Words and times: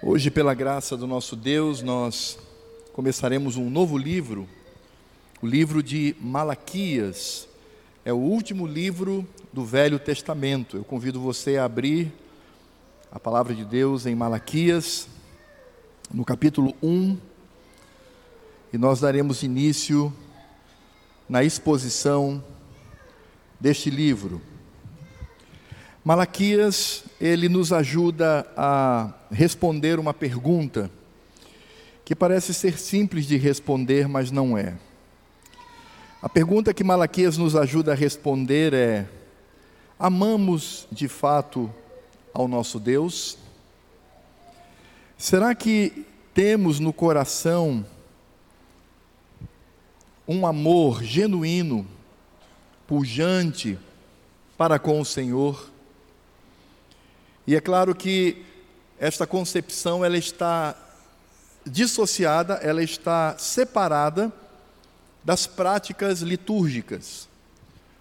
Hoje, 0.00 0.30
pela 0.30 0.54
graça 0.54 0.96
do 0.96 1.08
nosso 1.08 1.34
Deus, 1.34 1.82
nós 1.82 2.38
começaremos 2.92 3.56
um 3.56 3.68
novo 3.68 3.98
livro, 3.98 4.48
o 5.42 5.46
livro 5.46 5.82
de 5.82 6.14
Malaquias. 6.20 7.48
É 8.04 8.12
o 8.12 8.16
último 8.16 8.64
livro 8.64 9.26
do 9.52 9.64
Velho 9.64 9.98
Testamento. 9.98 10.76
Eu 10.76 10.84
convido 10.84 11.20
você 11.20 11.56
a 11.56 11.64
abrir 11.64 12.12
a 13.10 13.18
palavra 13.18 13.52
de 13.52 13.64
Deus 13.64 14.06
em 14.06 14.14
Malaquias, 14.14 15.08
no 16.14 16.24
capítulo 16.24 16.76
1, 16.80 17.18
e 18.72 18.78
nós 18.78 19.00
daremos 19.00 19.42
início 19.42 20.12
na 21.28 21.42
exposição 21.42 22.42
deste 23.58 23.90
livro. 23.90 24.40
Malaquias, 26.08 27.04
ele 27.20 27.50
nos 27.50 27.70
ajuda 27.70 28.50
a 28.56 29.12
responder 29.30 29.98
uma 29.98 30.14
pergunta 30.14 30.90
que 32.02 32.16
parece 32.16 32.54
ser 32.54 32.78
simples 32.78 33.26
de 33.26 33.36
responder, 33.36 34.08
mas 34.08 34.30
não 34.30 34.56
é. 34.56 34.78
A 36.22 36.26
pergunta 36.26 36.72
que 36.72 36.82
Malaquias 36.82 37.36
nos 37.36 37.54
ajuda 37.54 37.92
a 37.92 37.94
responder 37.94 38.72
é: 38.72 39.06
amamos 39.98 40.88
de 40.90 41.08
fato 41.08 41.70
ao 42.32 42.48
nosso 42.48 42.80
Deus? 42.80 43.36
Será 45.18 45.54
que 45.54 46.06
temos 46.32 46.80
no 46.80 46.90
coração 46.90 47.84
um 50.26 50.46
amor 50.46 51.02
genuíno, 51.02 51.86
pujante 52.86 53.78
para 54.56 54.78
com 54.78 55.02
o 55.02 55.04
Senhor? 55.04 55.76
E 57.48 57.56
é 57.56 57.62
claro 57.62 57.94
que 57.94 58.44
esta 59.00 59.26
concepção 59.26 60.04
ela 60.04 60.18
está 60.18 60.76
dissociada, 61.64 62.56
ela 62.56 62.82
está 62.82 63.38
separada 63.38 64.30
das 65.24 65.46
práticas 65.46 66.20
litúrgicas, 66.20 67.26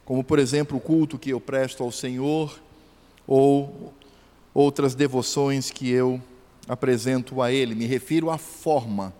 como 0.03 0.21
por 0.21 0.37
exemplo 0.37 0.75
o 0.75 0.81
culto 0.81 1.17
que 1.17 1.29
eu 1.29 1.39
presto 1.39 1.81
ao 1.81 1.93
Senhor 1.93 2.59
ou 3.25 3.93
outras 4.53 4.93
devoções 4.93 5.71
que 5.71 5.89
eu 5.89 6.21
apresento 6.67 7.41
a 7.41 7.49
Ele. 7.49 7.73
Me 7.73 7.85
refiro 7.85 8.29
à 8.29 8.37
forma, 8.37 9.13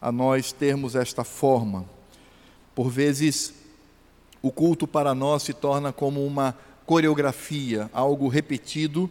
a 0.00 0.10
nós 0.10 0.50
termos 0.50 0.96
esta 0.96 1.22
forma. 1.22 1.84
Por 2.74 2.90
vezes, 2.90 3.54
o 4.42 4.50
culto 4.50 4.88
para 4.88 5.14
nós 5.14 5.44
se 5.44 5.52
torna 5.52 5.92
como 5.92 6.26
uma 6.26 6.58
coreografia, 6.84 7.88
algo 7.92 8.26
repetido 8.26 9.08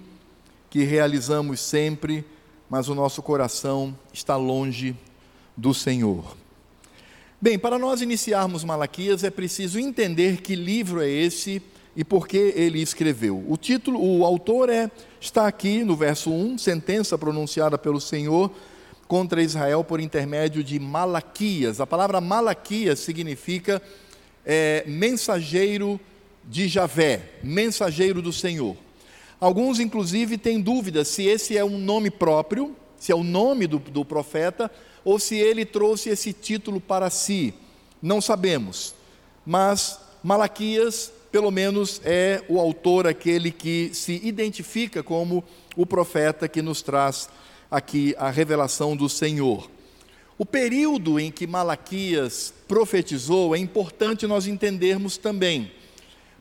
que 0.71 0.85
realizamos 0.85 1.59
sempre, 1.59 2.23
mas 2.69 2.87
o 2.87 2.95
nosso 2.95 3.21
coração 3.21 3.93
está 4.13 4.37
longe 4.37 4.95
do 5.55 5.73
Senhor. 5.73 6.37
Bem, 7.41 7.59
para 7.59 7.77
nós 7.77 8.01
iniciarmos 8.01 8.63
Malaquias 8.63 9.25
é 9.25 9.29
preciso 9.29 9.77
entender 9.77 10.41
que 10.41 10.55
livro 10.55 11.01
é 11.01 11.09
esse 11.09 11.61
e 11.93 12.05
por 12.05 12.25
que 12.25 12.37
ele 12.55 12.81
escreveu. 12.81 13.43
O 13.49 13.57
título, 13.57 14.01
o 14.01 14.23
autor 14.23 14.69
é 14.69 14.89
está 15.19 15.45
aqui 15.45 15.83
no 15.83 15.93
verso 15.93 16.31
1, 16.31 16.57
sentença 16.57 17.17
pronunciada 17.17 17.77
pelo 17.77 17.99
Senhor 17.99 18.49
contra 19.09 19.43
Israel 19.43 19.83
por 19.83 19.99
intermédio 19.99 20.63
de 20.63 20.79
Malaquias. 20.79 21.81
A 21.81 21.85
palavra 21.85 22.21
Malaquias 22.21 22.99
significa 22.99 23.81
é, 24.45 24.85
mensageiro 24.87 25.99
de 26.45 26.69
Javé, 26.69 27.33
mensageiro 27.43 28.21
do 28.21 28.31
Senhor. 28.31 28.77
Alguns, 29.41 29.79
inclusive, 29.79 30.37
têm 30.37 30.61
dúvidas 30.61 31.07
se 31.07 31.23
esse 31.23 31.57
é 31.57 31.65
um 31.65 31.79
nome 31.79 32.11
próprio, 32.11 32.75
se 32.95 33.11
é 33.11 33.15
o 33.15 33.23
nome 33.23 33.65
do, 33.65 33.79
do 33.79 34.05
profeta, 34.05 34.69
ou 35.03 35.17
se 35.17 35.35
ele 35.35 35.65
trouxe 35.65 36.09
esse 36.09 36.31
título 36.31 36.79
para 36.79 37.09
si. 37.09 37.51
Não 37.99 38.21
sabemos. 38.21 38.93
Mas 39.43 39.99
Malaquias, 40.23 41.11
pelo 41.31 41.49
menos, 41.49 41.99
é 42.05 42.43
o 42.47 42.59
autor, 42.59 43.07
aquele 43.07 43.49
que 43.49 43.89
se 43.93 44.21
identifica 44.23 45.01
como 45.01 45.43
o 45.75 45.87
profeta 45.87 46.47
que 46.47 46.61
nos 46.61 46.83
traz 46.83 47.27
aqui 47.71 48.13
a 48.19 48.29
revelação 48.29 48.95
do 48.95 49.09
Senhor. 49.09 49.67
O 50.37 50.45
período 50.45 51.19
em 51.19 51.31
que 51.31 51.47
Malaquias 51.47 52.53
profetizou 52.67 53.55
é 53.55 53.57
importante 53.57 54.27
nós 54.27 54.45
entendermos 54.45 55.17
também. 55.17 55.71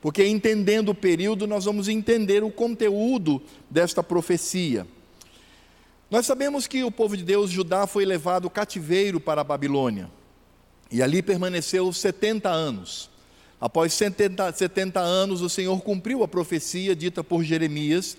Porque 0.01 0.27
entendendo 0.27 0.91
o 0.91 0.95
período, 0.95 1.47
nós 1.47 1.67
vamos 1.67 1.89
entender 1.89 2.43
o 2.43 2.51
conteúdo 2.51 3.43
desta 3.69 4.03
profecia. 4.03 4.87
Nós 6.11 6.27
sabemos 6.27 6.67
que 6.67 6.83
o 6.83 6.91
povo 6.91 7.17
de 7.17 7.23
Deus, 7.23 7.51
Judá, 7.51 7.87
foi 7.87 8.05
levado 8.05 8.51
cativeiro 8.51 9.21
para 9.21 9.43
a 9.43 9.45
Babilônia. 9.45 10.11
E 10.91 11.03
ali 11.03 11.23
permaneceu 11.23 11.93
70 11.93 12.49
anos. 12.49 13.11
Após 13.61 13.93
70, 13.93 14.53
70 14.53 14.99
anos, 14.99 15.43
o 15.43 15.49
Senhor 15.49 15.81
cumpriu 15.83 16.23
a 16.23 16.29
profecia 16.29 16.97
dita 16.97 17.23
por 17.23 17.45
Jeremias, 17.45 18.17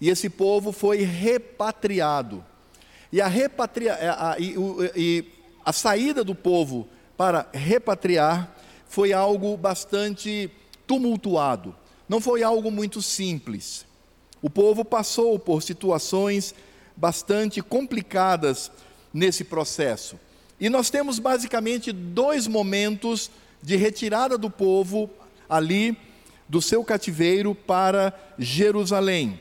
e 0.00 0.10
esse 0.10 0.28
povo 0.28 0.70
foi 0.70 0.98
repatriado. 0.98 2.44
E 3.10 3.20
a, 3.20 3.26
repatria, 3.26 3.94
a, 3.94 4.32
a, 4.32 4.38
e, 4.38 4.54
e 4.94 5.24
a 5.64 5.72
saída 5.72 6.22
do 6.22 6.34
povo 6.34 6.86
para 7.16 7.48
repatriar 7.52 8.54
foi 8.86 9.12
algo 9.12 9.56
bastante 9.56 10.50
tumultuado. 10.86 11.74
Não 12.08 12.20
foi 12.20 12.42
algo 12.42 12.70
muito 12.70 13.00
simples. 13.00 13.86
O 14.40 14.50
povo 14.50 14.84
passou 14.84 15.38
por 15.38 15.62
situações 15.62 16.54
bastante 16.96 17.62
complicadas 17.62 18.70
nesse 19.12 19.44
processo. 19.44 20.18
E 20.60 20.68
nós 20.68 20.90
temos 20.90 21.18
basicamente 21.18 21.92
dois 21.92 22.46
momentos 22.46 23.30
de 23.62 23.76
retirada 23.76 24.36
do 24.36 24.50
povo 24.50 25.08
ali 25.48 25.96
do 26.48 26.60
seu 26.60 26.84
cativeiro 26.84 27.54
para 27.54 28.12
Jerusalém. 28.38 29.40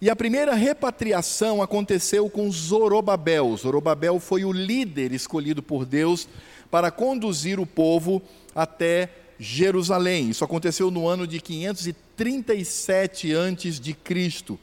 E 0.00 0.10
a 0.10 0.16
primeira 0.16 0.54
repatriação 0.54 1.62
aconteceu 1.62 2.28
com 2.28 2.50
Zorobabel. 2.50 3.56
Zorobabel 3.56 4.18
foi 4.18 4.44
o 4.44 4.50
líder 4.50 5.12
escolhido 5.12 5.62
por 5.62 5.86
Deus 5.86 6.28
para 6.70 6.90
conduzir 6.90 7.60
o 7.60 7.66
povo 7.66 8.20
até 8.54 9.08
Jerusalém. 9.42 10.30
Isso 10.30 10.44
aconteceu 10.44 10.88
no 10.88 11.08
ano 11.08 11.26
de 11.26 11.40
537 11.40 13.32
antes 13.32 13.80
de 13.80 13.92
Cristo. 13.92 14.56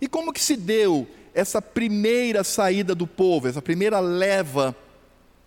E 0.00 0.08
como 0.08 0.32
que 0.32 0.42
se 0.42 0.56
deu 0.56 1.06
essa 1.32 1.62
primeira 1.62 2.42
saída 2.42 2.96
do 2.96 3.06
povo, 3.06 3.46
essa 3.46 3.62
primeira 3.62 4.00
leva 4.00 4.74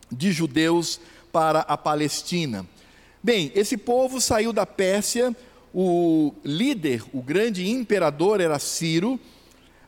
de 0.09 0.32
judeus 0.32 1.02
para 1.34 1.59
a 1.59 1.78
Palestina? 1.78 2.66
Bem, 3.22 3.52
esse 3.54 3.76
povo 3.76 4.22
saiu 4.22 4.54
da 4.54 4.66
Pérsia, 4.66 5.36
o 5.74 6.34
líder, 6.42 7.03
o 7.12 7.22
grande 7.22 7.70
imperador 7.70 8.40
era 8.40 8.58
Ciro, 8.58 9.20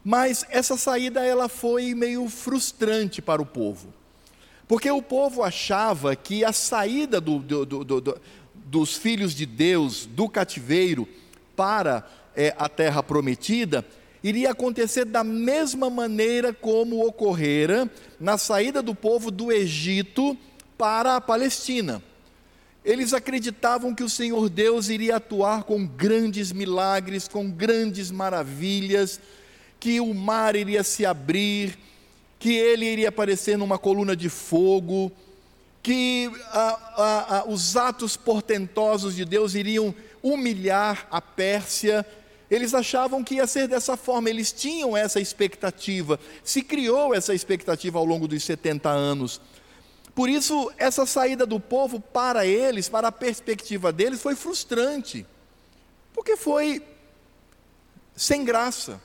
mas 0.04 0.46
essa 0.50 0.76
saída 0.76 1.26
ela 1.26 1.48
foi 1.48 1.96
meio 1.96 2.28
frustrante 2.28 3.22
para 3.22 3.42
o 3.42 3.46
povo. 3.46 3.94
Porque 4.68 4.90
o 4.90 5.02
povo 5.02 5.44
achava 5.44 6.16
que 6.16 6.44
a 6.44 6.52
saída 6.52 7.22
do, 7.22 7.40
do, 7.40 7.66
do, 7.66 8.02
do 8.02 8.22
dos 8.66 8.96
filhos 8.96 9.34
de 9.34 9.46
Deus 9.46 10.06
do 10.06 10.28
cativeiro 10.30 11.08
para 11.56 12.08
é, 12.36 12.54
a 12.58 12.68
terra 12.68 13.04
prometida 13.04 13.86
iria 14.24 14.52
acontecer 14.52 15.04
da 15.04 15.24
mesma 15.24 15.90
maneira 15.90 16.54
como 16.54 17.06
ocorrera 17.06 17.92
na 18.20 18.38
saída 18.38 18.82
do 18.82 18.96
povo 18.96 19.30
do 19.30 19.52
Egito 19.52 20.38
para 20.78 21.18
a 21.18 21.22
Palestina. 21.22 22.02
Eles 22.86 23.14
acreditavam 23.14 23.94
que 23.94 24.04
o 24.04 24.10
Senhor 24.10 24.50
Deus 24.50 24.90
iria 24.90 25.18
atuar 25.18 25.64
com 25.64 25.86
grandes 25.86 26.52
milagres, 26.52 27.28
com 27.28 27.50
grandes 27.50 28.12
maravilhas, 28.12 29.20
que 29.80 30.00
o 30.00 30.14
mar 30.14 30.56
iria 30.56 30.84
se 30.84 31.06
abrir, 31.06 31.78
que 32.40 32.54
ele 32.54 32.86
iria 32.86 33.10
aparecer 33.10 33.58
numa 33.58 33.78
coluna 33.78 34.16
de 34.16 34.30
fogo, 34.30 35.12
que 35.84 36.32
os 37.46 37.76
atos 37.76 38.16
portentosos 38.18 39.16
de 39.16 39.26
Deus 39.26 39.54
iriam 39.54 39.94
humilhar 40.24 41.06
a 41.12 41.22
Pérsia. 41.22 42.06
Eles 42.50 42.74
achavam 42.74 43.24
que 43.24 43.36
ia 43.36 43.46
ser 43.46 43.68
dessa 43.68 43.98
forma, 43.98 44.30
eles 44.30 44.52
tinham 44.54 44.96
essa 44.96 45.20
expectativa, 45.20 46.20
se 46.44 46.62
criou 46.62 47.14
essa 47.14 47.34
expectativa 47.34 48.00
ao 48.00 48.06
longo 48.06 48.28
dos 48.28 48.44
70 48.44 48.90
anos. 48.90 49.42
Por 50.16 50.30
isso, 50.30 50.72
essa 50.78 51.06
saída 51.06 51.46
do 51.46 51.60
povo 51.60 52.00
para 52.00 52.46
eles, 52.46 52.88
para 52.88 53.08
a 53.08 53.12
perspectiva 53.12 53.92
deles, 53.92 54.22
foi 54.22 54.36
frustrante, 54.36 55.26
porque 56.14 56.38
foi 56.38 56.82
sem 58.16 58.46
graça 58.46 59.02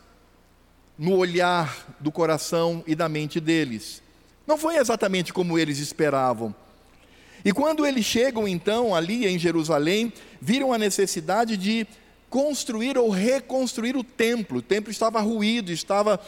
no 0.99 1.17
olhar 1.17 1.97
do 1.99 2.13
coração 2.13 2.85
e 2.87 2.95
da 2.95 3.09
mente 3.09 3.41
deles. 3.41 4.03
Não 4.47 4.59
foi 4.59 4.77
exatamente 4.77 5.33
como 5.33 5.59
eles 5.59 5.79
esperavam. 5.79 6.55
E 7.44 7.52
quando 7.52 7.87
eles 7.87 8.05
chegam 8.05 8.46
então 8.49 8.94
ali 8.94 9.26
em 9.26 9.38
Jerusalém, 9.38 10.12
viram 10.40 10.73
a 10.73 10.79
necessidade 10.79 11.56
de 11.56 11.87
construir 12.29 12.99
ou 12.99 13.08
reconstruir 13.11 13.96
o 13.96 14.05
templo. 14.05 14.58
O 14.58 14.62
templo 14.62 14.90
estava 14.90 15.20
ruído, 15.20 15.73
estava 15.73 16.20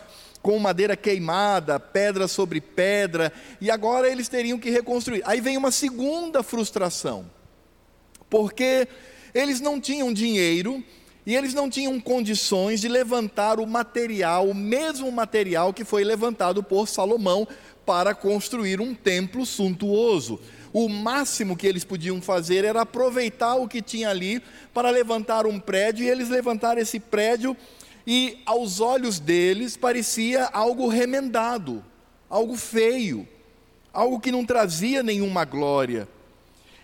com 0.42 0.58
madeira 0.58 0.96
queimada, 0.96 1.78
pedra 1.78 2.26
sobre 2.26 2.60
pedra, 2.60 3.32
e 3.60 3.70
agora 3.70 4.10
eles 4.10 4.28
teriam 4.28 4.58
que 4.58 4.70
reconstruir. 4.70 5.22
Aí 5.26 5.40
vem 5.40 5.56
uma 5.56 5.70
segunda 5.70 6.42
frustração, 6.42 7.30
porque 8.28 8.88
eles 9.34 9.60
não 9.60 9.80
tinham 9.80 10.12
dinheiro 10.12 10.82
e 11.26 11.36
eles 11.36 11.52
não 11.52 11.68
tinham 11.68 12.00
condições 12.00 12.80
de 12.80 12.88
levantar 12.88 13.60
o 13.60 13.66
material, 13.66 14.48
o 14.48 14.54
mesmo 14.54 15.12
material 15.12 15.72
que 15.72 15.84
foi 15.84 16.02
levantado 16.02 16.62
por 16.62 16.88
Salomão 16.88 17.46
para 17.84 18.14
construir 18.14 18.80
um 18.80 18.94
templo 18.94 19.44
suntuoso. 19.44 20.40
O 20.72 20.88
máximo 20.88 21.56
que 21.56 21.66
eles 21.66 21.84
podiam 21.84 22.20
fazer 22.22 22.64
era 22.64 22.82
aproveitar 22.82 23.56
o 23.56 23.66
que 23.66 23.82
tinha 23.82 24.10
ali 24.10 24.42
para 24.72 24.90
levantar 24.90 25.46
um 25.46 25.58
prédio, 25.58 26.04
e 26.04 26.08
eles 26.08 26.28
levantaram 26.28 26.80
esse 26.80 27.00
prédio 27.00 27.56
e 28.06 28.38
aos 28.46 28.80
olhos 28.80 29.18
deles 29.18 29.76
parecia 29.76 30.46
algo 30.46 30.88
remendado, 30.88 31.84
algo 32.28 32.56
feio, 32.56 33.28
algo 33.92 34.20
que 34.20 34.32
não 34.32 34.44
trazia 34.44 35.02
nenhuma 35.02 35.44
glória. 35.44 36.08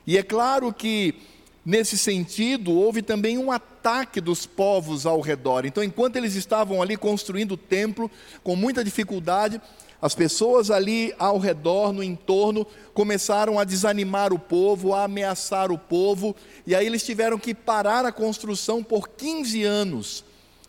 E 0.06 0.16
é 0.16 0.22
claro 0.22 0.72
que, 0.72 1.14
nesse 1.64 1.98
sentido, 1.98 2.72
houve 2.72 3.02
também 3.02 3.38
um 3.38 3.50
ataque 3.50 4.20
dos 4.20 4.46
povos 4.46 5.06
ao 5.06 5.20
redor. 5.20 5.64
Então, 5.64 5.82
enquanto 5.82 6.16
eles 6.16 6.34
estavam 6.34 6.80
ali 6.80 6.96
construindo 6.96 7.52
o 7.52 7.56
templo, 7.56 8.10
com 8.44 8.54
muita 8.54 8.84
dificuldade, 8.84 9.60
as 10.00 10.14
pessoas 10.14 10.70
ali 10.70 11.14
ao 11.18 11.38
redor, 11.38 11.92
no 11.92 12.02
entorno, 12.02 12.66
começaram 12.92 13.58
a 13.58 13.64
desanimar 13.64 14.32
o 14.32 14.38
povo, 14.38 14.94
a 14.94 15.04
ameaçar 15.04 15.72
o 15.72 15.78
povo, 15.78 16.36
e 16.66 16.74
aí 16.74 16.86
eles 16.86 17.04
tiveram 17.04 17.38
que 17.38 17.54
parar 17.54 18.04
a 18.04 18.12
construção 18.12 18.82
por 18.82 19.08
15 19.08 19.62
anos 19.64 20.24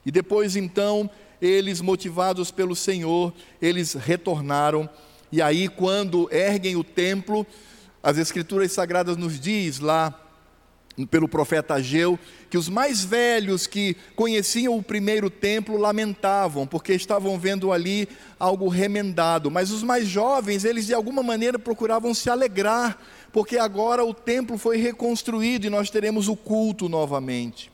e 0.07 0.11
depois 0.11 0.55
então, 0.55 1.09
eles 1.41 1.81
motivados 1.81 2.49
pelo 2.49 2.77
Senhor, 2.77 3.33
eles 3.61 3.91
retornaram. 3.91 4.89
E 5.29 5.41
aí 5.41 5.67
quando 5.67 6.29
erguem 6.31 6.77
o 6.77 6.83
templo, 6.83 7.45
as 8.01 8.17
escrituras 8.17 8.71
sagradas 8.71 9.17
nos 9.17 9.37
diz 9.37 9.81
lá 9.81 10.17
pelo 11.05 11.27
profeta 11.27 11.75
Ageu, 11.75 12.17
que 12.49 12.57
os 12.57 12.69
mais 12.69 13.03
velhos 13.03 13.67
que 13.67 13.95
conheciam 14.15 14.75
o 14.75 14.83
primeiro 14.83 15.29
templo 15.29 15.77
lamentavam, 15.77 16.65
porque 16.65 16.93
estavam 16.93 17.37
vendo 17.37 17.71
ali 17.71 18.07
algo 18.39 18.67
remendado, 18.67 19.51
mas 19.51 19.71
os 19.71 19.83
mais 19.83 20.07
jovens, 20.07 20.65
eles 20.65 20.87
de 20.87 20.93
alguma 20.93 21.21
maneira 21.21 21.59
procuravam 21.59 22.13
se 22.13 22.29
alegrar, 22.29 22.99
porque 23.31 23.57
agora 23.57 24.03
o 24.03 24.13
templo 24.13 24.57
foi 24.57 24.77
reconstruído 24.77 25.67
e 25.67 25.69
nós 25.69 25.89
teremos 25.89 26.27
o 26.27 26.35
culto 26.35 26.89
novamente. 26.89 27.71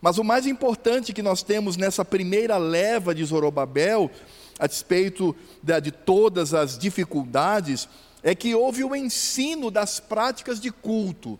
Mas 0.00 0.18
o 0.18 0.24
mais 0.24 0.46
importante 0.46 1.12
que 1.12 1.22
nós 1.22 1.42
temos 1.42 1.76
nessa 1.76 2.04
primeira 2.04 2.56
leva 2.56 3.14
de 3.14 3.24
Zorobabel, 3.24 4.10
a 4.58 4.66
despeito 4.66 5.36
de, 5.62 5.90
todas 5.90 6.54
as 6.54 6.78
dificuldades, 6.78 7.88
é 8.22 8.34
que 8.34 8.54
houve 8.54 8.82
o 8.82 8.94
ensino 8.94 9.70
das 9.70 10.00
práticas 10.00 10.60
de 10.60 10.70
culto. 10.70 11.38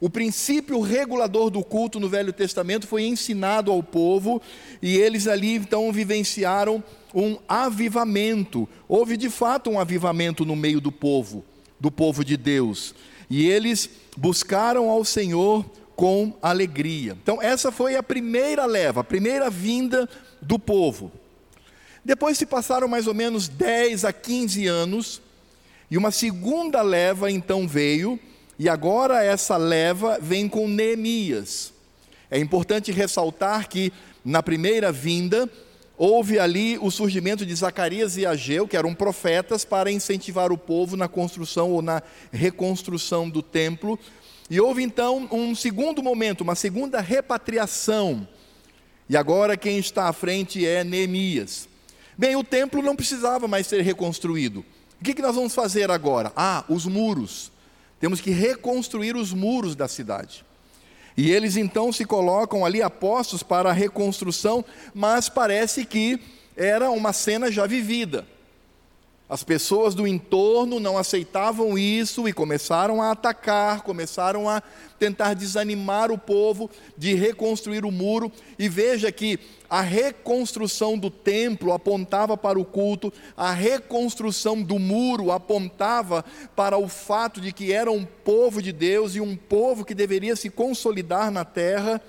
O 0.00 0.08
princípio 0.08 0.80
regulador 0.80 1.50
do 1.50 1.62
culto 1.62 2.00
no 2.00 2.08
Velho 2.08 2.32
Testamento 2.32 2.86
foi 2.86 3.04
ensinado 3.04 3.70
ao 3.70 3.82
povo 3.82 4.40
e 4.80 4.96
eles 4.96 5.28
ali 5.28 5.56
então 5.56 5.92
vivenciaram 5.92 6.82
um 7.14 7.36
avivamento. 7.46 8.66
Houve 8.88 9.18
de 9.18 9.28
fato 9.28 9.68
um 9.68 9.78
avivamento 9.78 10.44
no 10.46 10.56
meio 10.56 10.80
do 10.80 10.90
povo, 10.90 11.44
do 11.78 11.90
povo 11.90 12.24
de 12.24 12.38
Deus. 12.38 12.94
E 13.28 13.46
eles 13.46 13.90
buscaram 14.16 14.88
ao 14.88 15.04
Senhor 15.04 15.66
com 15.94 16.32
alegria. 16.40 17.14
Então, 17.22 17.42
essa 17.42 17.70
foi 17.70 17.94
a 17.94 18.02
primeira 18.02 18.64
leva, 18.64 19.02
a 19.02 19.04
primeira 19.04 19.50
vinda 19.50 20.08
do 20.40 20.58
povo. 20.58 21.12
Depois 22.02 22.38
se 22.38 22.46
passaram 22.46 22.88
mais 22.88 23.06
ou 23.06 23.12
menos 23.12 23.48
10 23.48 24.06
a 24.06 24.12
15 24.14 24.66
anos, 24.66 25.20
e 25.90 25.98
uma 25.98 26.10
segunda 26.10 26.80
leva 26.80 27.30
então 27.30 27.68
veio, 27.68 28.18
e 28.60 28.68
agora 28.68 29.24
essa 29.24 29.56
leva 29.56 30.18
vem 30.20 30.46
com 30.46 30.68
Neemias. 30.68 31.72
É 32.30 32.38
importante 32.38 32.92
ressaltar 32.92 33.66
que 33.70 33.90
na 34.22 34.42
primeira 34.42 34.92
vinda, 34.92 35.48
houve 35.96 36.38
ali 36.38 36.76
o 36.76 36.90
surgimento 36.90 37.46
de 37.46 37.54
Zacarias 37.54 38.18
e 38.18 38.26
Ageu, 38.26 38.68
que 38.68 38.76
eram 38.76 38.94
profetas, 38.94 39.64
para 39.64 39.90
incentivar 39.90 40.52
o 40.52 40.58
povo 40.58 40.94
na 40.94 41.08
construção 41.08 41.70
ou 41.70 41.80
na 41.80 42.02
reconstrução 42.30 43.30
do 43.30 43.40
templo, 43.40 43.98
e 44.50 44.60
houve 44.60 44.82
então 44.82 45.26
um 45.32 45.54
segundo 45.54 46.02
momento, 46.02 46.42
uma 46.42 46.54
segunda 46.54 47.00
repatriação. 47.00 48.28
E 49.08 49.16
agora 49.16 49.56
quem 49.56 49.78
está 49.78 50.06
à 50.06 50.12
frente 50.12 50.66
é 50.66 50.84
Neemias. 50.84 51.66
Bem, 52.14 52.36
o 52.36 52.44
templo 52.44 52.82
não 52.82 52.94
precisava 52.94 53.48
mais 53.48 53.66
ser 53.66 53.80
reconstruído. 53.80 54.62
O 55.00 55.02
que, 55.02 55.22
nós 55.22 55.34
vamos 55.34 55.54
fazer 55.54 55.90
agora? 55.90 56.30
Ah, 56.36 56.62
os 56.68 56.84
muros. 56.84 57.50
Temos 58.00 58.20
que 58.20 58.30
reconstruir 58.30 59.14
os 59.14 59.32
muros 59.32 59.76
da 59.76 59.86
cidade. 59.86 60.44
E 61.16 61.30
eles 61.30 61.56
então 61.56 61.92
se 61.92 62.04
colocam 62.04 62.64
ali 62.64 62.82
apostos 62.82 63.42
para 63.42 63.68
a 63.68 63.74
reconstrução, 63.74 64.64
mas 64.94 65.28
parece 65.28 65.84
que 65.84 66.18
era 66.56 66.90
uma 66.90 67.12
cena 67.12 67.52
já 67.52 67.66
vivida. 67.66 68.26
As 69.30 69.44
pessoas 69.44 69.94
do 69.94 70.08
entorno 70.08 70.80
não 70.80 70.98
aceitavam 70.98 71.78
isso 71.78 72.28
e 72.28 72.32
começaram 72.32 73.00
a 73.00 73.12
atacar, 73.12 73.82
começaram 73.82 74.50
a 74.50 74.60
tentar 74.98 75.34
desanimar 75.34 76.10
o 76.10 76.18
povo 76.18 76.68
de 76.98 77.14
reconstruir 77.14 77.84
o 77.84 77.92
muro. 77.92 78.32
E 78.58 78.68
veja 78.68 79.12
que 79.12 79.38
a 79.70 79.82
reconstrução 79.82 80.98
do 80.98 81.08
templo 81.08 81.72
apontava 81.72 82.36
para 82.36 82.58
o 82.58 82.64
culto, 82.64 83.12
a 83.36 83.52
reconstrução 83.52 84.60
do 84.60 84.80
muro 84.80 85.30
apontava 85.30 86.24
para 86.56 86.76
o 86.76 86.88
fato 86.88 87.40
de 87.40 87.52
que 87.52 87.72
era 87.72 87.88
um 87.88 88.04
povo 88.04 88.60
de 88.60 88.72
Deus 88.72 89.14
e 89.14 89.20
um 89.20 89.36
povo 89.36 89.84
que 89.84 89.94
deveria 89.94 90.34
se 90.34 90.50
consolidar 90.50 91.30
na 91.30 91.44
terra. 91.44 92.02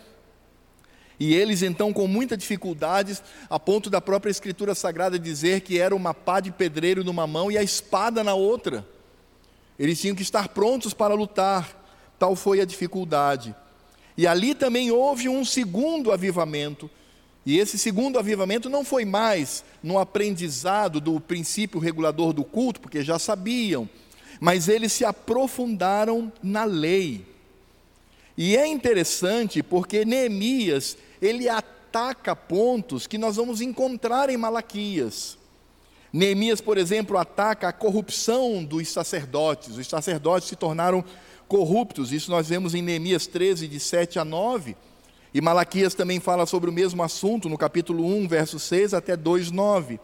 E 1.24 1.36
eles 1.36 1.62
então, 1.62 1.94
com 1.94 2.08
muita 2.08 2.36
dificuldades, 2.36 3.22
a 3.48 3.60
ponto 3.60 3.92
da 3.92 4.02
própria 4.02 4.32
Escritura 4.32 4.74
Sagrada 4.74 5.20
dizer 5.20 5.62
que 5.62 5.78
era 5.78 5.96
uma 5.96 6.16
pá 6.16 6.40
de 6.40 6.50
pedreiro 6.50 7.04
numa 7.04 7.28
mão 7.28 7.52
e 7.52 7.60
a 7.60 7.62
espada 7.62 8.24
na 8.24 8.34
outra. 8.34 8.84
Eles 9.78 10.02
tinham 10.02 10.16
que 10.16 10.24
estar 10.24 10.48
prontos 10.48 10.96
para 10.96 11.14
lutar, 11.14 11.80
tal 12.18 12.36
foi 12.36 12.60
a 12.60 12.66
dificuldade. 12.66 13.54
E 14.18 14.26
ali 14.26 14.56
também 14.56 14.90
houve 14.90 15.30
um 15.30 15.46
segundo 15.46 16.12
avivamento. 16.12 16.90
E 17.46 17.60
esse 17.60 17.78
segundo 17.78 18.18
avivamento 18.18 18.68
não 18.68 18.84
foi 18.84 19.06
mais 19.06 19.64
no 19.84 20.00
aprendizado 20.00 21.00
do 21.00 21.22
princípio 21.22 21.80
regulador 21.80 22.34
do 22.34 22.44
culto, 22.44 22.82
porque 22.82 23.04
já 23.04 23.20
sabiam, 23.20 23.88
mas 24.40 24.68
eles 24.68 24.92
se 24.92 25.06
aprofundaram 25.06 26.34
na 26.42 26.64
lei. 26.64 27.28
E 28.36 28.58
é 28.58 28.66
interessante 28.66 29.62
porque 29.62 30.04
Neemias 30.04 30.98
ele 31.22 31.48
ataca 31.48 32.36
pontos 32.36 33.06
que 33.06 33.18
nós 33.18 33.36
vamos 33.36 33.62
encontrar 33.62 34.30
em 34.30 34.38
Malaquias. 34.38 35.38
Neemias, 36.12 36.60
por 36.60 36.78
exemplo, 36.78 37.18
ataca 37.18 37.70
a 37.70 37.74
corrupção 37.74 38.64
dos 38.64 38.90
sacerdotes. 38.90 39.78
Os 39.78 39.88
sacerdotes 39.88 40.50
se 40.50 40.56
tornaram 40.56 41.04
corruptos. 41.48 42.12
Isso 42.12 42.32
nós 42.32 42.50
vemos 42.50 42.74
em 42.74 42.82
Neemias 42.82 43.28
13, 43.28 43.68
de 43.68 43.80
7 43.80 44.20
a 44.20 44.26
9. 44.26 44.76
E 45.34 45.40
Malaquias 45.40 45.94
também 45.94 46.20
fala 46.20 46.46
sobre 46.46 46.70
o 46.70 46.74
mesmo 46.74 47.02
assunto 47.02 47.48
no 47.48 47.58
capítulo 47.58 48.06
1, 48.06 48.28
verso 48.28 48.60
6 48.60 48.94
até 48.94 49.16
2, 49.16 49.52
9. 49.52 50.00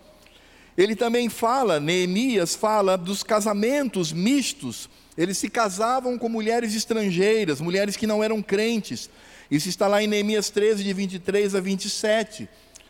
Ele 0.78 0.96
também 0.96 1.28
fala, 1.28 1.80
Neemias 1.80 2.56
fala 2.56 2.98
dos 2.98 3.24
casamentos 3.24 4.14
mistos. 4.14 4.90
Eles 5.18 5.38
se 5.38 5.50
casavam 5.50 6.18
com 6.18 6.30
mulheres 6.30 6.76
estrangeiras, 6.76 7.60
mulheres 7.60 7.98
que 7.98 8.08
não 8.08 8.24
eram 8.24 8.42
crentes. 8.42 9.10
Isso 9.50 9.70
está 9.70 9.88
lá 9.88 10.04
em 10.04 10.08
Neemias 10.08 10.50
13, 10.50 10.84
de 10.84 10.94
23 10.94 11.56
a 11.56 11.62
27. 11.62 12.50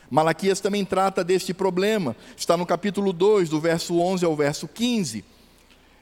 Malaquias 0.10 0.60
também 0.60 0.84
trata 0.84 1.24
deste 1.24 1.54
problema. 1.54 2.16
Está 2.36 2.58
no 2.58 2.66
capítulo 2.66 3.14
2, 3.14 3.50
do 3.50 3.60
verso 3.60 4.00
11 4.00 4.26
ao 4.26 4.36
verso 4.36 4.68
15. 4.68 5.24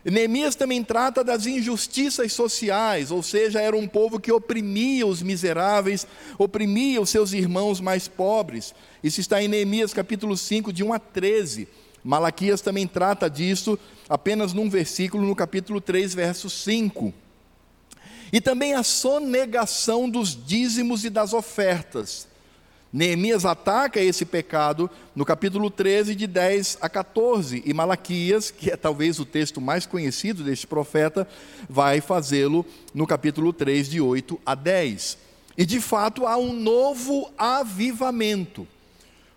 Neemias 0.06 0.56
também 0.56 0.84
trata 0.84 1.24
das 1.24 1.48
injustiças 1.48 2.32
sociais, 2.32 3.10
ou 3.10 3.24
seja, 3.24 3.60
era 3.60 3.76
um 3.76 3.88
povo 3.88 4.20
que 4.20 4.32
oprimia 4.32 5.06
os 5.08 5.24
miseráveis, 5.24 6.06
oprimia 6.38 7.02
os 7.02 7.10
seus 7.10 7.34
irmãos 7.34 7.82
mais 7.82 8.08
pobres. 8.08 8.76
Isso 9.04 9.20
está 9.20 9.42
em 9.42 9.48
Neemias 9.48 9.96
capítulo 9.96 10.38
5, 10.38 10.72
de 10.72 10.84
1 10.84 10.94
a 10.94 11.00
13. 11.00 11.68
Malaquias 12.04 12.62
também 12.62 12.86
trata 12.86 13.28
disso 13.28 13.80
apenas 14.08 14.54
num 14.54 14.70
versículo 14.70 15.26
no 15.26 15.36
capítulo 15.36 15.82
3, 15.82 16.14
verso 16.14 16.52
5. 16.52 17.12
E 18.32 18.42
também 18.42 18.74
a 18.74 18.84
sonegação 18.84 20.10
dos 20.10 20.36
dízimos 20.36 21.06
e 21.06 21.10
das 21.10 21.34
ofertas. 21.34 22.28
Neemias 22.96 23.44
ataca 23.44 24.00
esse 24.00 24.24
pecado 24.24 24.90
no 25.14 25.26
capítulo 25.26 25.70
13, 25.70 26.16
de 26.16 26.26
10 26.26 26.78
a 26.80 26.88
14, 26.88 27.62
e 27.66 27.74
Malaquias, 27.74 28.50
que 28.52 28.72
é 28.72 28.78
talvez 28.78 29.20
o 29.20 29.26
texto 29.26 29.60
mais 29.60 29.86
conhecido 29.86 30.46
deste 30.46 30.66
profeta, 30.66 31.28
vai 31.70 32.00
fazê-lo 32.00 32.66
no 32.94 33.06
capítulo 33.06 33.52
3, 33.52 33.90
de 33.90 34.00
8 34.00 34.40
a 34.46 34.56
10. 34.56 35.18
E 35.58 35.66
de 35.66 35.82
fato 35.82 36.26
há 36.26 36.38
um 36.38 36.54
novo 36.54 37.30
avivamento. 37.38 38.66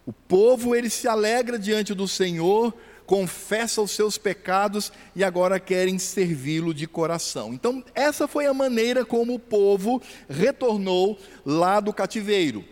O 0.06 0.12
povo 0.12 0.74
ele 0.74 0.88
se 0.88 1.08
alegra 1.08 1.58
diante 1.58 1.94
do 1.94 2.06
Senhor, 2.06 2.72
confessa 3.08 3.80
os 3.80 3.92
seus 3.92 4.18
pecados 4.18 4.92
e 5.16 5.24
agora 5.24 5.58
querem 5.58 5.98
servi-lo 5.98 6.74
de 6.74 6.86
coração. 6.86 7.54
Então, 7.54 7.82
essa 7.94 8.28
foi 8.28 8.44
a 8.44 8.52
maneira 8.52 9.02
como 9.02 9.32
o 9.32 9.38
povo 9.38 10.02
retornou 10.28 11.18
lá 11.42 11.80
do 11.80 11.90
cativeiro. 11.90 12.62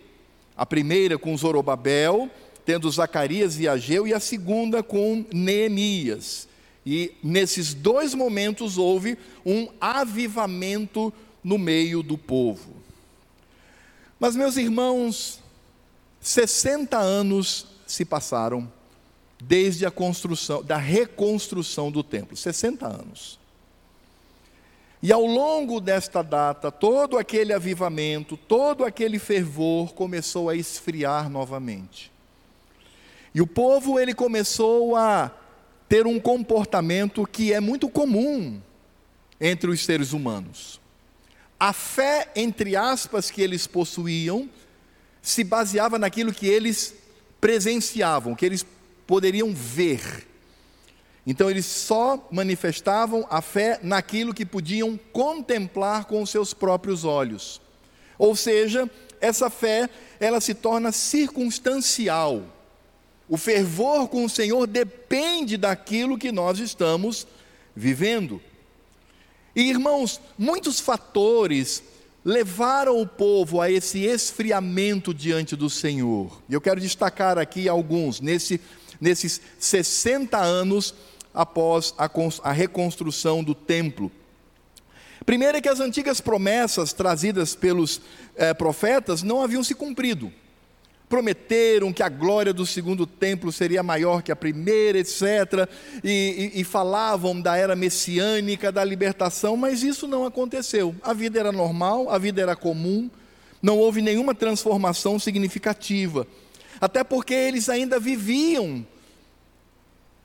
A 0.55 0.67
primeira 0.67 1.17
com 1.17 1.35
Zorobabel, 1.39 2.31
tendo 2.67 2.91
Zacarias 2.91 3.59
e 3.59 3.67
Ageu, 3.67 4.07
e 4.07 4.13
a 4.13 4.21
segunda 4.21 4.83
com 4.83 5.25
Neemias. 5.33 6.47
E 6.85 7.15
nesses 7.25 7.73
dois 7.73 8.13
momentos 8.13 8.77
houve 8.77 9.17
um 9.45 9.69
avivamento 9.81 11.11
no 11.43 11.57
meio 11.57 12.03
do 12.03 12.19
povo. 12.19 12.77
Mas, 14.21 14.37
meus 14.37 14.59
irmãos, 14.59 15.41
60 16.21 16.99
anos 16.99 17.69
se 17.87 18.05
passaram 18.05 18.76
desde 19.41 19.85
a 19.85 19.91
construção, 19.91 20.63
da 20.63 20.77
reconstrução 20.77 21.91
do 21.91 22.03
templo, 22.03 22.37
60 22.37 22.87
anos. 22.87 23.39
E 25.03 25.13
ao 25.13 25.25
longo 25.25 25.81
desta 25.81 26.23
data, 26.23 26.71
todo 26.73 27.19
aquele 27.19 27.53
avivamento, 27.53 28.37
todo 28.37 28.85
aquele 28.85 29.19
fervor 29.19 29.93
começou 29.95 30.49
a 30.49 30.57
esfriar 30.57 31.29
novamente. 31.29 32.11
E 33.35 33.41
o 33.41 33.47
povo 33.47 34.01
ele 34.01 34.15
começou 34.15 34.97
a 34.97 35.31
ter 35.89 36.07
um 36.07 36.19
comportamento 36.19 37.27
que 37.27 37.53
é 37.53 37.61
muito 37.61 37.89
comum 37.89 38.61
entre 39.41 39.71
os 39.71 39.85
seres 39.85 40.13
humanos. 40.13 40.81
A 41.61 41.73
fé, 41.73 42.31
entre 42.35 42.75
aspas, 42.75 43.31
que 43.31 43.43
eles 43.43 43.67
possuíam 43.67 44.49
se 45.23 45.43
baseava 45.45 45.99
naquilo 45.99 46.33
que 46.33 46.47
eles 46.47 46.95
presenciavam, 47.41 48.35
que 48.35 48.47
eles 48.47 48.65
poderiam 49.07 49.55
ver. 49.55 50.27
Então 51.27 51.51
eles 51.51 51.67
só 51.67 52.29
manifestavam 52.31 53.27
a 53.29 53.43
fé 53.43 53.81
naquilo 53.83 54.33
que 54.33 54.47
podiam 54.47 54.99
contemplar 55.13 56.05
com 56.05 56.23
os 56.23 56.31
seus 56.31 56.55
próprios 56.55 57.05
olhos. 57.05 57.61
Ou 58.19 58.37
seja, 58.37 58.89
essa 59.21 59.51
fé, 59.51 59.91
ela 60.21 60.41
se 60.41 60.55
torna 60.55 60.93
circunstancial. 60.93 62.43
O 63.29 63.37
fervor 63.37 64.09
com 64.09 64.25
o 64.25 64.31
Senhor 64.31 64.67
depende 64.67 65.57
daquilo 65.57 66.17
que 66.17 66.31
nós 66.31 66.61
estamos 66.61 67.27
vivendo. 67.75 68.41
E 69.55 69.69
irmãos, 69.69 70.21
muitos 70.39 70.79
fatores 70.79 71.83
levaram 72.25 73.01
o 73.01 73.07
povo 73.07 73.61
a 73.61 73.71
esse 73.71 74.05
esfriamento 74.05 75.15
diante 75.15 75.57
do 75.57 75.71
Senhor. 75.71 76.43
E 76.49 76.55
eu 76.55 76.61
quero 76.61 76.81
destacar 76.81 77.39
aqui 77.39 77.69
alguns, 77.69 78.21
nesse, 78.21 78.61
nesses 79.01 79.41
60 79.59 80.39
anos 80.39 80.95
após 81.35 81.95
a, 82.43 82.53
reconstrução 82.53 83.45
do 83.45 83.55
templo. 83.55 84.11
Primeiro 85.25 85.59
é 85.59 85.61
que 85.61 85.69
as 85.69 85.81
antigas 85.81 86.21
promessas 86.21 86.93
trazidas 86.93 87.55
pelos 87.55 88.01
eh, 88.37 88.55
profetas 88.55 89.23
não 89.23 89.43
haviam 89.43 89.63
se 89.63 89.75
cumprido 89.75 90.33
prometeram 91.09 91.93
que 91.93 92.03
a 92.03 92.09
glória 92.09 92.53
do 92.53 92.67
segundo 92.67 93.07
templo 93.07 93.53
seria 93.53 93.83
maior 93.83 94.23
que 94.23 94.33
a 94.33 94.37
primeira, 94.37 94.99
etc. 94.99 95.69
E, 96.03 96.53
e, 96.55 96.61
e, 96.61 96.65
falavam 96.65 97.41
da 97.41 97.57
era 97.57 97.77
messiânica, 97.77 98.73
da 98.73 98.85
libertação, 98.85 99.57
mas 99.57 99.83
isso 99.83 100.09
não 100.09 100.25
aconteceu. 100.25 100.95
A 101.03 101.13
vida 101.13 101.39
era 101.39 101.53
normal, 101.53 102.11
a 102.11 102.19
vida 102.19 102.43
era 102.43 102.57
comum, 102.57 103.09
não 103.63 103.79
houve 103.79 104.03
nenhuma 104.03 104.35
transformação 104.35 105.19
significativa. 105.19 106.27
Até 106.81 107.03
porque 107.03 107.35
eles 107.35 107.69
ainda 107.69 107.99
viviam 107.99 108.87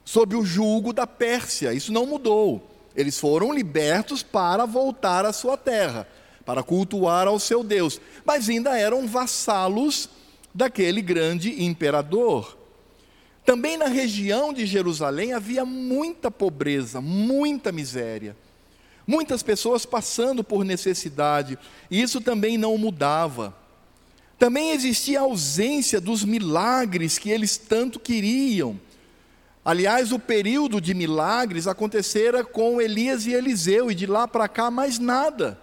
sob 0.04 0.36
o 0.36 0.46
jugo 0.46 0.92
da 0.92 1.08
Pérsia, 1.08 1.74
isso 1.74 1.92
não 1.92 2.06
mudou. 2.06 2.70
Eles 2.96 3.18
foram 3.18 3.54
libertos 3.54 4.22
para 4.22 4.66
voltar 4.66 5.26
à 5.26 5.32
sua 5.32 5.56
terra, 5.58 6.08
para 6.46 6.64
cultuar 6.64 7.28
ao 7.28 7.40
seu 7.40 7.64
Deus, 7.64 8.02
mas 8.26 8.50
ainda 8.50 8.78
eram 8.78 9.08
vassalos 9.08 10.10
daquele 10.54 11.02
grande 11.02 11.64
imperador. 11.64 12.58
Também 13.46 13.78
na 13.78 13.88
região 13.88 14.54
de 14.54 14.66
Jerusalém 14.66 15.34
havia 15.34 15.66
muita 15.66 16.30
pobreza, 16.30 17.02
muita 17.02 17.72
miséria. 17.72 18.36
Muitas 19.08 19.42
pessoas 19.42 19.86
passando 19.86 20.44
por 20.44 20.64
necessidade, 20.64 21.58
e 21.90 22.02
isso 22.02 22.22
também 22.22 22.58
não 22.58 22.78
mudava. 22.78 23.56
Também 24.42 24.72
existia 24.72 25.20
a 25.20 25.22
ausência 25.22 26.02
dos 26.02 26.26
milagres 26.26 27.20
que 27.20 27.30
eles 27.30 27.58
tanto 27.58 28.00
queriam. 28.00 28.82
Aliás, 29.64 30.12
o 30.12 30.18
período 30.18 30.82
de 30.82 30.96
milagres 30.96 31.68
acontecera 31.68 32.44
com 32.44 32.82
Elias 32.82 33.28
e 33.28 33.34
Eliseu, 33.34 33.92
e 33.92 33.94
de 33.94 34.08
lá 34.08 34.28
para 34.28 34.48
cá 34.48 34.72
mais 34.72 34.98
nada. 34.98 35.60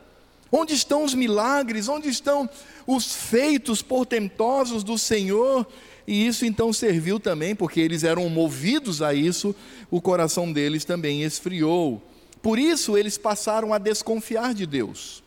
Onde 0.53 0.75
estão 0.75 1.03
os 1.03 1.13
milagres? 1.13 1.89
Onde 1.89 2.09
estão 2.09 2.49
os 2.87 3.13
feitos 3.13 3.83
portentosos 3.83 4.85
do 4.85 4.97
Senhor? 4.97 5.67
E 6.07 6.25
isso 6.29 6.47
então 6.47 6.73
serviu 6.73 7.19
também, 7.19 7.57
porque 7.57 7.81
eles 7.81 8.05
eram 8.05 8.29
movidos 8.29 9.03
a 9.03 9.13
isso, 9.13 9.53
o 9.91 10.01
coração 10.01 10.53
deles 10.53 10.85
também 10.85 11.25
esfriou. 11.25 12.01
Por 12.41 12.61
isso 12.61 12.97
eles 12.97 13.19
passaram 13.19 13.75
a 13.75 13.79
desconfiar 13.79 14.55
de 14.55 14.67
Deus. 14.67 15.27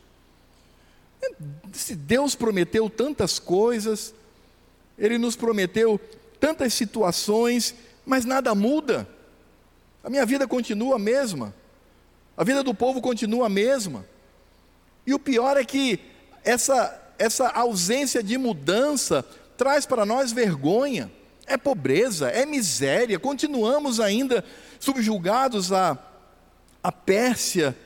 Se 1.72 1.94
Deus 1.94 2.34
prometeu 2.34 2.90
tantas 2.90 3.38
coisas, 3.38 4.14
Ele 4.98 5.18
nos 5.18 5.36
prometeu 5.36 6.00
tantas 6.38 6.74
situações, 6.74 7.74
mas 8.04 8.24
nada 8.24 8.54
muda. 8.54 9.08
A 10.02 10.10
minha 10.10 10.26
vida 10.26 10.46
continua 10.48 10.96
a 10.96 10.98
mesma, 10.98 11.54
a 12.36 12.42
vida 12.42 12.62
do 12.62 12.74
povo 12.74 13.00
continua 13.00 13.46
a 13.46 13.50
mesma. 13.50 14.04
E 15.06 15.14
o 15.14 15.18
pior 15.18 15.56
é 15.56 15.64
que 15.64 16.00
essa, 16.44 17.00
essa 17.18 17.48
ausência 17.48 18.22
de 18.22 18.36
mudança 18.36 19.24
traz 19.56 19.86
para 19.86 20.04
nós 20.04 20.32
vergonha, 20.32 21.10
é 21.46 21.56
pobreza, 21.56 22.28
é 22.28 22.44
miséria. 22.46 23.18
Continuamos 23.18 24.00
ainda 24.00 24.44
subjugados 24.80 25.72
à, 25.72 25.98
à 26.82 26.90
Pérsia. 26.90 27.76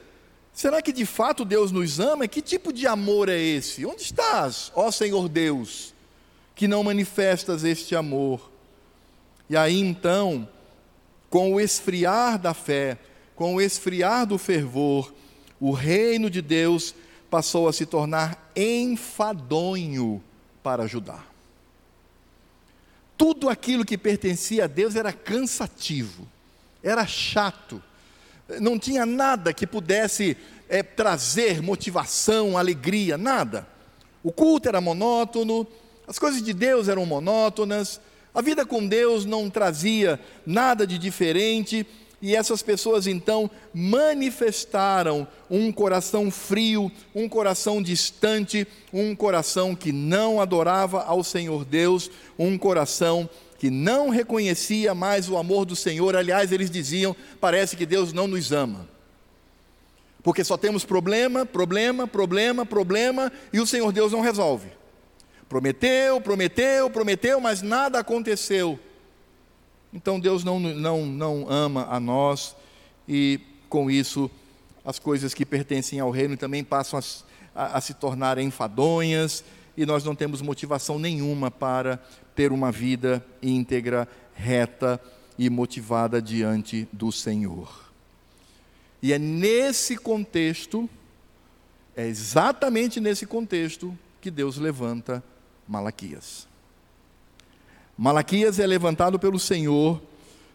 Será 0.57 0.81
que 0.81 0.91
de 0.91 1.05
fato 1.05 1.45
Deus 1.45 1.71
nos 1.71 2.01
ama? 2.01 2.27
Que 2.27 2.41
tipo 2.41 2.73
de 2.73 2.87
amor 2.87 3.29
é 3.29 3.39
esse? 3.39 3.85
Onde 3.85 4.01
estás, 4.01 4.73
ó 4.75 4.91
Senhor 4.91 5.29
Deus, 5.29 5.93
que 6.55 6.67
não 6.67 6.83
manifestas 6.83 7.63
este 7.63 7.95
amor? 7.95 8.51
E 9.51 9.57
aí 9.57 9.79
então, 9.79 10.49
com 11.29 11.53
o 11.53 11.61
esfriar 11.61 12.39
da 12.39 12.55
fé, 12.55 12.97
com 13.35 13.57
o 13.57 13.61
esfriar 13.61 14.25
do 14.25 14.39
fervor, 14.39 15.13
o 15.61 15.73
reino 15.73 16.31
de 16.31 16.41
Deus 16.41 16.95
passou 17.29 17.69
a 17.69 17.73
se 17.75 17.85
tornar 17.85 18.51
enfadonho 18.57 20.25
para 20.63 20.85
ajudar. 20.85 21.31
Tudo 23.15 23.51
aquilo 23.51 23.85
que 23.85 23.99
pertencia 23.99 24.65
a 24.65 24.67
Deus 24.67 24.97
era 24.97 25.13
cansativo, 25.13 26.27
era 26.83 27.07
chato, 27.07 27.83
não 28.61 28.79
tinha 28.79 29.05
nada 29.05 29.53
que 29.53 29.67
pudesse 29.67 30.37
é, 30.69 30.83
trazer 30.83 31.63
motivação, 31.63 32.57
alegria, 32.57 33.17
nada. 33.17 33.67
O 34.23 34.33
culto 34.33 34.69
era 34.69 34.81
monótono, 34.81 35.67
as 36.07 36.19
coisas 36.19 36.43
de 36.43 36.53
Deus 36.53 36.89
eram 36.89 37.05
monótonas, 37.07 38.01
a 38.35 38.41
vida 38.43 38.67
com 38.67 38.87
Deus 38.87 39.25
não 39.25 39.49
trazia 39.49 40.21
nada 40.45 40.87
de 40.87 40.99
diferente, 40.99 41.87
e 42.21 42.35
essas 42.35 42.63
pessoas 42.63 43.07
então 43.07 43.51
manifestaram 43.73 45.29
um 45.51 45.71
coração 45.71 46.31
frio, 46.31 46.91
um 47.15 47.29
coração 47.29 47.83
distante, 47.83 48.67
um 48.93 49.15
coração 49.15 49.75
que 49.75 49.93
não 49.93 50.41
adorava 50.41 51.03
ao 51.03 51.23
Senhor 51.23 51.65
Deus, 51.65 52.11
um 52.39 52.57
coração 52.57 53.29
que 53.59 53.71
não 53.71 54.09
reconhecia 54.09 54.95
mais 54.95 55.29
o 55.29 55.37
amor 55.37 55.65
do 55.65 55.75
Senhor. 55.75 56.15
Aliás, 56.15 56.53
eles 56.53 56.71
diziam: 56.71 57.17
parece 57.41 57.77
que 57.77 57.87
Deus 57.87 58.13
não 58.13 58.27
nos 58.27 58.53
ama. 58.53 58.89
Porque 60.23 60.43
só 60.43 60.57
temos 60.57 60.85
problema, 60.85 61.47
problema, 61.47 62.07
problema, 62.07 62.67
problema, 62.67 63.33
e 63.53 63.61
o 63.61 63.67
Senhor 63.67 63.93
Deus 63.93 64.13
não 64.13 64.21
resolve. 64.21 64.69
Prometeu, 65.49 66.21
prometeu, 66.21 66.91
prometeu, 66.91 67.41
mas 67.41 67.63
nada 67.63 68.01
aconteceu. 68.01 68.79
Então 69.93 70.19
Deus 70.19 70.43
não, 70.43 70.59
não, 70.59 71.07
não 71.07 71.47
ama 71.49 71.87
a 71.89 72.01
nós 72.01 72.57
e 73.09 73.41
com 73.69 73.91
isso 73.91 74.31
as 74.85 74.99
coisas 74.99 75.33
que 75.33 75.47
pertencem 75.47 76.01
ao 76.01 76.11
reino 76.11 76.37
também 76.37 76.63
passam 76.63 76.99
a, 76.99 77.63
a, 77.63 77.79
a 77.79 77.81
se 77.81 77.95
tornar 77.95 78.37
enfadonhas 78.39 79.45
e 79.77 79.87
nós 79.87 80.05
não 80.05 80.15
temos 80.15 80.43
motivação 80.43 80.99
nenhuma 80.99 81.51
para 81.51 82.03
ter 82.37 82.53
uma 82.53 82.71
vida 82.71 83.25
íntegra, 83.43 84.07
reta 84.35 85.01
e 85.39 85.49
motivada 85.49 86.21
diante 86.21 86.87
do 86.93 87.11
Senhor. 87.11 87.87
E 89.03 89.13
é 89.13 89.19
nesse 89.19 89.97
contexto, 89.97 90.89
é 91.97 92.07
exatamente 92.07 93.01
nesse 93.01 93.27
contexto, 93.27 93.97
que 94.21 94.31
Deus 94.31 94.59
levanta 94.59 95.23
Malaquias. 95.67 96.47
Malaquias 97.97 98.59
é 98.59 98.67
levantado 98.67 99.19
pelo 99.19 99.39
Senhor 99.39 100.03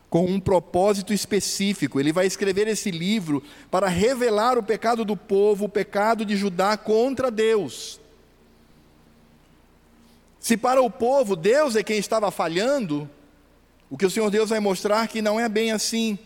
com 0.09 0.25
um 0.25 0.39
propósito 0.39 1.13
específico. 1.13 1.99
Ele 1.99 2.11
vai 2.11 2.27
escrever 2.27 2.67
esse 2.67 2.91
livro 2.91 3.41
para 3.71 3.87
revelar 3.87 4.57
o 4.57 4.63
pecado 4.63 5.05
do 5.05 5.15
povo, 5.15 5.65
o 5.65 5.69
pecado 5.69 6.25
de 6.25 6.35
Judá 6.35 6.75
contra 6.75 7.31
Deus. 7.31 8.00
Se 10.41 10.57
para 10.57 10.81
o 10.81 10.89
povo 10.89 11.35
Deus 11.35 11.75
é 11.75 11.83
quem 11.83 11.99
estava 11.99 12.31
falhando, 12.31 13.07
o 13.91 13.95
que 13.95 14.07
o 14.07 14.09
Senhor 14.09 14.31
Deus 14.31 14.49
vai 14.49 14.59
mostrar 14.59 15.07
que 15.07 15.21
não 15.21 15.39
é 15.39 15.47
bem 15.47 15.71
assim. 15.71 16.17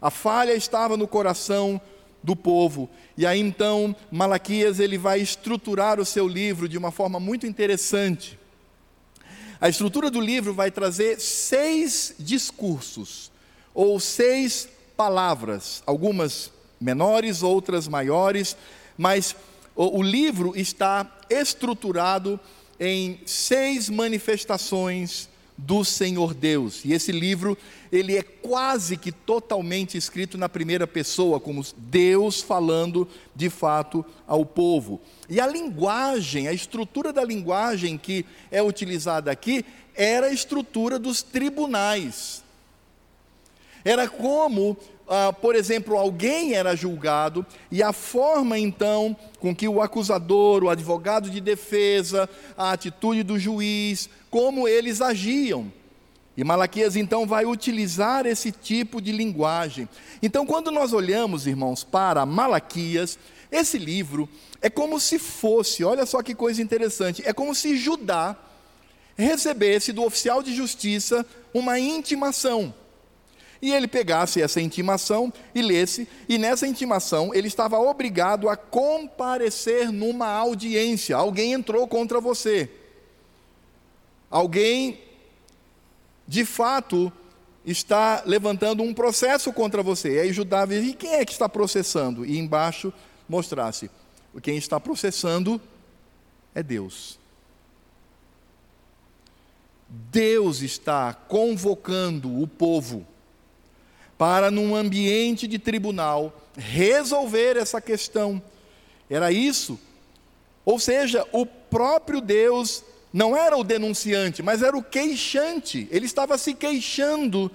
A 0.00 0.10
falha 0.10 0.54
estava 0.54 0.96
no 0.96 1.06
coração 1.06 1.78
do 2.22 2.34
povo. 2.34 2.88
E 3.18 3.26
aí 3.26 3.38
então 3.38 3.94
Malaquias 4.10 4.80
ele 4.80 4.96
vai 4.96 5.20
estruturar 5.20 6.00
o 6.00 6.06
seu 6.06 6.26
livro 6.26 6.66
de 6.66 6.78
uma 6.78 6.90
forma 6.90 7.20
muito 7.20 7.46
interessante. 7.46 8.38
A 9.60 9.68
estrutura 9.68 10.10
do 10.10 10.22
livro 10.22 10.54
vai 10.54 10.70
trazer 10.70 11.20
seis 11.20 12.14
discursos, 12.18 13.30
ou 13.74 14.00
seis 14.00 14.66
palavras, 14.96 15.82
algumas 15.84 16.50
menores, 16.80 17.42
outras 17.42 17.86
maiores, 17.86 18.56
mas 18.96 19.36
o, 19.76 19.98
o 19.98 20.02
livro 20.02 20.54
está 20.56 21.18
estruturado 21.28 22.40
em 22.80 23.20
seis 23.26 23.90
manifestações 23.90 25.28
do 25.56 25.84
Senhor 25.84 26.32
Deus. 26.32 26.82
E 26.84 26.94
esse 26.94 27.12
livro, 27.12 27.56
ele 27.92 28.16
é 28.16 28.22
quase 28.22 28.96
que 28.96 29.12
totalmente 29.12 29.98
escrito 29.98 30.38
na 30.38 30.48
primeira 30.48 30.86
pessoa, 30.86 31.38
como 31.38 31.64
Deus 31.76 32.40
falando 32.40 33.06
de 33.36 33.50
fato 33.50 34.04
ao 34.26 34.46
povo. 34.46 35.00
E 35.28 35.38
a 35.38 35.46
linguagem, 35.46 36.48
a 36.48 36.52
estrutura 36.52 37.12
da 37.12 37.22
linguagem 37.22 37.98
que 37.98 38.24
é 38.50 38.62
utilizada 38.62 39.30
aqui, 39.30 39.64
era 39.94 40.28
a 40.28 40.32
estrutura 40.32 40.98
dos 40.98 41.22
tribunais. 41.22 42.42
Era 43.84 44.08
como 44.08 44.76
ah, 45.12 45.32
por 45.32 45.56
exemplo, 45.56 45.98
alguém 45.98 46.54
era 46.54 46.76
julgado 46.76 47.44
e 47.68 47.82
a 47.82 47.92
forma 47.92 48.56
então 48.56 49.16
com 49.40 49.52
que 49.52 49.66
o 49.66 49.82
acusador, 49.82 50.62
o 50.62 50.68
advogado 50.68 51.28
de 51.28 51.40
defesa, 51.40 52.30
a 52.56 52.70
atitude 52.70 53.24
do 53.24 53.36
juiz, 53.36 54.08
como 54.30 54.68
eles 54.68 55.00
agiam. 55.00 55.72
E 56.36 56.44
Malaquias 56.44 56.94
então 56.94 57.26
vai 57.26 57.44
utilizar 57.44 58.24
esse 58.24 58.52
tipo 58.52 59.02
de 59.02 59.10
linguagem. 59.10 59.88
Então, 60.22 60.46
quando 60.46 60.70
nós 60.70 60.92
olhamos, 60.92 61.44
irmãos, 61.44 61.82
para 61.82 62.24
Malaquias, 62.24 63.18
esse 63.50 63.78
livro 63.78 64.28
é 64.62 64.70
como 64.70 65.00
se 65.00 65.18
fosse, 65.18 65.82
olha 65.82 66.06
só 66.06 66.22
que 66.22 66.36
coisa 66.36 66.62
interessante, 66.62 67.20
é 67.26 67.32
como 67.32 67.52
se 67.52 67.76
Judá 67.76 68.36
recebesse 69.16 69.92
do 69.92 70.04
oficial 70.04 70.40
de 70.40 70.54
justiça 70.54 71.26
uma 71.52 71.80
intimação 71.80 72.72
e 73.62 73.72
ele 73.72 73.86
pegasse 73.86 74.40
essa 74.40 74.60
intimação 74.60 75.32
e 75.54 75.60
lesse, 75.60 76.08
e 76.28 76.38
nessa 76.38 76.66
intimação 76.66 77.34
ele 77.34 77.48
estava 77.48 77.78
obrigado 77.78 78.48
a 78.48 78.56
comparecer 78.56 79.92
numa 79.92 80.28
audiência. 80.28 81.16
Alguém 81.16 81.52
entrou 81.52 81.86
contra 81.86 82.20
você. 82.20 82.70
Alguém, 84.30 85.00
de 86.26 86.44
fato, 86.44 87.12
está 87.64 88.22
levantando 88.24 88.82
um 88.82 88.94
processo 88.94 89.52
contra 89.52 89.82
você. 89.82 90.14
E 90.14 90.20
aí 90.20 90.32
Judá 90.32 90.64
diz: 90.64 90.84
e 90.86 90.94
quem 90.94 91.14
é 91.14 91.24
que 91.24 91.32
está 91.32 91.48
processando? 91.48 92.24
E 92.24 92.38
embaixo 92.38 92.92
mostrasse: 93.28 93.90
quem 94.42 94.56
está 94.56 94.80
processando 94.80 95.60
é 96.54 96.62
Deus. 96.62 97.18
Deus 99.88 100.62
está 100.62 101.12
convocando 101.12 102.40
o 102.40 102.46
povo 102.46 103.04
para, 104.20 104.50
num 104.50 104.76
ambiente 104.76 105.46
de 105.46 105.58
tribunal, 105.58 106.46
resolver 106.54 107.56
essa 107.56 107.80
questão. 107.80 108.42
Era 109.08 109.32
isso. 109.32 109.80
Ou 110.62 110.78
seja, 110.78 111.26
o 111.32 111.46
próprio 111.46 112.20
Deus 112.20 112.84
não 113.10 113.34
era 113.34 113.56
o 113.56 113.64
denunciante, 113.64 114.42
mas 114.42 114.62
era 114.62 114.76
o 114.76 114.82
queixante. 114.82 115.88
Ele 115.90 116.04
estava 116.04 116.36
se 116.36 116.52
queixando 116.52 117.50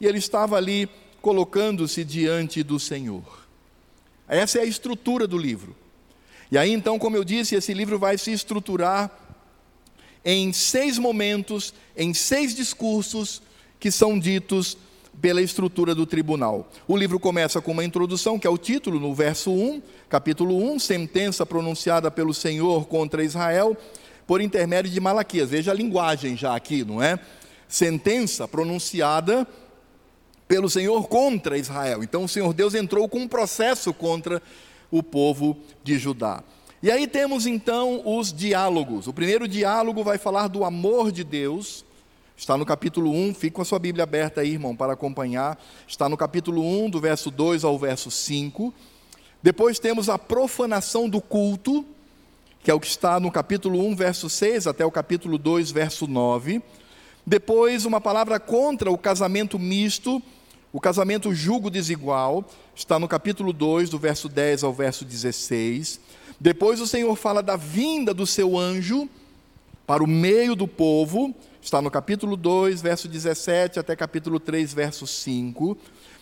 e 0.00 0.06
ele 0.06 0.18
estava 0.18 0.56
ali 0.56 0.88
colocando-se 1.22 2.02
diante 2.02 2.64
do 2.64 2.80
Senhor. 2.80 3.46
Essa 4.26 4.58
é 4.58 4.62
a 4.62 4.66
estrutura 4.66 5.28
do 5.28 5.38
livro. 5.38 5.76
E 6.50 6.58
aí, 6.58 6.72
então, 6.72 6.98
como 6.98 7.16
eu 7.16 7.22
disse, 7.22 7.54
esse 7.54 7.72
livro 7.72 8.00
vai 8.00 8.18
se 8.18 8.32
estruturar 8.32 9.16
em 10.24 10.52
seis 10.52 10.98
momentos, 10.98 11.72
em 11.96 12.12
seis 12.12 12.52
discursos 12.52 13.40
que 13.78 13.92
são 13.92 14.18
ditos 14.18 14.76
pela 15.20 15.42
estrutura 15.42 15.94
do 15.94 16.06
tribunal. 16.06 16.68
O 16.88 16.96
livro 16.96 17.20
começa 17.20 17.60
com 17.60 17.72
uma 17.72 17.84
introdução, 17.84 18.38
que 18.38 18.46
é 18.46 18.50
o 18.50 18.58
título, 18.58 18.98
no 18.98 19.14
verso 19.14 19.50
1, 19.50 19.82
capítulo 20.08 20.56
1, 20.72 20.78
sentença 20.78 21.44
pronunciada 21.44 22.10
pelo 22.10 22.32
Senhor 22.32 22.86
contra 22.86 23.22
Israel, 23.22 23.76
por 24.26 24.40
intermédio 24.40 24.90
de 24.90 25.00
Malaquias. 25.00 25.50
Veja 25.50 25.72
a 25.72 25.74
linguagem 25.74 26.36
já 26.36 26.54
aqui, 26.54 26.84
não 26.84 27.02
é? 27.02 27.18
Sentença 27.68 28.48
pronunciada 28.48 29.46
pelo 30.48 30.68
Senhor 30.68 31.06
contra 31.08 31.58
Israel. 31.58 32.02
Então 32.02 32.24
o 32.24 32.28
Senhor 32.28 32.52
Deus 32.52 32.74
entrou 32.74 33.08
com 33.08 33.20
um 33.20 33.28
processo 33.28 33.92
contra 33.92 34.42
o 34.90 35.02
povo 35.02 35.56
de 35.84 35.98
Judá. 35.98 36.42
E 36.82 36.90
aí 36.90 37.06
temos 37.06 37.46
então 37.46 38.02
os 38.04 38.32
diálogos. 38.32 39.06
O 39.06 39.12
primeiro 39.12 39.46
diálogo 39.46 40.02
vai 40.02 40.16
falar 40.16 40.48
do 40.48 40.64
amor 40.64 41.12
de 41.12 41.22
Deus 41.22 41.84
Está 42.40 42.56
no 42.56 42.64
capítulo 42.64 43.12
1, 43.12 43.34
fique 43.34 43.50
com 43.50 43.60
a 43.60 43.66
sua 43.66 43.78
Bíblia 43.78 44.02
aberta 44.02 44.40
aí, 44.40 44.52
irmão, 44.52 44.74
para 44.74 44.94
acompanhar. 44.94 45.62
Está 45.86 46.08
no 46.08 46.16
capítulo 46.16 46.62
1, 46.62 46.88
do 46.88 46.98
verso 46.98 47.30
2 47.30 47.64
ao 47.64 47.78
verso 47.78 48.10
5. 48.10 48.72
Depois 49.42 49.78
temos 49.78 50.08
a 50.08 50.18
profanação 50.18 51.06
do 51.06 51.20
culto, 51.20 51.84
que 52.64 52.70
é 52.70 52.74
o 52.74 52.80
que 52.80 52.86
está 52.86 53.20
no 53.20 53.30
capítulo 53.30 53.86
1, 53.86 53.94
verso 53.94 54.30
6 54.30 54.66
até 54.66 54.86
o 54.86 54.90
capítulo 54.90 55.36
2, 55.36 55.70
verso 55.70 56.06
9. 56.06 56.62
Depois, 57.26 57.84
uma 57.84 58.00
palavra 58.00 58.40
contra 58.40 58.90
o 58.90 58.96
casamento 58.96 59.58
misto, 59.58 60.22
o 60.72 60.80
casamento 60.80 61.34
julgo 61.34 61.68
desigual, 61.68 62.42
está 62.74 62.98
no 62.98 63.06
capítulo 63.06 63.52
2, 63.52 63.90
do 63.90 63.98
verso 63.98 64.30
10 64.30 64.64
ao 64.64 64.72
verso 64.72 65.04
16. 65.04 66.00
Depois, 66.40 66.80
o 66.80 66.86
Senhor 66.86 67.14
fala 67.16 67.42
da 67.42 67.56
vinda 67.56 68.14
do 68.14 68.26
seu 68.26 68.56
anjo 68.56 69.06
para 69.86 70.02
o 70.02 70.06
meio 70.06 70.56
do 70.56 70.66
povo, 70.66 71.34
Está 71.62 71.82
no 71.82 71.90
capítulo 71.90 72.36
2, 72.36 72.80
verso 72.80 73.06
17 73.06 73.78
até 73.78 73.94
capítulo 73.94 74.40
3, 74.40 74.72
verso 74.72 75.06
5. 75.06 75.76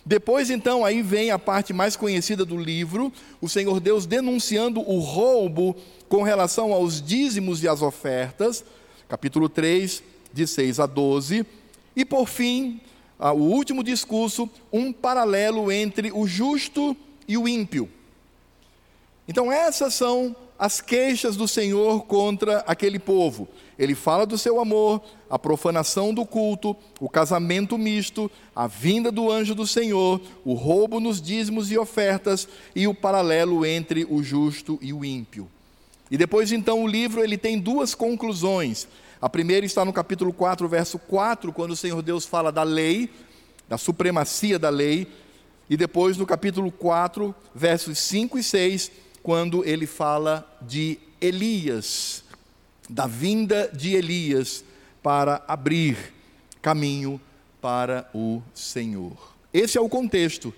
Depois, 0.04 0.50
então, 0.50 0.84
aí 0.84 1.00
vem 1.00 1.30
a 1.30 1.38
parte 1.38 1.72
mais 1.72 1.94
conhecida 1.94 2.44
do 2.44 2.56
livro, 2.56 3.12
o 3.40 3.48
Senhor 3.48 3.78
Deus 3.78 4.04
denunciando 4.04 4.80
o 4.80 4.98
roubo 4.98 5.76
com 6.08 6.22
relação 6.22 6.72
aos 6.72 7.00
dízimos 7.00 7.62
e 7.62 7.68
às 7.68 7.82
ofertas, 7.82 8.64
capítulo 9.08 9.48
3, 9.48 10.02
de 10.32 10.46
6 10.46 10.80
a 10.80 10.86
12. 10.86 11.46
E, 11.94 12.04
por 12.04 12.26
fim, 12.26 12.80
o 13.18 13.38
último 13.38 13.84
discurso, 13.84 14.50
um 14.72 14.92
paralelo 14.92 15.70
entre 15.70 16.10
o 16.10 16.26
justo 16.26 16.96
e 17.28 17.38
o 17.38 17.46
ímpio. 17.46 17.88
Então, 19.28 19.52
essas 19.52 19.94
são 19.94 20.34
as 20.58 20.80
queixas 20.80 21.36
do 21.36 21.46
Senhor 21.46 22.04
contra 22.04 22.58
aquele 22.66 22.98
povo. 22.98 23.46
Ele 23.78 23.94
fala 23.94 24.26
do 24.26 24.36
seu 24.36 24.60
amor, 24.60 25.00
a 25.30 25.38
profanação 25.38 26.12
do 26.12 26.26
culto, 26.26 26.76
o 26.98 27.08
casamento 27.08 27.78
misto, 27.78 28.28
a 28.56 28.66
vinda 28.66 29.12
do 29.12 29.30
anjo 29.30 29.54
do 29.54 29.66
Senhor, 29.66 30.20
o 30.44 30.54
roubo 30.54 30.98
nos 30.98 31.22
dízimos 31.22 31.70
e 31.70 31.78
ofertas 31.78 32.48
e 32.74 32.88
o 32.88 32.94
paralelo 32.94 33.64
entre 33.64 34.04
o 34.10 34.20
justo 34.20 34.78
e 34.82 34.92
o 34.92 35.04
ímpio. 35.04 35.48
E 36.10 36.16
depois 36.16 36.50
então 36.50 36.82
o 36.82 36.88
livro 36.88 37.22
ele 37.22 37.38
tem 37.38 37.56
duas 37.56 37.94
conclusões. 37.94 38.88
A 39.20 39.28
primeira 39.28 39.64
está 39.64 39.84
no 39.84 39.92
capítulo 39.92 40.32
4, 40.32 40.66
verso 40.66 40.98
4, 40.98 41.52
quando 41.52 41.72
o 41.72 41.76
Senhor 41.76 42.02
Deus 42.02 42.24
fala 42.24 42.50
da 42.50 42.64
lei, 42.64 43.10
da 43.68 43.78
supremacia 43.78 44.58
da 44.58 44.70
lei, 44.70 45.06
e 45.70 45.76
depois 45.76 46.16
no 46.16 46.26
capítulo 46.26 46.72
4, 46.72 47.34
versos 47.54 47.98
5 47.98 48.38
e 48.38 48.42
6, 48.42 48.90
quando 49.28 49.62
ele 49.62 49.86
fala 49.86 50.50
de 50.62 50.98
Elias, 51.20 52.24
da 52.88 53.06
vinda 53.06 53.70
de 53.70 53.94
Elias 53.94 54.64
para 55.02 55.44
abrir 55.46 56.14
caminho 56.62 57.20
para 57.60 58.08
o 58.14 58.40
Senhor. 58.54 59.36
Esse 59.52 59.76
é 59.76 59.80
o 59.82 59.86
contexto, 59.86 60.54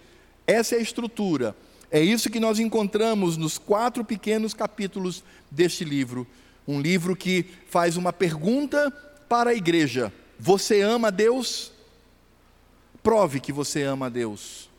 essa 0.46 0.76
é 0.76 0.78
a 0.78 0.82
estrutura. 0.82 1.56
É 1.90 2.00
isso 2.00 2.30
que 2.30 2.38
nós 2.38 2.60
encontramos 2.60 3.36
nos 3.36 3.58
quatro 3.58 4.04
pequenos 4.04 4.54
capítulos 4.54 5.24
deste 5.50 5.82
livro. 5.82 6.24
Um 6.64 6.80
livro 6.80 7.16
que 7.16 7.46
faz 7.66 7.96
uma 7.96 8.12
pergunta 8.12 8.88
para 9.28 9.50
a 9.50 9.54
igreja: 9.54 10.12
Você 10.38 10.80
ama 10.80 11.10
Deus? 11.10 11.72
Prove 13.02 13.40
que 13.40 13.52
você 13.52 13.82
ama 13.82 14.08
Deus. 14.08 14.70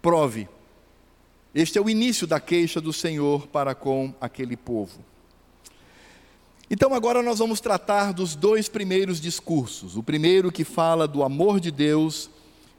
Prove. 0.00 0.48
Este 1.54 1.78
é 1.78 1.80
o 1.80 1.90
início 1.90 2.26
da 2.26 2.38
queixa 2.38 2.80
do 2.80 2.92
Senhor 2.92 3.48
para 3.48 3.74
com 3.74 4.14
aquele 4.20 4.56
povo. 4.56 5.00
Então 6.70 6.94
agora 6.94 7.20
nós 7.22 7.40
vamos 7.40 7.60
tratar 7.60 8.12
dos 8.12 8.36
dois 8.36 8.68
primeiros 8.68 9.20
discursos. 9.20 9.96
O 9.96 10.02
primeiro 10.02 10.52
que 10.52 10.62
fala 10.62 11.08
do 11.08 11.24
amor 11.24 11.58
de 11.58 11.72
Deus 11.72 12.30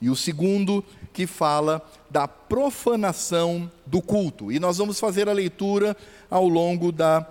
e 0.02 0.10
o 0.10 0.16
segundo 0.16 0.84
que 1.12 1.28
fala 1.28 1.86
da 2.10 2.26
profanação 2.26 3.70
do 3.86 4.02
culto. 4.02 4.50
E 4.50 4.60
nós 4.60 4.78
vamos 4.78 4.98
fazer 4.98 5.28
a 5.28 5.34
leitura 5.34 5.96
ao 6.30 6.48
longo 6.48 6.90
da 6.90 7.28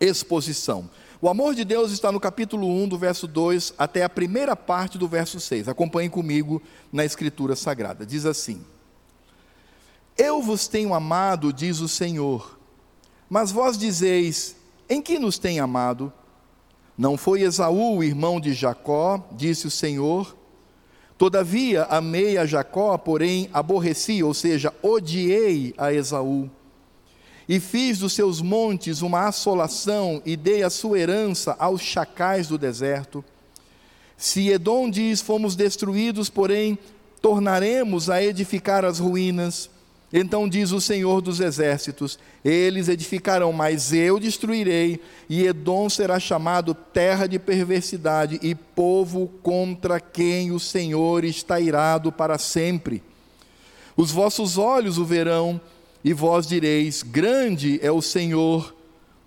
exposição. 0.00 0.90
O 1.22 1.28
amor 1.28 1.54
de 1.54 1.64
Deus 1.64 1.92
está 1.92 2.10
no 2.10 2.18
capítulo 2.18 2.66
1, 2.66 2.88
do 2.88 2.98
verso 2.98 3.28
2 3.28 3.74
até 3.78 4.02
a 4.02 4.08
primeira 4.08 4.56
parte 4.56 4.98
do 4.98 5.06
verso 5.06 5.38
6. 5.38 5.68
Acompanhe 5.68 6.10
comigo 6.10 6.60
na 6.92 7.04
Escritura 7.04 7.54
Sagrada. 7.54 8.04
Diz 8.04 8.26
assim: 8.26 8.60
Eu 10.16 10.40
vos 10.40 10.66
tenho 10.66 10.94
amado, 10.94 11.52
diz 11.52 11.80
o 11.80 11.88
Senhor, 11.88 12.58
mas 13.28 13.52
vós 13.52 13.76
dizeis: 13.76 14.56
em 14.88 15.02
que 15.02 15.18
nos 15.18 15.38
tem 15.38 15.60
amado? 15.60 16.12
Não 16.96 17.16
foi 17.16 17.42
Esaú, 17.42 18.02
irmão 18.02 18.40
de 18.40 18.54
Jacó, 18.54 19.22
disse 19.32 19.66
o 19.66 19.70
Senhor. 19.70 20.34
Todavia 21.18 21.84
amei 21.84 22.38
a 22.38 22.46
Jacó, 22.46 22.96
porém 22.96 23.50
aborreci, 23.52 24.22
ou 24.22 24.32
seja, 24.32 24.72
odiei 24.82 25.74
a 25.76 25.92
Esaú. 25.92 26.50
E 27.48 27.60
fiz 27.60 27.98
dos 27.98 28.12
seus 28.12 28.40
montes 28.40 29.02
uma 29.02 29.28
assolação 29.28 30.22
e 30.24 30.36
dei 30.36 30.62
a 30.62 30.70
sua 30.70 30.98
herança 30.98 31.54
aos 31.58 31.80
chacais 31.80 32.48
do 32.48 32.58
deserto. 32.58 33.24
Se 34.16 34.48
Edom 34.48 34.90
diz: 34.90 35.20
Fomos 35.20 35.54
destruídos, 35.54 36.30
porém 36.30 36.78
tornaremos 37.20 38.08
a 38.08 38.22
edificar 38.22 38.84
as 38.84 38.98
ruínas. 38.98 39.70
Então 40.12 40.48
diz 40.48 40.70
o 40.70 40.80
Senhor 40.80 41.20
dos 41.20 41.40
Exércitos: 41.40 42.18
Eles 42.44 42.88
edificarão, 42.88 43.52
mas 43.52 43.92
eu 43.92 44.20
destruirei, 44.20 45.00
e 45.28 45.44
Edom 45.44 45.88
será 45.90 46.20
chamado 46.20 46.74
terra 46.74 47.26
de 47.26 47.38
perversidade 47.38 48.38
e 48.42 48.54
povo 48.54 49.28
contra 49.42 49.98
quem 49.98 50.52
o 50.52 50.60
Senhor 50.60 51.24
está 51.24 51.58
irado 51.58 52.12
para 52.12 52.38
sempre. 52.38 53.02
Os 53.96 54.10
vossos 54.10 54.58
olhos 54.58 54.98
o 54.98 55.04
verão, 55.04 55.60
e 56.04 56.12
vós 56.12 56.46
direis: 56.46 57.02
Grande 57.02 57.80
é 57.82 57.90
o 57.90 58.00
Senhor, 58.00 58.74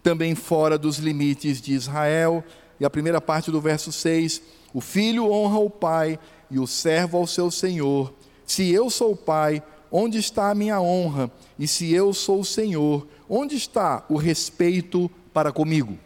também 0.01 0.33
fora 0.33 0.77
dos 0.77 0.97
limites 0.97 1.61
de 1.61 1.73
Israel. 1.73 2.43
E 2.79 2.85
a 2.85 2.89
primeira 2.89 3.19
parte 3.19 3.51
do 3.51 3.59
verso 3.59 3.91
6: 3.91 4.41
O 4.73 4.79
filho 4.79 5.29
honra 5.29 5.59
o 5.59 5.69
pai, 5.69 6.17
e 6.49 6.57
o 6.57 6.65
servo 6.65 7.17
ao 7.17 7.27
seu 7.27 7.51
senhor. 7.51 8.13
Se 8.45 8.71
eu 8.71 8.89
sou 8.89 9.11
o 9.11 9.17
pai, 9.17 9.61
onde 9.91 10.17
está 10.17 10.49
a 10.49 10.55
minha 10.55 10.81
honra? 10.81 11.31
E 11.57 11.67
se 11.67 11.93
eu 11.93 12.13
sou 12.13 12.41
o 12.41 12.45
Senhor, 12.45 13.07
onde 13.29 13.55
está 13.55 14.05
o 14.09 14.17
respeito 14.17 15.09
para 15.33 15.51
comigo? 15.51 15.97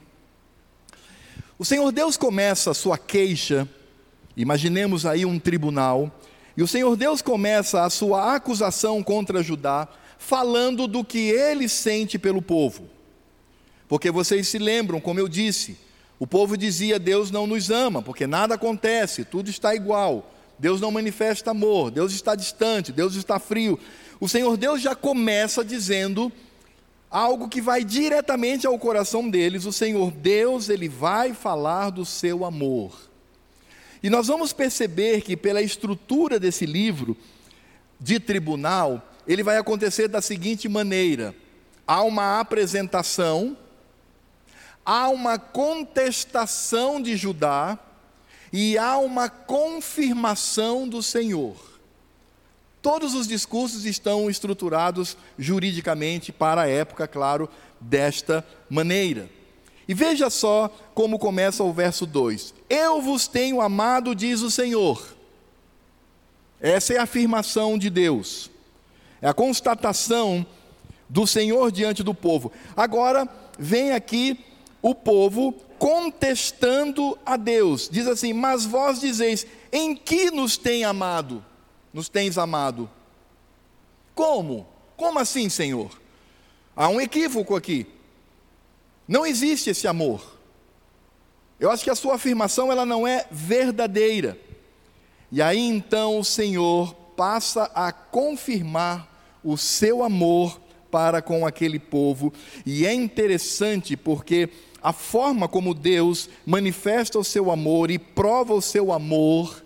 O 1.58 1.66
Senhor 1.66 1.92
Deus 1.92 2.18
começa 2.18 2.72
a 2.72 2.74
sua 2.74 2.98
queixa, 2.98 3.68
imaginemos 4.36 5.06
aí 5.06 5.26
um 5.26 5.40
tribunal, 5.40 6.12
e 6.58 6.64
o 6.64 6.68
Senhor 6.68 6.96
Deus 6.96 7.22
começa 7.22 7.84
a 7.84 7.90
sua 7.90 8.36
acusação 8.36 9.02
contra 9.02 9.44
Judá, 9.44 9.88
falando 10.18 10.88
do 10.88 11.04
que 11.04 11.30
ele 11.30 11.68
sente 11.68 12.18
pelo 12.18 12.42
povo. 12.42 12.90
Porque 13.88 14.10
vocês 14.10 14.48
se 14.48 14.58
lembram, 14.58 15.00
como 15.00 15.20
eu 15.20 15.28
disse, 15.28 15.78
o 16.20 16.26
povo 16.26 16.58
dizia: 16.58 16.98
Deus 16.98 17.32
não 17.32 17.46
nos 17.46 17.70
ama, 17.70 18.02
porque 18.02 18.26
nada 18.26 18.56
acontece, 18.56 19.26
tudo 19.26 19.50
está 19.50 19.76
igual. 19.76 20.32
Deus 20.58 20.80
não 20.80 20.92
manifesta 20.92 21.52
amor, 21.52 21.92
Deus 21.92 22.14
está 22.14 22.36
distante, 22.36 22.92
Deus 22.92 23.16
está 23.16 23.40
frio. 23.40 23.80
O 24.20 24.30
Senhor 24.30 24.56
Deus 24.56 24.82
já 24.82 24.96
começa 24.96 25.64
dizendo 25.64 26.32
algo 27.10 27.48
que 27.48 27.62
vai 27.62 27.84
diretamente 27.84 28.66
ao 28.66 28.80
coração 28.80 29.30
deles. 29.30 29.66
O 29.66 29.72
Senhor 29.72 30.12
Deus, 30.12 30.70
ele 30.70 30.90
vai 30.90 31.34
falar 31.34 31.92
do 31.92 32.04
seu 32.06 32.44
amor. 32.44 32.98
E 34.02 34.10
nós 34.10 34.28
vamos 34.28 34.52
perceber 34.52 35.22
que 35.22 35.38
pela 35.38 35.62
estrutura 35.62 36.40
desse 36.40 36.66
livro 36.66 37.16
de 38.00 38.20
tribunal, 38.20 39.02
ele 39.28 39.44
vai 39.44 39.58
acontecer 39.58 40.08
da 40.08 40.22
seguinte 40.22 40.68
maneira: 40.68 41.34
há 41.88 42.02
uma 42.04 42.40
apresentação, 42.40 43.56
há 44.86 45.08
uma 45.08 45.38
contestação 45.38 47.02
de 47.02 47.16
Judá, 47.16 47.80
e 48.54 48.78
há 48.78 49.00
uma 49.00 49.28
confirmação 49.28 50.88
do 50.88 51.02
Senhor. 51.02 51.56
Todos 52.84 53.16
os 53.16 53.28
discursos 53.28 53.84
estão 53.84 54.30
estruturados 54.30 55.18
juridicamente 55.40 56.32
para 56.32 56.62
a 56.62 56.68
época, 56.68 57.08
claro, 57.08 57.50
desta 57.82 58.46
maneira. 58.70 59.28
E 59.88 59.94
veja 59.94 60.30
só 60.30 60.70
como 60.94 61.18
começa 61.18 61.64
o 61.64 61.74
verso 61.74 62.06
2: 62.06 62.54
Eu 62.70 63.02
vos 63.02 63.28
tenho 63.28 63.60
amado, 63.60 64.14
diz 64.14 64.42
o 64.42 64.52
Senhor. 64.52 65.04
Essa 66.62 66.94
é 66.94 66.98
a 66.98 67.04
afirmação 67.04 67.78
de 67.78 67.90
Deus, 67.90 68.52
é 69.22 69.28
a 69.28 69.34
constatação 69.34 70.46
do 71.10 71.26
Senhor 71.26 71.72
diante 71.72 72.04
do 72.04 72.14
povo. 72.14 72.52
Agora, 72.76 73.28
vem 73.58 73.92
aqui 73.92 74.40
o 74.84 74.94
povo 74.94 75.54
contestando 75.80 77.18
a 77.26 77.38
Deus. 77.38 77.90
Diz 77.90 78.06
assim: 78.06 78.34
Mas 78.34 78.66
vós 78.66 79.00
dizeis, 79.00 79.48
em 79.72 79.96
que 79.96 80.30
nos 80.30 80.58
tem 80.58 80.84
amado? 80.84 81.44
Nos 81.94 82.10
tens 82.10 82.38
amado? 82.38 82.90
Como? 84.14 84.68
Como 84.98 85.18
assim, 85.18 85.48
Senhor? 85.48 85.90
Há 86.76 86.90
um 86.90 87.00
equívoco 87.00 87.56
aqui. 87.56 87.88
Não 89.08 89.26
existe 89.26 89.70
esse 89.70 89.88
amor. 89.88 90.38
Eu 91.60 91.72
acho 91.72 91.84
que 91.84 91.90
a 91.90 91.96
sua 91.96 92.16
afirmação 92.16 92.72
ela 92.72 92.86
não 92.86 93.08
é 93.08 93.26
verdadeira. 93.32 94.38
E 95.32 95.42
aí 95.42 95.60
então 95.60 96.20
o 96.20 96.24
Senhor 96.26 96.94
passa 97.16 97.72
a 97.74 97.92
confirmar 97.92 99.08
o 99.44 99.58
seu 99.58 100.04
amor 100.04 100.60
para 100.92 101.22
com 101.22 101.46
aquele 101.46 101.80
povo. 101.80 102.34
E 102.66 102.86
é 102.86 102.94
interessante 102.94 103.96
porque 103.96 104.50
a 104.84 104.92
forma 104.92 105.48
como 105.48 105.74
Deus 105.74 106.30
manifesta 106.46 107.18
o 107.18 107.24
seu 107.24 107.50
amor 107.50 107.90
e 107.90 107.98
prova 107.98 108.54
o 108.54 108.62
seu 108.62 108.92
amor 108.92 109.64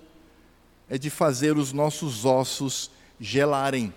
é 0.88 0.98
de 0.98 1.10
fazer 1.10 1.58
os 1.58 1.74
nossos 1.74 2.24
ossos 2.24 2.92
gelarem. 3.20 3.92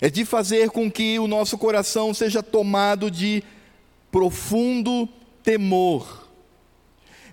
É 0.00 0.08
de 0.08 0.24
fazer 0.24 0.70
com 0.70 0.90
que 0.90 1.18
o 1.18 1.28
nosso 1.28 1.58
coração 1.58 2.14
seja 2.14 2.42
tomado 2.42 3.10
de 3.10 3.44
profundo 4.10 5.06
temor. 5.42 6.26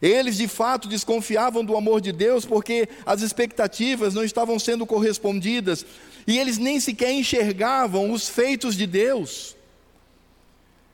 Eles 0.02 0.36
de 0.36 0.50
fato 0.50 0.88
desconfiavam 0.88 1.64
do 1.64 1.78
amor 1.78 2.02
de 2.02 2.12
Deus 2.12 2.46
porque 2.46 2.90
as 3.06 3.22
expectativas 3.22 4.14
não 4.14 4.24
estavam 4.24 4.60
sendo 4.60 4.86
correspondidas 4.86 5.86
e 6.28 6.38
eles 6.38 6.58
nem 6.58 6.78
sequer 6.80 7.14
enxergavam 7.14 8.12
os 8.12 8.28
feitos 8.28 8.76
de 8.76 8.86
Deus. 8.86 9.57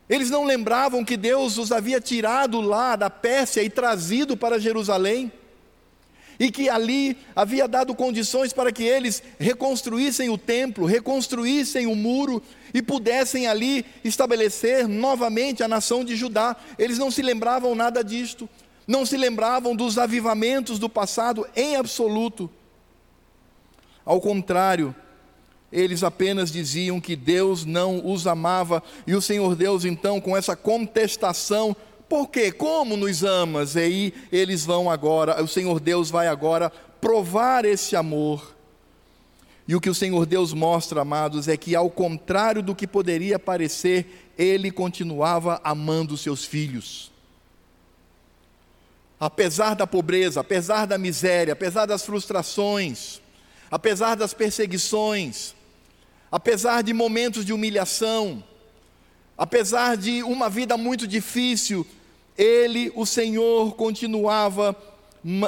Eles 0.09 0.29
não 0.29 0.43
lembravam 0.43 1.03
que 1.03 1.15
Deus 1.15 1.57
os 1.57 1.71
havia 1.71 2.01
tirado 2.01 2.59
lá 2.61 2.95
da 2.95 3.09
Pérsia 3.09 3.63
e 3.63 3.69
trazido 3.69 4.35
para 4.35 4.59
Jerusalém, 4.59 5.31
e 6.39 6.51
que 6.51 6.67
ali 6.67 7.15
havia 7.35 7.67
dado 7.67 7.95
condições 7.95 8.51
para 8.51 8.71
que 8.71 8.83
eles 8.83 9.21
reconstruíssem 9.39 10.29
o 10.29 10.37
templo, 10.37 10.85
reconstruíssem 10.85 11.85
o 11.87 11.95
muro 11.95 12.41
e 12.73 12.81
pudessem 12.81 13.47
ali 13.47 13.85
estabelecer 14.03 14.87
novamente 14.87 15.63
a 15.63 15.67
nação 15.67 16.03
de 16.03 16.15
Judá. 16.15 16.55
Eles 16.77 16.97
não 16.97 17.11
se 17.11 17.21
lembravam 17.21 17.75
nada 17.75 18.03
disto, 18.03 18.49
não 18.87 19.05
se 19.05 19.15
lembravam 19.15 19.75
dos 19.75 19.97
avivamentos 19.97 20.79
do 20.79 20.89
passado 20.89 21.47
em 21.55 21.75
absoluto. 21.75 22.49
Ao 24.03 24.19
contrário, 24.19 24.93
eles 25.73 26.03
apenas 26.03 26.51
diziam 26.51 27.01
que 27.01 27.15
Deus 27.15 27.65
não 27.65 28.05
os 28.05 28.27
amava, 28.27 28.81
e 29.07 29.15
o 29.15 29.21
Senhor 29.21 29.55
Deus, 29.55 29.83
então, 29.83 30.21
com 30.21 30.37
essa 30.37 30.55
contestação, 30.55 31.75
por 32.07 32.29
quê? 32.29 32.51
Como 32.51 32.95
nos 32.95 33.23
amas? 33.23 33.75
E 33.75 33.79
aí 33.79 34.13
eles 34.31 34.65
vão 34.65 34.89
agora, 34.89 35.41
o 35.43 35.47
Senhor 35.47 35.79
Deus 35.79 36.11
vai 36.11 36.27
agora 36.27 36.69
provar 37.01 37.65
esse 37.65 37.95
amor. 37.95 38.53
E 39.67 39.75
o 39.75 39.81
que 39.81 39.89
o 39.89 39.95
Senhor 39.95 40.25
Deus 40.25 40.53
mostra, 40.53 41.01
amados, 41.01 41.47
é 41.47 41.57
que 41.57 41.75
ao 41.75 41.89
contrário 41.89 42.61
do 42.61 42.75
que 42.75 42.85
poderia 42.85 43.39
parecer, 43.39 44.29
ele 44.37 44.69
continuava 44.69 45.59
amando 45.63 46.17
seus 46.17 46.45
filhos. 46.45 47.11
Apesar 49.19 49.73
da 49.73 49.87
pobreza, 49.87 50.41
apesar 50.41 50.85
da 50.85 50.97
miséria, 50.97 51.53
apesar 51.53 51.85
das 51.85 52.03
frustrações, 52.03 53.21
apesar 53.71 54.15
das 54.15 54.33
perseguições, 54.33 55.55
apesar 56.33 56.81
de 56.81 56.95
momentos 56.95 57.45
de 57.45 57.53
humilhação, 57.53 58.43
apesar 59.37 59.95
de 59.95 60.23
uma 60.23 60.49
vida 60.49 60.75
muito 60.75 61.05
difícil, 61.05 61.85
ele, 62.35 62.91
o 62.95 63.05
Senhor, 63.05 63.75
continuava 63.75 64.75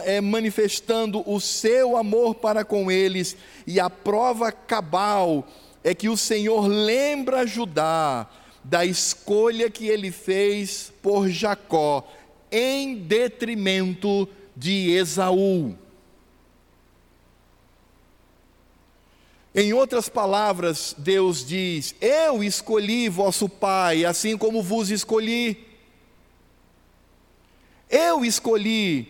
é, 0.04 0.22
manifestando 0.22 1.28
o 1.28 1.40
seu 1.40 1.98
amor 1.98 2.36
para 2.36 2.64
com 2.64 2.92
eles, 2.92 3.36
e 3.66 3.80
a 3.80 3.90
prova 3.90 4.52
cabal 4.52 5.48
é 5.84 5.96
que 5.96 6.08
o 6.08 6.16
Senhor 6.16 6.68
lembra 6.68 7.48
Judá 7.48 8.30
da 8.64 8.86
escolha 8.86 9.72
que 9.72 9.88
ele 9.88 10.12
fez 10.12 10.94
por 11.02 11.28
Jacó, 11.28 12.08
em 12.52 12.94
detrimento 12.94 14.30
de 14.56 14.92
Esaú. 14.92 15.76
Em 19.56 19.72
outras 19.72 20.10
palavras, 20.10 20.94
Deus 20.98 21.46
diz: 21.46 21.96
Eu 22.02 22.44
escolhi 22.44 23.08
vosso 23.08 23.48
pai, 23.48 24.04
assim 24.04 24.38
como 24.38 24.62
vos 24.62 24.90
escolhi. 24.90 25.66
Eu 27.90 28.26
escolhi 28.26 29.08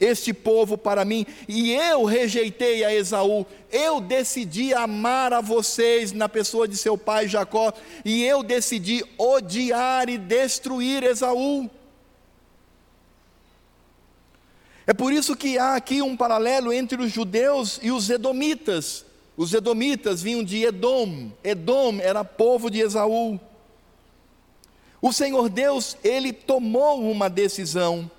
este 0.00 0.32
povo 0.32 0.76
para 0.76 1.04
mim 1.04 1.24
e 1.46 1.72
eu 1.72 2.04
rejeitei 2.04 2.84
a 2.84 2.92
Esaú. 2.92 3.46
Eu 3.70 4.00
decidi 4.00 4.74
amar 4.74 5.32
a 5.32 5.40
vocês 5.40 6.10
na 6.10 6.28
pessoa 6.28 6.66
de 6.66 6.76
seu 6.76 6.98
pai 6.98 7.28
Jacó 7.28 7.72
e 8.04 8.24
eu 8.24 8.42
decidi 8.42 9.04
odiar 9.16 10.08
e 10.08 10.18
destruir 10.18 11.04
Esaú. 11.04 11.70
É 14.88 14.92
por 14.92 15.12
isso 15.12 15.36
que 15.36 15.56
há 15.56 15.76
aqui 15.76 16.02
um 16.02 16.16
paralelo 16.16 16.72
entre 16.72 17.00
os 17.00 17.12
judeus 17.12 17.78
e 17.80 17.92
os 17.92 18.10
edomitas. 18.10 19.03
Os 19.36 19.52
edomitas 19.52 20.22
vinham 20.22 20.44
de 20.44 20.62
Edom. 20.64 21.32
Edom 21.42 21.98
era 22.00 22.24
povo 22.24 22.70
de 22.70 22.80
Esaú. 22.80 23.40
O 25.02 25.12
Senhor 25.12 25.48
Deus, 25.48 25.96
ele 26.04 26.32
tomou 26.32 27.00
uma 27.10 27.28
decisão. 27.28 28.10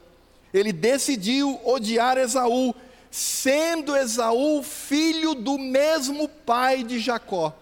Ele 0.54 0.72
decidiu 0.72 1.60
odiar 1.64 2.18
Esaú, 2.18 2.76
sendo 3.10 3.96
Esaú 3.96 4.62
filho 4.62 5.34
do 5.34 5.58
mesmo 5.58 6.28
pai 6.28 6.84
de 6.84 7.00
Jacó. 7.00 7.56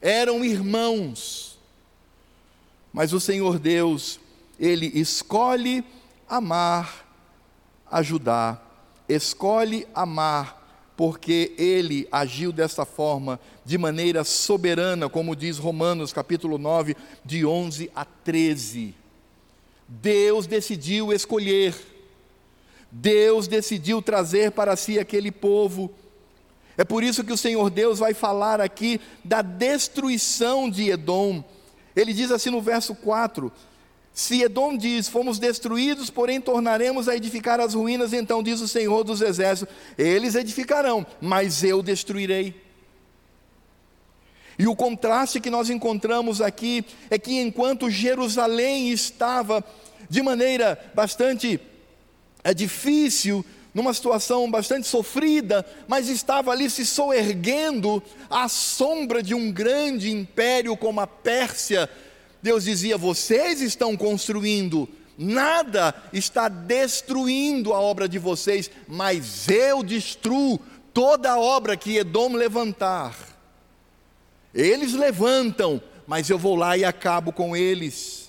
Eram 0.00 0.44
irmãos. 0.44 1.58
Mas 2.92 3.12
o 3.12 3.20
Senhor 3.20 3.58
Deus, 3.58 4.18
ele 4.58 4.86
escolhe 4.94 5.84
amar, 6.28 7.04
ajudar, 7.90 9.04
escolhe 9.08 9.86
amar 9.94 10.57
porque 10.98 11.52
ele 11.56 12.08
agiu 12.10 12.50
dessa 12.50 12.84
forma, 12.84 13.38
de 13.64 13.78
maneira 13.78 14.24
soberana, 14.24 15.08
como 15.08 15.36
diz 15.36 15.56
Romanos 15.56 16.12
capítulo 16.12 16.58
9, 16.58 16.96
de 17.24 17.46
11 17.46 17.88
a 17.94 18.04
13. 18.04 18.96
Deus 19.86 20.48
decidiu 20.48 21.12
escolher, 21.12 21.72
Deus 22.90 23.46
decidiu 23.46 24.02
trazer 24.02 24.50
para 24.50 24.74
si 24.74 24.98
aquele 24.98 25.30
povo. 25.30 25.88
É 26.76 26.82
por 26.82 27.04
isso 27.04 27.22
que 27.22 27.32
o 27.32 27.38
Senhor 27.38 27.70
Deus 27.70 28.00
vai 28.00 28.12
falar 28.12 28.60
aqui 28.60 29.00
da 29.24 29.40
destruição 29.40 30.68
de 30.68 30.90
Edom. 30.90 31.44
Ele 31.94 32.12
diz 32.12 32.32
assim 32.32 32.50
no 32.50 32.60
verso 32.60 32.92
4: 32.92 33.52
se 34.12 34.42
Edom 34.42 34.76
diz, 34.76 35.08
fomos 35.08 35.38
destruídos, 35.38 36.10
porém 36.10 36.40
tornaremos 36.40 37.08
a 37.08 37.16
edificar 37.16 37.60
as 37.60 37.74
ruínas, 37.74 38.12
então 38.12 38.42
diz 38.42 38.60
o 38.60 38.68
Senhor 38.68 39.04
dos 39.04 39.20
Exércitos: 39.20 39.74
eles 39.96 40.34
edificarão, 40.34 41.06
mas 41.20 41.62
eu 41.62 41.82
destruirei. 41.82 42.54
E 44.58 44.66
o 44.66 44.74
contraste 44.74 45.40
que 45.40 45.50
nós 45.50 45.70
encontramos 45.70 46.42
aqui 46.42 46.84
é 47.08 47.16
que 47.16 47.40
enquanto 47.40 47.88
Jerusalém 47.88 48.90
estava 48.90 49.64
de 50.10 50.20
maneira 50.20 50.76
bastante 50.94 51.60
é, 52.42 52.52
difícil, 52.52 53.44
numa 53.72 53.94
situação 53.94 54.50
bastante 54.50 54.88
sofrida, 54.88 55.64
mas 55.86 56.08
estava 56.08 56.50
ali 56.50 56.68
se 56.68 56.84
soerguendo 56.84 58.02
à 58.28 58.48
sombra 58.48 59.22
de 59.22 59.34
um 59.34 59.52
grande 59.52 60.10
império 60.10 60.76
como 60.76 61.00
a 61.00 61.06
Pérsia, 61.06 61.88
Deus 62.42 62.64
dizia: 62.64 62.96
vocês 62.96 63.60
estão 63.60 63.96
construindo, 63.96 64.88
nada 65.16 65.94
está 66.12 66.48
destruindo 66.48 67.72
a 67.72 67.80
obra 67.80 68.08
de 68.08 68.18
vocês, 68.18 68.70
mas 68.86 69.48
eu 69.48 69.82
destruo 69.82 70.60
toda 70.92 71.32
a 71.32 71.40
obra 71.40 71.76
que 71.76 71.96
Edom 71.96 72.34
levantar. 72.34 73.16
Eles 74.54 74.94
levantam, 74.94 75.80
mas 76.06 76.30
eu 76.30 76.38
vou 76.38 76.56
lá 76.56 76.76
e 76.76 76.84
acabo 76.84 77.32
com 77.32 77.56
eles. 77.56 78.28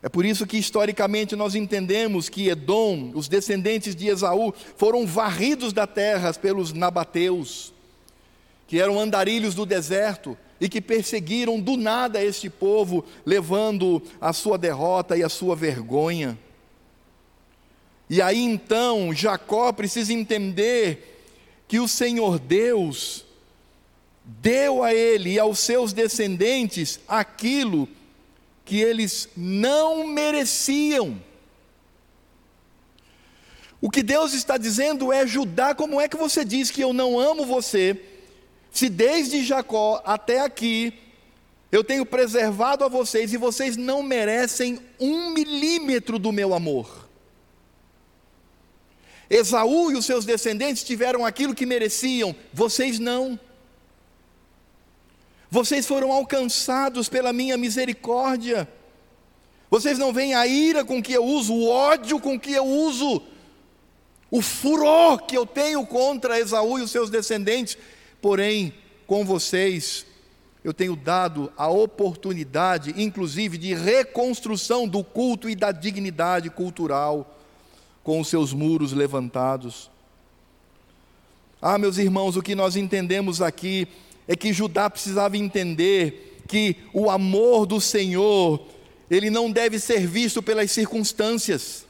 É 0.00 0.08
por 0.08 0.24
isso 0.24 0.46
que 0.46 0.56
historicamente 0.56 1.34
nós 1.34 1.54
entendemos 1.54 2.28
que 2.28 2.48
Edom, 2.48 3.10
os 3.14 3.26
descendentes 3.26 3.96
de 3.96 4.06
Esaú, 4.06 4.54
foram 4.76 5.04
varridos 5.04 5.72
da 5.72 5.86
terra 5.86 6.32
pelos 6.34 6.72
nabateus, 6.72 7.72
que 8.68 8.80
eram 8.80 9.00
andarilhos 9.00 9.54
do 9.54 9.66
deserto, 9.66 10.38
e 10.60 10.68
que 10.68 10.80
perseguiram 10.80 11.60
do 11.60 11.76
nada 11.76 12.22
este 12.22 12.50
povo, 12.50 13.04
levando 13.24 14.02
a 14.20 14.32
sua 14.32 14.58
derrota 14.58 15.16
e 15.16 15.22
a 15.22 15.28
sua 15.28 15.54
vergonha. 15.54 16.38
E 18.10 18.22
aí 18.22 18.42
então 18.42 19.12
Jacó 19.12 19.72
precisa 19.72 20.12
entender 20.12 21.16
que 21.68 21.78
o 21.78 21.86
Senhor 21.86 22.38
Deus 22.38 23.24
deu 24.24 24.82
a 24.82 24.94
ele 24.94 25.34
e 25.34 25.38
aos 25.38 25.58
seus 25.58 25.92
descendentes 25.92 27.00
aquilo 27.06 27.88
que 28.64 28.80
eles 28.80 29.28
não 29.36 30.06
mereciam. 30.06 31.20
O 33.80 33.90
que 33.90 34.02
Deus 34.02 34.32
está 34.32 34.56
dizendo 34.56 35.12
é: 35.12 35.26
Judá, 35.26 35.74
como 35.74 36.00
é 36.00 36.08
que 36.08 36.16
você 36.16 36.44
diz 36.44 36.70
que 36.70 36.82
eu 36.82 36.92
não 36.92 37.18
amo 37.18 37.46
você? 37.46 38.17
Se 38.70 38.88
desde 38.88 39.44
Jacó 39.44 40.02
até 40.04 40.40
aqui 40.40 40.92
eu 41.70 41.84
tenho 41.84 42.06
preservado 42.06 42.84
a 42.84 42.88
vocês 42.88 43.32
e 43.32 43.36
vocês 43.36 43.76
não 43.76 44.02
merecem 44.02 44.80
um 44.98 45.30
milímetro 45.30 46.18
do 46.18 46.32
meu 46.32 46.54
amor. 46.54 47.08
Esaú 49.28 49.90
e 49.90 49.94
os 49.94 50.06
seus 50.06 50.24
descendentes 50.24 50.82
tiveram 50.82 51.26
aquilo 51.26 51.54
que 51.54 51.66
mereciam, 51.66 52.34
vocês 52.52 52.98
não. 52.98 53.38
Vocês 55.50 55.86
foram 55.86 56.10
alcançados 56.12 57.08
pela 57.08 57.32
minha 57.32 57.56
misericórdia. 57.56 58.68
Vocês 59.70 59.98
não 59.98 60.12
veem 60.12 60.34
a 60.34 60.46
ira 60.46 60.84
com 60.84 61.02
que 61.02 61.12
eu 61.12 61.24
uso, 61.24 61.52
o 61.52 61.68
ódio 61.68 62.18
com 62.18 62.40
que 62.40 62.52
eu 62.52 62.64
uso, 62.64 63.22
o 64.30 64.40
furor 64.40 65.22
que 65.26 65.36
eu 65.36 65.44
tenho 65.44 65.86
contra 65.86 66.40
Esaú 66.40 66.78
e 66.78 66.82
os 66.82 66.90
seus 66.90 67.10
descendentes 67.10 67.76
porém, 68.20 68.72
com 69.06 69.24
vocês, 69.24 70.04
eu 70.62 70.74
tenho 70.74 70.94
dado 70.94 71.52
a 71.56 71.68
oportunidade, 71.68 72.94
inclusive, 72.96 73.56
de 73.56 73.74
reconstrução 73.74 74.86
do 74.86 75.02
culto 75.02 75.48
e 75.48 75.54
da 75.54 75.72
dignidade 75.72 76.50
cultural, 76.50 77.38
com 78.02 78.20
os 78.20 78.28
seus 78.28 78.52
muros 78.52 78.92
levantados. 78.92 79.90
Ah, 81.60 81.78
meus 81.78 81.98
irmãos, 81.98 82.36
o 82.36 82.42
que 82.42 82.54
nós 82.54 82.76
entendemos 82.76 83.42
aqui 83.42 83.88
é 84.28 84.36
que 84.36 84.52
Judá 84.52 84.90
precisava 84.90 85.36
entender 85.36 86.42
que 86.46 86.76
o 86.92 87.10
amor 87.10 87.66
do 87.66 87.80
Senhor, 87.80 88.64
ele 89.10 89.30
não 89.30 89.50
deve 89.50 89.78
ser 89.78 90.06
visto 90.06 90.42
pelas 90.42 90.70
circunstâncias. 90.70 91.87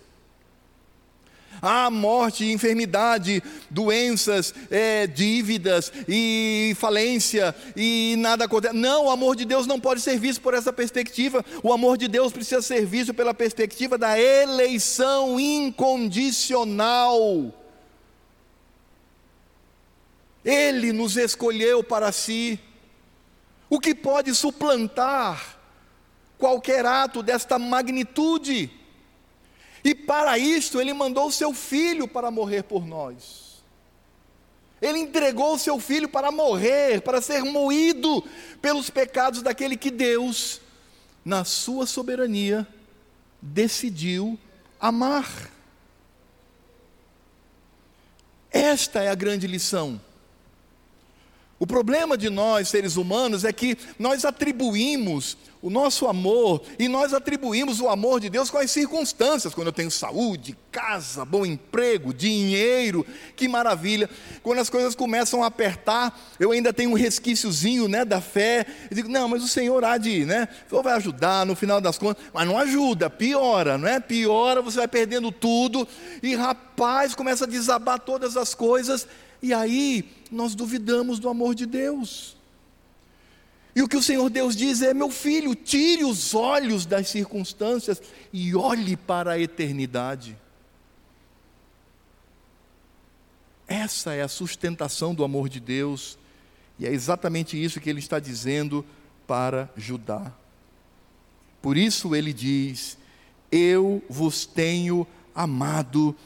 Há 1.60 1.90
morte, 1.90 2.44
enfermidade, 2.44 3.42
doenças, 3.68 4.54
é, 4.70 5.06
dívidas 5.06 5.92
e 6.08 6.74
falência 6.78 7.54
e 7.76 8.14
nada 8.18 8.44
acontece. 8.44 8.74
Não, 8.74 9.06
o 9.06 9.10
amor 9.10 9.36
de 9.36 9.44
Deus 9.44 9.66
não 9.66 9.80
pode 9.80 10.00
ser 10.00 10.18
visto 10.18 10.40
por 10.40 10.54
essa 10.54 10.72
perspectiva. 10.72 11.44
O 11.62 11.72
amor 11.72 11.98
de 11.98 12.08
Deus 12.08 12.32
precisa 12.32 12.62
ser 12.62 12.86
visto 12.86 13.12
pela 13.12 13.34
perspectiva 13.34 13.98
da 13.98 14.18
eleição 14.18 15.38
incondicional. 15.40 17.52
Ele 20.44 20.92
nos 20.92 21.16
escolheu 21.16 21.82
para 21.82 22.12
si. 22.12 22.60
O 23.68 23.78
que 23.78 23.94
pode 23.94 24.34
suplantar 24.34 25.58
qualquer 26.38 26.86
ato 26.86 27.22
desta 27.22 27.58
magnitude? 27.58 28.77
E 29.88 29.94
para 29.94 30.36
isto 30.36 30.82
ele 30.82 30.92
mandou 30.92 31.28
o 31.28 31.32
seu 31.32 31.54
filho 31.54 32.06
para 32.06 32.30
morrer 32.30 32.62
por 32.62 32.86
nós. 32.86 33.64
Ele 34.82 34.98
entregou 34.98 35.54
o 35.54 35.58
seu 35.58 35.80
filho 35.80 36.06
para 36.06 36.30
morrer, 36.30 37.00
para 37.00 37.22
ser 37.22 37.42
moído 37.42 38.22
pelos 38.60 38.90
pecados 38.90 39.40
daquele 39.40 39.78
que 39.78 39.90
Deus, 39.90 40.60
na 41.24 41.42
sua 41.42 41.86
soberania, 41.86 42.68
decidiu 43.40 44.38
amar. 44.78 45.50
Esta 48.50 49.02
é 49.02 49.08
a 49.08 49.14
grande 49.14 49.46
lição. 49.46 49.98
O 51.58 51.66
problema 51.66 52.16
de 52.16 52.30
nós, 52.30 52.68
seres 52.68 52.96
humanos, 52.96 53.44
é 53.44 53.52
que 53.52 53.76
nós 53.98 54.24
atribuímos 54.24 55.36
o 55.60 55.68
nosso 55.68 56.06
amor 56.06 56.62
e 56.78 56.86
nós 56.86 57.12
atribuímos 57.12 57.80
o 57.80 57.88
amor 57.88 58.20
de 58.20 58.30
Deus 58.30 58.48
com 58.48 58.58
as 58.58 58.70
circunstâncias. 58.70 59.52
Quando 59.52 59.66
eu 59.66 59.72
tenho 59.72 59.90
saúde, 59.90 60.56
casa, 60.70 61.24
bom 61.24 61.44
emprego, 61.44 62.14
dinheiro, 62.14 63.04
que 63.34 63.48
maravilha. 63.48 64.08
Quando 64.40 64.60
as 64.60 64.70
coisas 64.70 64.94
começam 64.94 65.42
a 65.42 65.46
apertar, 65.46 66.16
eu 66.38 66.52
ainda 66.52 66.72
tenho 66.72 66.90
um 66.90 66.94
resquíciozinho 66.94 67.88
né, 67.88 68.04
da 68.04 68.20
fé. 68.20 68.64
E 68.88 68.94
digo, 68.94 69.08
não, 69.08 69.28
mas 69.28 69.42
o 69.42 69.48
Senhor 69.48 69.82
há 69.84 69.98
de, 69.98 70.24
né? 70.24 70.46
O 70.66 70.70
Senhor 70.70 70.82
vai 70.82 70.94
ajudar 70.94 71.44
no 71.44 71.56
final 71.56 71.80
das 71.80 71.98
contas. 71.98 72.24
Mas 72.32 72.46
não 72.46 72.56
ajuda, 72.56 73.10
piora, 73.10 73.76
não 73.76 73.88
é? 73.88 73.98
Piora, 73.98 74.62
você 74.62 74.78
vai 74.78 74.88
perdendo 74.88 75.32
tudo. 75.32 75.88
E 76.22 76.36
rapaz, 76.36 77.16
começa 77.16 77.44
a 77.44 77.48
desabar 77.48 77.98
todas 77.98 78.36
as 78.36 78.54
coisas. 78.54 79.08
E 79.42 79.52
aí 79.52 80.04
nós 80.30 80.54
duvidamos 80.54 81.18
do 81.18 81.28
amor 81.28 81.54
de 81.54 81.66
Deus. 81.66 82.36
E 83.74 83.82
o 83.82 83.88
que 83.88 83.96
o 83.96 84.02
Senhor 84.02 84.28
Deus 84.28 84.56
diz 84.56 84.82
é: 84.82 84.92
meu 84.92 85.10
filho, 85.10 85.54
tire 85.54 86.04
os 86.04 86.34
olhos 86.34 86.84
das 86.84 87.08
circunstâncias 87.08 88.02
e 88.32 88.54
olhe 88.56 88.96
para 88.96 89.32
a 89.32 89.38
eternidade. 89.38 90.36
Essa 93.68 94.14
é 94.14 94.22
a 94.22 94.28
sustentação 94.28 95.14
do 95.14 95.22
amor 95.22 95.48
de 95.48 95.60
Deus, 95.60 96.18
e 96.78 96.86
é 96.86 96.92
exatamente 96.92 97.62
isso 97.62 97.80
que 97.80 97.90
ele 97.90 97.98
está 97.98 98.18
dizendo 98.18 98.84
para 99.26 99.70
Judá. 99.76 100.32
Por 101.60 101.76
isso 101.76 102.16
ele 102.16 102.32
diz: 102.32 102.96
Eu 103.52 104.02
vos 104.08 104.46
tenho 104.46 105.06
amado 105.34 106.16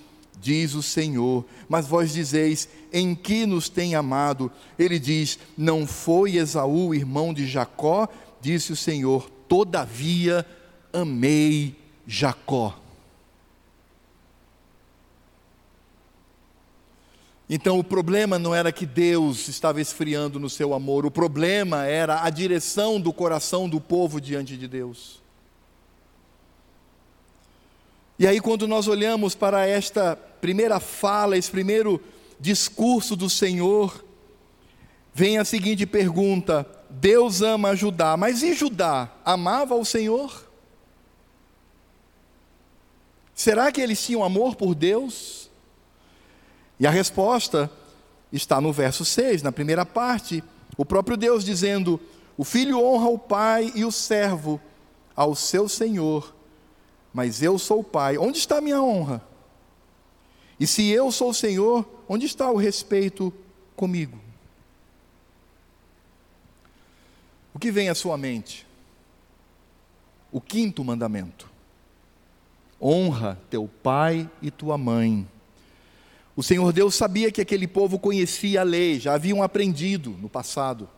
diz 0.43 0.75
o 0.75 0.83
Senhor. 0.83 1.45
Mas 1.69 1.87
vós 1.87 2.13
dizeis: 2.13 2.69
Em 2.93 3.15
que 3.15 3.47
nos 3.47 3.69
tem 3.69 3.95
amado? 3.95 4.51
Ele 4.79 4.99
diz: 4.99 5.39
Não 5.57 5.87
foi 5.87 6.37
Esaú, 6.37 6.93
irmão 6.93 7.33
de 7.33 7.47
Jacó? 7.47 8.09
Disse 8.41 8.73
o 8.73 8.77
Senhor: 8.77 9.31
Todavia 9.49 10.45
amei 10.93 11.77
Jacó. 12.07 12.79
Então 17.49 17.79
o 17.79 17.85
problema 17.85 18.39
não 18.39 18.55
era 18.55 18.73
que 18.73 18.87
Deus 18.87 19.47
estava 19.47 19.81
esfriando 19.81 20.41
no 20.41 20.49
seu 20.49 20.73
amor, 20.73 21.05
o 21.05 21.11
problema 21.11 21.85
era 21.85 22.25
a 22.25 22.31
direção 22.31 22.99
do 22.99 23.13
coração 23.13 23.69
do 23.69 23.79
povo 23.79 24.21
diante 24.21 24.57
de 24.57 24.67
Deus. 24.67 25.22
E 28.23 28.27
aí, 28.29 28.41
quando 28.41 28.69
nós 28.69 28.87
olhamos 28.87 29.35
para 29.35 29.67
esta 29.67 30.15
primeira 30.41 30.79
fala, 30.79 31.37
esse 31.37 31.51
primeiro 31.51 32.01
discurso 32.39 33.17
do 33.17 33.29
Senhor, 33.29 34.05
vem 35.13 35.39
a 35.39 35.45
seguinte 35.45 35.85
pergunta: 35.85 36.65
Deus 36.89 37.43
ama 37.43 37.75
Judá, 37.75 38.17
mas 38.17 38.45
e 38.45 38.55
Judá? 38.55 39.11
Amava 39.25 39.75
o 39.75 39.85
Senhor? 39.85 40.49
Será 43.35 43.73
que 43.73 43.81
eles 43.81 44.01
tinham 44.01 44.23
amor 44.23 44.55
por 44.55 44.73
Deus? 44.73 45.51
E 46.79 46.87
a 46.87 46.91
resposta 46.93 47.69
está 48.33 48.61
no 48.61 48.73
verso 48.73 49.05
6, 49.05 49.43
na 49.43 49.51
primeira 49.51 49.85
parte, 49.85 50.45
o 50.77 50.85
próprio 50.85 51.17
Deus 51.17 51.45
dizendo: 51.45 52.01
O 52.37 52.45
filho 52.45 52.81
honra 52.81 53.09
o 53.09 53.19
pai 53.19 53.73
e 53.75 53.85
o 53.85 53.91
servo 53.91 54.61
ao 55.17 55.35
seu 55.35 55.69
senhor 55.69 56.33
mas 57.13 57.43
eu 57.43 57.59
sou 57.59 57.81
o 57.81 57.85
pai. 57.85 58.17
Onde 58.17 58.39
está 58.39 58.59
a 58.59 58.61
minha 58.61 58.81
honra? 58.81 59.23
E 60.59 60.67
se 60.67 60.89
eu 60.89 61.11
sou 61.11 61.31
o 61.31 61.35
Senhor, 61.35 61.89
onde 62.09 62.27
está 62.27 62.51
o 62.51 62.57
respeito 62.57 63.33
comigo? 63.77 64.19
O 67.55 67.59
que 67.59 67.71
vem 67.71 67.89
à 67.89 67.95
sua 67.95 68.17
mente? 68.17 68.67
O 70.31 70.41
quinto 70.41 70.83
mandamento: 70.85 71.51
honra 72.81 73.39
teu 73.51 73.69
pai 73.83 74.31
e 74.41 74.51
tua 74.51 74.79
mãe. 74.79 75.29
O 76.35 76.43
Senhor 76.43 76.73
Deus 76.73 76.95
sabia 76.95 77.31
que 77.31 77.43
aquele 77.43 77.67
povo 77.67 77.99
conhecia 77.99 78.63
a 78.63 78.65
lei, 78.65 78.99
já 78.99 79.15
haviam 79.15 79.43
aprendido 79.43 80.17
no 80.21 80.31
passado. 80.31 80.89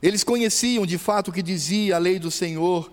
Eles 0.00 0.24
conheciam 0.24 0.86
de 0.86 0.96
fato 0.96 1.28
o 1.28 1.32
que 1.32 1.42
dizia 1.42 1.96
a 1.96 1.98
lei 1.98 2.18
do 2.18 2.30
Senhor, 2.30 2.90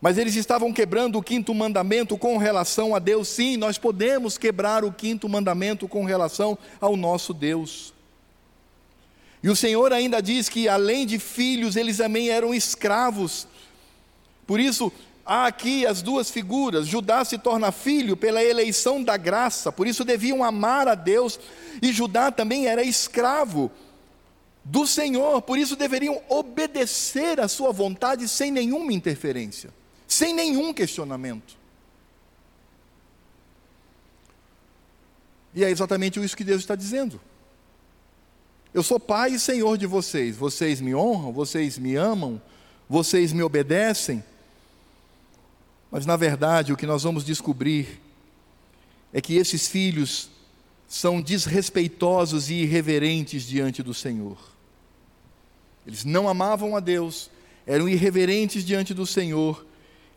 mas 0.00 0.18
eles 0.18 0.34
estavam 0.34 0.72
quebrando 0.72 1.18
o 1.18 1.22
quinto 1.22 1.54
mandamento 1.54 2.18
com 2.18 2.36
relação 2.36 2.94
a 2.94 2.98
Deus. 2.98 3.28
Sim, 3.28 3.56
nós 3.56 3.78
podemos 3.78 4.36
quebrar 4.36 4.84
o 4.84 4.92
quinto 4.92 5.28
mandamento 5.28 5.88
com 5.88 6.04
relação 6.04 6.58
ao 6.80 6.96
nosso 6.96 7.32
Deus. 7.32 7.94
E 9.42 9.48
o 9.48 9.56
Senhor 9.56 9.92
ainda 9.92 10.20
diz 10.20 10.48
que, 10.48 10.68
além 10.68 11.06
de 11.06 11.18
filhos, 11.18 11.76
eles 11.76 11.96
também 11.96 12.28
eram 12.28 12.52
escravos. 12.52 13.46
Por 14.46 14.60
isso, 14.60 14.92
há 15.24 15.46
aqui 15.46 15.86
as 15.86 16.02
duas 16.02 16.30
figuras: 16.30 16.86
Judá 16.86 17.24
se 17.24 17.38
torna 17.38 17.72
filho 17.72 18.16
pela 18.16 18.42
eleição 18.42 19.02
da 19.02 19.16
graça, 19.16 19.72
por 19.72 19.86
isso 19.86 20.04
deviam 20.04 20.44
amar 20.44 20.88
a 20.88 20.94
Deus, 20.94 21.38
e 21.80 21.92
Judá 21.92 22.30
também 22.30 22.66
era 22.66 22.82
escravo 22.82 23.70
do 24.64 24.86
Senhor, 24.86 25.40
por 25.42 25.58
isso 25.58 25.76
deveriam 25.76 26.20
obedecer 26.28 27.40
à 27.40 27.46
sua 27.46 27.72
vontade 27.72 28.28
sem 28.28 28.50
nenhuma 28.50 28.92
interferência 28.92 29.70
sem 30.16 30.32
nenhum 30.32 30.72
questionamento. 30.72 31.56
E 35.54 35.62
é 35.62 35.70
exatamente 35.70 36.22
isso 36.22 36.36
que 36.36 36.44
Deus 36.44 36.62
está 36.62 36.74
dizendo. 36.74 37.20
Eu 38.72 38.82
sou 38.82 38.98
pai 38.98 39.32
e 39.32 39.38
senhor 39.38 39.76
de 39.76 39.86
vocês. 39.86 40.36
Vocês 40.36 40.80
me 40.80 40.94
honram, 40.94 41.32
vocês 41.32 41.78
me 41.78 41.96
amam, 41.96 42.40
vocês 42.88 43.30
me 43.32 43.42
obedecem. 43.42 44.24
Mas 45.90 46.06
na 46.06 46.16
verdade, 46.16 46.72
o 46.72 46.76
que 46.76 46.86
nós 46.86 47.02
vamos 47.02 47.22
descobrir 47.22 48.00
é 49.12 49.20
que 49.20 49.34
esses 49.36 49.68
filhos 49.68 50.30
são 50.88 51.20
desrespeitosos 51.20 52.48
e 52.48 52.54
irreverentes 52.54 53.46
diante 53.46 53.82
do 53.82 53.92
Senhor. 53.92 54.38
Eles 55.86 56.04
não 56.04 56.26
amavam 56.26 56.74
a 56.74 56.80
Deus, 56.80 57.30
eram 57.66 57.86
irreverentes 57.86 58.64
diante 58.64 58.94
do 58.94 59.06
Senhor 59.06 59.65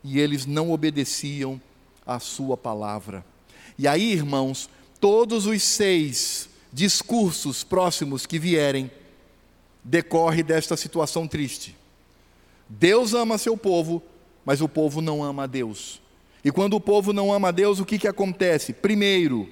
e 0.02 0.18
eles 0.18 0.46
não 0.46 0.70
obedeciam 0.70 1.60
à 2.06 2.18
sua 2.18 2.56
palavra. 2.56 3.24
E 3.78 3.86
aí, 3.86 4.12
irmãos, 4.12 4.68
todos 5.00 5.46
os 5.46 5.62
seis 5.62 6.48
discursos 6.72 7.64
próximos 7.64 8.26
que 8.26 8.38
vierem 8.38 8.90
decorre 9.82 10.42
desta 10.42 10.76
situação 10.76 11.26
triste. 11.26 11.76
Deus 12.68 13.14
ama 13.14 13.38
seu 13.38 13.56
povo, 13.56 14.02
mas 14.44 14.60
o 14.60 14.68
povo 14.68 15.00
não 15.00 15.22
ama 15.22 15.44
a 15.44 15.46
Deus. 15.46 16.00
E 16.44 16.50
quando 16.50 16.74
o 16.74 16.80
povo 16.80 17.12
não 17.12 17.32
ama 17.32 17.48
a 17.48 17.52
Deus, 17.52 17.80
o 17.80 17.84
que, 17.84 17.98
que 17.98 18.08
acontece? 18.08 18.72
Primeiro, 18.72 19.48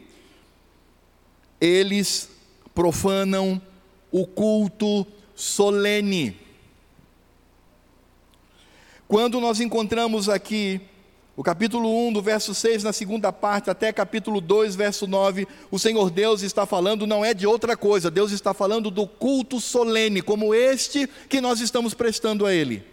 eles 1.60 2.30
profanam 2.74 3.60
o 4.10 4.26
culto 4.26 5.06
solene. 5.34 6.36
Quando 9.08 9.40
nós 9.40 9.58
encontramos 9.58 10.28
aqui 10.28 10.82
o 11.34 11.42
capítulo 11.42 12.08
1, 12.08 12.12
do 12.12 12.20
verso 12.20 12.54
6, 12.54 12.82
na 12.82 12.92
segunda 12.92 13.32
parte, 13.32 13.70
até 13.70 13.90
capítulo 13.90 14.38
2, 14.38 14.76
verso 14.76 15.06
9, 15.06 15.48
o 15.70 15.78
Senhor 15.78 16.10
Deus 16.10 16.42
está 16.42 16.66
falando 16.66 17.06
não 17.06 17.24
é 17.24 17.32
de 17.32 17.46
outra 17.46 17.74
coisa, 17.74 18.10
Deus 18.10 18.32
está 18.32 18.52
falando 18.52 18.90
do 18.90 19.06
culto 19.06 19.60
solene, 19.60 20.20
como 20.20 20.54
este 20.54 21.08
que 21.26 21.40
nós 21.40 21.60
estamos 21.60 21.94
prestando 21.94 22.44
a 22.44 22.52
Ele. 22.52 22.84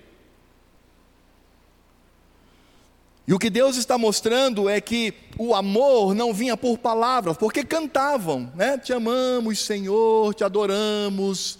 E 3.27 3.33
o 3.33 3.39
que 3.39 3.49
Deus 3.49 3.75
está 3.75 3.97
mostrando 3.97 4.69
é 4.69 4.79
que 4.79 5.13
o 5.37 5.53
amor 5.53 6.15
não 6.15 6.33
vinha 6.33 6.55
por 6.55 6.77
palavras, 6.77 7.35
porque 7.35 7.61
cantavam, 7.61 8.53
né? 8.55 8.77
Te 8.77 8.93
amamos, 8.93 9.59
Senhor, 9.65 10.33
te 10.33 10.45
adoramos. 10.45 11.59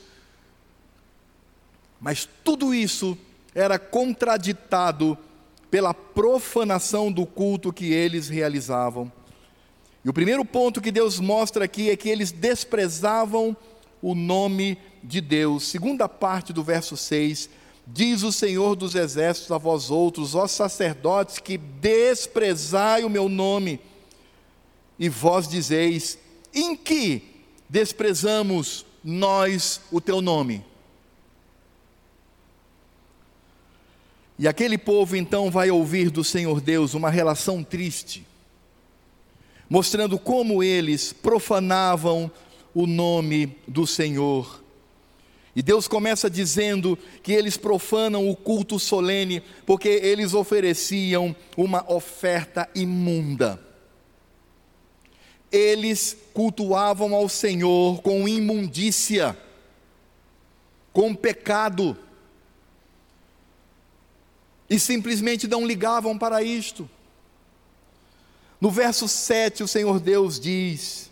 Mas 1.99 2.29
tudo 2.43 2.73
isso 2.73 3.17
era 3.55 3.79
contraditado 3.79 5.17
pela 5.71 5.93
profanação 5.93 7.11
do 7.11 7.25
culto 7.25 7.71
que 7.73 7.91
eles 7.91 8.27
realizavam. 8.27 9.11
E 10.03 10.09
o 10.09 10.13
primeiro 10.13 10.45
ponto 10.45 10.81
que 10.81 10.91
Deus 10.91 11.19
mostra 11.19 11.65
aqui 11.65 11.89
é 11.89 11.95
que 11.95 12.09
eles 12.09 12.31
desprezavam 12.31 13.57
o 14.01 14.13
nome 14.13 14.77
de 15.01 15.21
Deus. 15.21 15.63
Segunda 15.63 16.07
parte 16.07 16.53
do 16.53 16.63
verso 16.63 16.95
6, 16.95 17.49
diz 17.87 18.21
o 18.23 18.31
Senhor 18.31 18.75
dos 18.75 18.93
exércitos 18.93 19.51
a 19.51 19.58
vós 19.58 19.89
outros, 19.89 20.35
ó 20.35 20.45
sacerdotes, 20.45 21.39
que 21.39 21.58
desprezai 21.58 23.03
o 23.03 23.10
meu 23.10 23.27
nome. 23.27 23.79
E 24.99 25.10
vós 25.10 25.47
dizeis: 25.47 26.19
em 26.53 26.75
que 26.75 27.43
desprezamos 27.67 28.85
nós 29.03 29.81
o 29.91 29.99
teu 29.99 30.21
nome? 30.21 30.63
E 34.38 34.48
aquele 34.48 34.77
povo 34.77 35.15
então 35.15 35.50
vai 35.50 35.71
ouvir 35.71 36.10
do 36.10 36.23
Senhor 36.23 36.60
Deus 36.60 36.94
uma 36.94 37.10
relação 37.10 37.63
triste, 37.63 38.25
mostrando 39.69 40.19
como 40.19 40.62
eles 40.62 41.13
profanavam 41.13 42.29
o 42.73 42.86
nome 42.86 43.56
do 43.65 43.88
Senhor. 43.88 44.62
E 45.56 45.62
Deus 45.62 45.88
começa 45.88 46.29
dizendo 46.29 47.00
que 47.23 47.31
eles 47.31 47.56
profanam 47.56 48.29
o 48.29 48.36
culto 48.36 48.77
solene 48.77 49.42
porque 49.65 49.88
eles 49.88 50.33
ofereciam 50.33 51.33
uma 51.56 51.90
oferta 51.90 52.69
imunda. 52.75 53.58
Eles 55.50 56.17
cultuavam 56.33 57.15
ao 57.15 57.29
Senhor 57.29 58.02
com 58.02 58.27
imundícia, 58.27 59.38
com 60.92 61.15
pecado, 61.15 61.98
e 64.69 64.79
simplesmente 64.79 65.47
não 65.47 65.65
ligavam 65.65 66.17
para 66.17 66.41
isto. 66.41 66.89
No 68.59 68.71
verso 68.71 69.07
7, 69.07 69.63
o 69.63 69.67
Senhor 69.67 69.99
Deus 69.99 70.39
diz: 70.39 71.11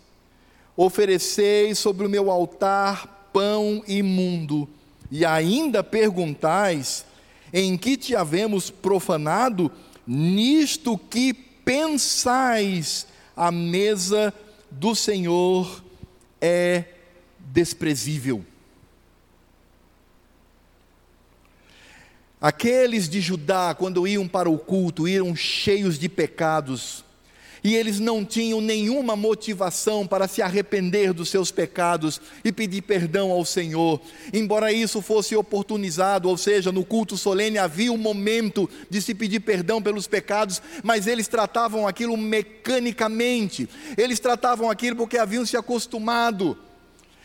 Oferecei 0.76 1.74
sobre 1.74 2.06
o 2.06 2.10
meu 2.10 2.30
altar 2.30 3.28
pão 3.32 3.82
imundo, 3.86 4.68
e 5.10 5.24
ainda 5.24 5.84
perguntais: 5.84 7.04
Em 7.52 7.76
que 7.76 7.96
te 7.96 8.16
havemos 8.16 8.70
profanado? 8.70 9.70
Nisto 10.06 10.98
que 10.98 11.32
pensais, 11.32 13.06
a 13.36 13.50
mesa 13.50 14.34
do 14.70 14.94
Senhor 14.94 15.82
é 16.40 16.84
desprezível. 17.38 18.44
Aqueles 22.44 23.08
de 23.08 23.22
Judá, 23.22 23.74
quando 23.74 24.06
iam 24.06 24.28
para 24.28 24.50
o 24.50 24.58
culto, 24.58 25.08
iam 25.08 25.34
cheios 25.34 25.98
de 25.98 26.10
pecados, 26.10 27.02
e 27.64 27.74
eles 27.74 27.98
não 27.98 28.22
tinham 28.22 28.60
nenhuma 28.60 29.16
motivação 29.16 30.06
para 30.06 30.28
se 30.28 30.42
arrepender 30.42 31.14
dos 31.14 31.30
seus 31.30 31.50
pecados 31.50 32.20
e 32.44 32.52
pedir 32.52 32.82
perdão 32.82 33.30
ao 33.30 33.46
Senhor. 33.46 33.98
Embora 34.30 34.70
isso 34.70 35.00
fosse 35.00 35.34
oportunizado, 35.34 36.28
ou 36.28 36.36
seja, 36.36 36.70
no 36.70 36.84
culto 36.84 37.16
solene 37.16 37.56
havia 37.56 37.90
um 37.90 37.96
momento 37.96 38.68
de 38.90 39.00
se 39.00 39.14
pedir 39.14 39.40
perdão 39.40 39.80
pelos 39.80 40.06
pecados, 40.06 40.60
mas 40.82 41.06
eles 41.06 41.26
tratavam 41.26 41.88
aquilo 41.88 42.14
mecanicamente, 42.14 43.66
eles 43.96 44.20
tratavam 44.20 44.70
aquilo 44.70 44.96
porque 44.96 45.16
haviam 45.16 45.46
se 45.46 45.56
acostumado. 45.56 46.58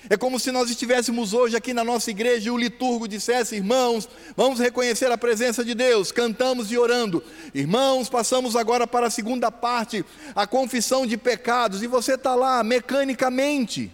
É 0.07 0.15
como 0.15 0.39
se 0.39 0.51
nós 0.51 0.69
estivéssemos 0.69 1.33
hoje 1.33 1.57
aqui 1.57 1.73
na 1.73 1.83
nossa 1.83 2.09
igreja 2.09 2.47
e 2.47 2.51
o 2.51 2.57
liturgo 2.57 3.07
dissesse: 3.07 3.55
irmãos, 3.55 4.07
vamos 4.37 4.59
reconhecer 4.59 5.11
a 5.11 5.17
presença 5.17 5.65
de 5.65 5.73
Deus, 5.73 6.11
cantamos 6.11 6.71
e 6.71 6.77
orando. 6.77 7.23
Irmãos, 7.53 8.07
passamos 8.07 8.55
agora 8.55 8.87
para 8.87 9.07
a 9.07 9.11
segunda 9.11 9.51
parte, 9.51 10.05
a 10.33 10.47
confissão 10.47 11.05
de 11.05 11.17
pecados, 11.17 11.83
e 11.83 11.87
você 11.87 12.13
está 12.13 12.33
lá 12.33 12.63
mecanicamente. 12.63 13.91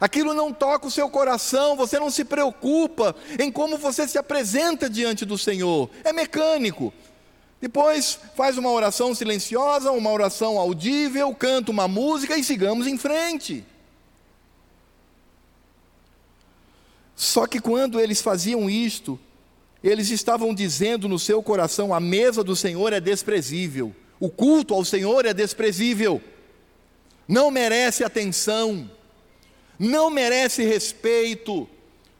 Aquilo 0.00 0.34
não 0.34 0.52
toca 0.52 0.86
o 0.86 0.90
seu 0.90 1.08
coração, 1.08 1.76
você 1.76 1.98
não 2.00 2.10
se 2.10 2.24
preocupa 2.24 3.14
em 3.38 3.52
como 3.52 3.78
você 3.78 4.08
se 4.08 4.18
apresenta 4.18 4.90
diante 4.90 5.24
do 5.24 5.38
Senhor, 5.38 5.90
é 6.02 6.12
mecânico. 6.12 6.92
Depois 7.60 8.18
faz 8.34 8.58
uma 8.58 8.72
oração 8.72 9.14
silenciosa, 9.14 9.92
uma 9.92 10.10
oração 10.10 10.58
audível, 10.58 11.32
canta 11.32 11.70
uma 11.70 11.86
música 11.86 12.36
e 12.36 12.42
sigamos 12.42 12.88
em 12.88 12.98
frente. 12.98 13.64
Só 17.14 17.46
que 17.46 17.60
quando 17.60 18.00
eles 18.00 18.20
faziam 18.20 18.68
isto, 18.68 19.18
eles 19.82 20.10
estavam 20.10 20.54
dizendo 20.54 21.08
no 21.08 21.18
seu 21.18 21.42
coração: 21.42 21.92
a 21.92 22.00
mesa 22.00 22.42
do 22.44 22.54
Senhor 22.54 22.92
é 22.92 23.00
desprezível, 23.00 23.94
o 24.20 24.28
culto 24.28 24.74
ao 24.74 24.84
Senhor 24.84 25.26
é 25.26 25.34
desprezível, 25.34 26.22
não 27.26 27.50
merece 27.50 28.04
atenção, 28.04 28.90
não 29.78 30.10
merece 30.10 30.64
respeito, 30.64 31.68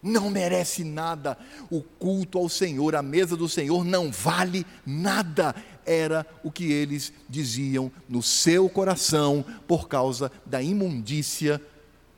não 0.02 0.30
merece 0.30 0.82
nada. 0.82 1.38
O 1.70 1.80
culto 1.82 2.38
ao 2.38 2.48
Senhor, 2.48 2.96
a 2.96 3.02
mesa 3.02 3.36
do 3.36 3.48
Senhor 3.48 3.84
não 3.84 4.10
vale 4.10 4.66
nada. 4.84 5.54
Era 5.86 6.26
o 6.42 6.50
que 6.50 6.72
eles 6.72 7.12
diziam 7.28 7.90
no 8.08 8.22
seu 8.22 8.68
coração 8.68 9.44
por 9.66 9.88
causa 9.88 10.30
da 10.44 10.62
imundícia 10.62 11.60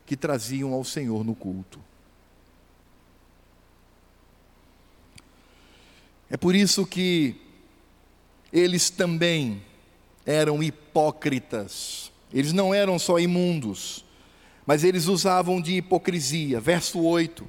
que 0.06 0.16
traziam 0.16 0.72
ao 0.72 0.84
Senhor 0.84 1.24
no 1.24 1.34
culto. 1.34 1.78
É 6.34 6.36
por 6.36 6.56
isso 6.56 6.84
que 6.84 7.36
eles 8.52 8.90
também 8.90 9.62
eram 10.26 10.64
hipócritas. 10.64 12.10
Eles 12.32 12.52
não 12.52 12.74
eram 12.74 12.98
só 12.98 13.20
imundos, 13.20 14.04
mas 14.66 14.82
eles 14.82 15.06
usavam 15.06 15.62
de 15.62 15.76
hipocrisia. 15.76 16.58
Verso 16.58 17.00
8: 17.00 17.48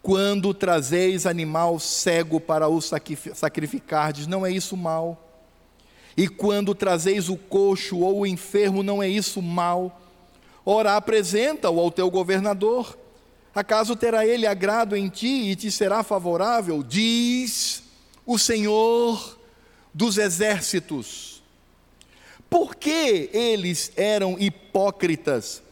Quando 0.00 0.54
trazeis 0.54 1.26
animal 1.26 1.78
cego 1.78 2.40
para 2.40 2.68
o 2.68 2.80
sacrificardes, 2.80 4.26
não 4.26 4.46
é 4.46 4.50
isso 4.50 4.78
mal? 4.78 5.22
E 6.16 6.26
quando 6.26 6.74
trazeis 6.74 7.28
o 7.28 7.36
coxo 7.36 7.98
ou 7.98 8.20
o 8.20 8.26
enfermo, 8.26 8.82
não 8.82 9.02
é 9.02 9.08
isso 9.10 9.42
mal? 9.42 10.00
Ora, 10.64 10.96
apresenta-o 10.96 11.78
ao 11.78 11.90
teu 11.90 12.10
governador 12.10 12.96
Acaso 13.54 13.94
terá 13.94 14.26
ele 14.26 14.46
agrado 14.46 14.96
em 14.96 15.08
ti 15.08 15.50
e 15.50 15.54
te 15.56 15.70
será 15.70 16.02
favorável? 16.02 16.82
Diz 16.82 17.84
o 18.26 18.36
Senhor 18.38 19.38
dos 19.92 20.18
exércitos. 20.18 21.42
Por 22.50 22.74
que 22.74 23.30
eles 23.32 23.92
eram 23.96 24.36
hipócritas? 24.38 25.62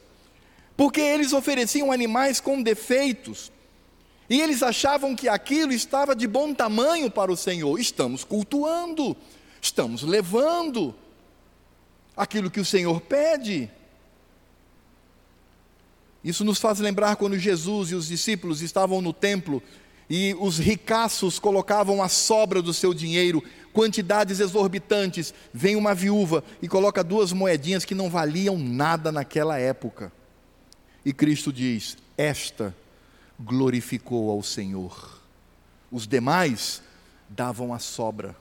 Porque 0.76 1.00
eles 1.00 1.32
ofereciam 1.32 1.90
animais 1.90 2.40
com 2.40 2.62
defeitos. 2.62 3.50
E 4.30 4.40
eles 4.40 4.62
achavam 4.62 5.14
que 5.14 5.28
aquilo 5.28 5.72
estava 5.72 6.14
de 6.14 6.26
bom 6.26 6.54
tamanho 6.54 7.10
para 7.10 7.32
o 7.32 7.36
Senhor. 7.36 7.78
Estamos 7.78 8.24
cultuando, 8.24 9.16
estamos 9.60 10.02
levando 10.02 10.94
aquilo 12.16 12.50
que 12.50 12.60
o 12.60 12.64
Senhor 12.64 13.00
pede. 13.00 13.70
Isso 16.24 16.44
nos 16.44 16.58
faz 16.58 16.78
lembrar 16.78 17.16
quando 17.16 17.38
Jesus 17.38 17.90
e 17.90 17.94
os 17.94 18.06
discípulos 18.06 18.62
estavam 18.62 19.00
no 19.00 19.12
templo 19.12 19.62
e 20.08 20.36
os 20.38 20.58
ricaços 20.58 21.38
colocavam 21.38 22.02
a 22.02 22.08
sobra 22.08 22.60
do 22.60 22.74
seu 22.74 22.92
dinheiro, 22.92 23.42
quantidades 23.72 24.40
exorbitantes. 24.40 25.32
Vem 25.54 25.74
uma 25.74 25.94
viúva 25.94 26.44
e 26.60 26.68
coloca 26.68 27.02
duas 27.02 27.32
moedinhas 27.32 27.84
que 27.84 27.94
não 27.94 28.10
valiam 28.10 28.58
nada 28.58 29.10
naquela 29.10 29.58
época. 29.58 30.12
E 31.04 31.12
Cristo 31.12 31.52
diz: 31.52 31.96
Esta 32.16 32.74
glorificou 33.40 34.30
ao 34.30 34.42
Senhor. 34.42 35.20
Os 35.90 36.06
demais 36.06 36.82
davam 37.28 37.72
a 37.72 37.78
sobra. 37.78 38.36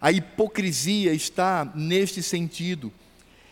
A 0.00 0.10
hipocrisia 0.10 1.12
está 1.12 1.70
neste 1.74 2.22
sentido. 2.22 2.92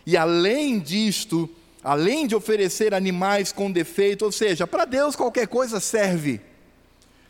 E 0.05 0.17
além 0.17 0.79
disto, 0.79 1.49
além 1.83 2.25
de 2.25 2.35
oferecer 2.35 2.93
animais 2.93 3.51
com 3.51 3.71
defeito, 3.71 4.23
ou 4.25 4.31
seja, 4.31 4.65
para 4.65 4.85
Deus 4.85 5.15
qualquer 5.15 5.47
coisa 5.47 5.79
serve, 5.79 6.39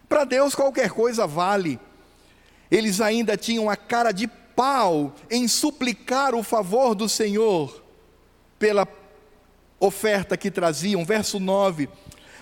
para 0.07 0.23
Deus 0.23 0.53
qualquer 0.53 0.91
coisa 0.91 1.25
vale. 1.25 1.79
Eles 2.69 3.01
ainda 3.01 3.35
tinham 3.35 3.69
a 3.69 3.75
cara 3.75 4.11
de 4.11 4.27
pau 4.27 5.13
em 5.29 5.47
suplicar 5.47 6.35
o 6.35 6.43
favor 6.43 6.93
do 6.93 7.09
Senhor 7.09 7.83
pela 8.59 8.87
oferta 9.79 10.37
que 10.37 10.51
traziam. 10.51 11.03
Verso 11.03 11.39
9: 11.39 11.89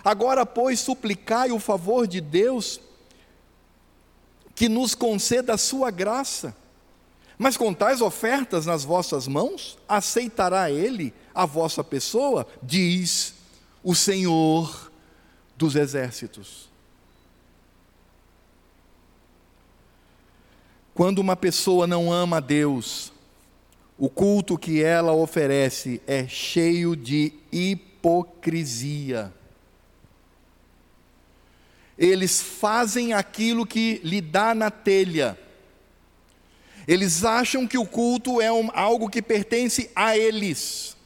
Agora, 0.03 0.45
pois, 0.45 0.80
suplicai 0.80 1.51
o 1.51 1.59
favor 1.59 2.07
de 2.07 2.20
Deus 2.20 2.82
que 4.53 4.68
nos 4.68 4.93
conceda 4.93 5.53
a 5.53 5.57
sua 5.57 5.89
graça. 5.91 6.55
Mas 7.38 7.57
com 7.57 7.74
tais 7.74 8.01
ofertas 8.01 8.66
nas 8.66 8.84
vossas 8.84 9.28
mãos, 9.28 9.78
aceitará 9.88 10.70
Ele 10.70 11.14
a 11.34 11.46
vossa 11.46 11.84
pessoa, 11.84 12.48
diz 12.62 13.36
o 13.84 13.96
Senhor 13.96 14.92
dos 15.56 15.76
exércitos. 15.76 16.70
Quando 20.94 21.20
uma 21.20 21.36
pessoa 21.36 21.88
não 21.88 22.12
ama 22.12 22.38
a 22.38 22.42
Deus, 22.42 23.12
o 23.98 24.10
culto 24.10 24.58
que 24.58 24.84
ela 24.84 25.14
oferece 25.14 26.02
é 26.06 26.28
cheio 26.28 26.96
de 26.96 27.34
hipocrisia. 27.52 29.32
Eles 31.98 32.42
fazem 32.42 33.14
aquilo 33.14 33.66
que 33.66 34.02
lhe 34.04 34.20
dá 34.20 34.56
na 34.56 34.72
telha. 34.72 35.38
Eles 36.88 37.24
acham 37.24 37.68
que 37.68 37.78
o 37.78 37.86
culto 37.86 38.42
é 38.42 38.52
um, 38.52 38.70
algo 38.74 39.08
que 39.10 39.22
pertence 39.22 39.92
a 39.96 40.18
eles. 40.18 40.98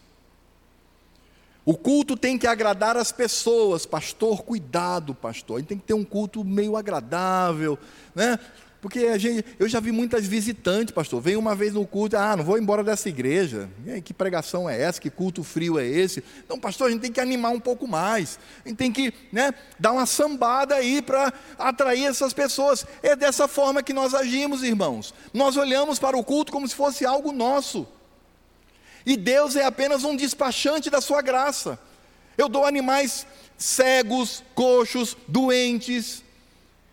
O 1.66 1.76
culto 1.76 2.16
tem 2.16 2.38
que 2.38 2.45
agradar 2.45 2.95
as 2.95 3.11
pessoas, 3.11 3.88
pastor, 3.88 4.43
cuidado, 4.43 5.16
pastor. 5.16 5.57
A 5.57 5.59
gente 5.59 5.70
tem 5.70 5.78
que 5.80 5.84
ter 5.84 5.95
um 5.95 6.03
culto 6.03 6.43
meio 6.43 6.78
agradável, 6.78 7.78
né? 8.13 8.38
Porque 8.86 8.99
a 8.99 9.18
gente, 9.18 9.43
eu 9.57 9.68
já 9.68 9.80
vi 9.80 9.91
muitas 9.91 10.28
visitantes, 10.28 10.93
pastor. 10.93 11.20
Vem 11.20 11.36
uma 11.36 11.55
vez 11.55 11.74
no 11.74 11.88
culto, 11.88 12.16
ah, 12.16 12.38
não 12.38 12.43
vou 12.43 12.55
embora 12.55 12.84
dessa 12.84 13.09
igreja. 13.09 13.68
Que 14.03 14.13
pregação 14.13 14.70
é 14.70 14.80
essa? 14.80 15.01
Que 15.01 15.09
culto 15.09 15.43
frio 15.43 15.80
é 15.80 15.88
esse? 15.88 16.24
Então, 16.45 16.59
pastor, 16.59 16.86
a 16.86 16.91
gente 16.91 17.01
tem 17.01 17.11
que 17.11 17.20
animar 17.20 17.49
um 17.49 17.59
pouco 17.59 17.88
mais. 17.88 18.38
A 18.63 18.70
gente 18.70 18.78
tem 18.78 18.91
que 18.91 19.11
né, 19.32 19.55
dar 19.80 19.91
uma 19.91 20.05
sambada 20.05 20.76
aí 20.76 21.01
para 21.01 21.34
atrair 21.57 22.05
essas 22.05 22.32
pessoas. 22.32 22.86
É 23.01 23.16
dessa 23.16 23.47
forma 23.47 23.82
que 23.82 23.91
nós 23.91 24.13
agimos, 24.13 24.61
irmãos. 24.61 25.16
Nós 25.34 25.57
olhamos 25.57 25.97
para 25.97 26.16
o 26.16 26.24
culto 26.24 26.51
como 26.51 26.68
se 26.68 26.76
fosse 26.76 27.07
algo 27.07 27.32
nosso. 27.32 27.88
E 29.05 29.15
Deus 29.15 29.55
é 29.55 29.63
apenas 29.63 30.03
um 30.03 30.15
despachante 30.15 30.89
da 30.89 30.99
sua 30.99 31.21
graça. 31.21 31.79
Eu 32.37 32.49
dou 32.49 32.65
animais 32.65 33.25
cegos, 33.57 34.43
coxos, 34.53 35.15
doentes, 35.27 36.23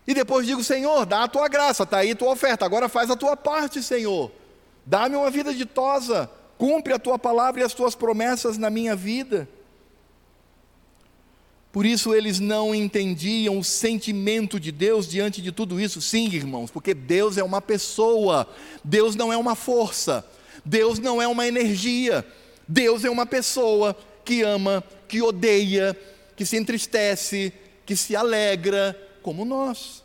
e 0.06 0.14
depois 0.14 0.46
digo, 0.46 0.64
Senhor, 0.64 1.06
dá 1.06 1.24
a 1.24 1.28
tua 1.28 1.48
graça, 1.48 1.84
está 1.84 1.98
aí 1.98 2.10
a 2.10 2.16
tua 2.16 2.32
oferta, 2.32 2.64
agora 2.64 2.88
faz 2.88 3.10
a 3.10 3.16
tua 3.16 3.36
parte, 3.36 3.82
Senhor. 3.82 4.30
Dá-me 4.84 5.14
uma 5.14 5.30
vida 5.30 5.54
ditosa, 5.54 6.28
cumpre 6.58 6.92
a 6.92 6.98
tua 6.98 7.18
palavra 7.18 7.60
e 7.60 7.64
as 7.64 7.72
tuas 7.72 7.94
promessas 7.94 8.58
na 8.58 8.68
minha 8.68 8.96
vida. 8.96 9.48
Por 11.70 11.86
isso 11.86 12.12
eles 12.12 12.38
não 12.38 12.74
entendiam 12.74 13.58
o 13.58 13.64
sentimento 13.64 14.60
de 14.60 14.70
Deus 14.70 15.08
diante 15.08 15.40
de 15.40 15.52
tudo 15.52 15.80
isso. 15.80 16.02
Sim, 16.02 16.26
irmãos, 16.26 16.70
porque 16.70 16.92
Deus 16.92 17.38
é 17.38 17.42
uma 17.42 17.62
pessoa, 17.62 18.46
Deus 18.84 19.14
não 19.14 19.32
é 19.32 19.36
uma 19.36 19.54
força, 19.54 20.26
Deus 20.64 20.98
não 20.98 21.20
é 21.20 21.26
uma 21.26 21.46
energia, 21.46 22.24
Deus 22.66 23.04
é 23.04 23.10
uma 23.10 23.26
pessoa 23.26 23.96
que 24.24 24.42
ama, 24.42 24.82
que 25.08 25.20
odeia, 25.20 25.96
que 26.36 26.46
se 26.46 26.56
entristece, 26.56 27.52
que 27.84 27.96
se 27.96 28.14
alegra, 28.14 28.96
como 29.22 29.44
nós. 29.44 30.02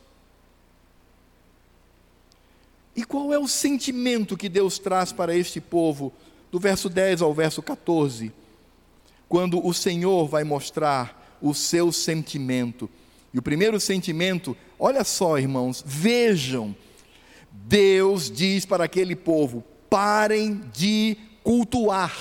E 2.95 3.03
qual 3.03 3.31
é 3.31 3.37
o 3.37 3.47
sentimento 3.47 4.35
que 4.35 4.49
Deus 4.49 4.79
traz 4.79 5.11
para 5.11 5.35
este 5.35 5.61
povo, 5.61 6.11
do 6.51 6.59
verso 6.59 6.89
10 6.89 7.21
ao 7.21 7.33
verso 7.33 7.61
14, 7.61 8.31
quando 9.29 9.63
o 9.65 9.73
Senhor 9.73 10.27
vai 10.27 10.43
mostrar 10.43 11.37
o 11.39 11.53
seu 11.53 11.91
sentimento? 11.91 12.89
E 13.31 13.37
o 13.37 13.41
primeiro 13.41 13.79
sentimento, 13.79 14.57
olha 14.79 15.03
só, 15.03 15.37
irmãos, 15.37 15.83
vejam, 15.85 16.75
Deus 17.51 18.31
diz 18.31 18.65
para 18.65 18.85
aquele 18.85 19.15
povo: 19.15 19.63
parem 19.89 20.61
de 20.73 21.17
cultuar. 21.43 22.13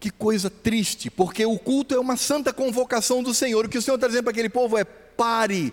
Que 0.00 0.10
coisa 0.10 0.50
triste, 0.50 1.10
porque 1.10 1.46
o 1.46 1.58
culto 1.58 1.94
é 1.94 1.98
uma 1.98 2.16
santa 2.16 2.52
convocação 2.52 3.22
do 3.22 3.32
Senhor. 3.32 3.64
O 3.64 3.68
que 3.68 3.78
o 3.78 3.82
Senhor 3.82 3.94
está 3.94 4.06
dizendo 4.06 4.24
para 4.24 4.32
aquele 4.32 4.50
povo 4.50 4.76
é: 4.76 4.84
pare, 4.84 5.72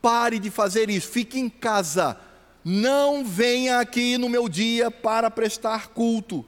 pare 0.00 0.38
de 0.38 0.50
fazer 0.50 0.88
isso, 0.88 1.08
fique 1.08 1.38
em 1.38 1.48
casa, 1.48 2.18
não 2.64 3.24
venha 3.24 3.78
aqui 3.78 4.16
no 4.16 4.28
meu 4.28 4.48
dia 4.48 4.90
para 4.90 5.30
prestar 5.30 5.88
culto. 5.88 6.44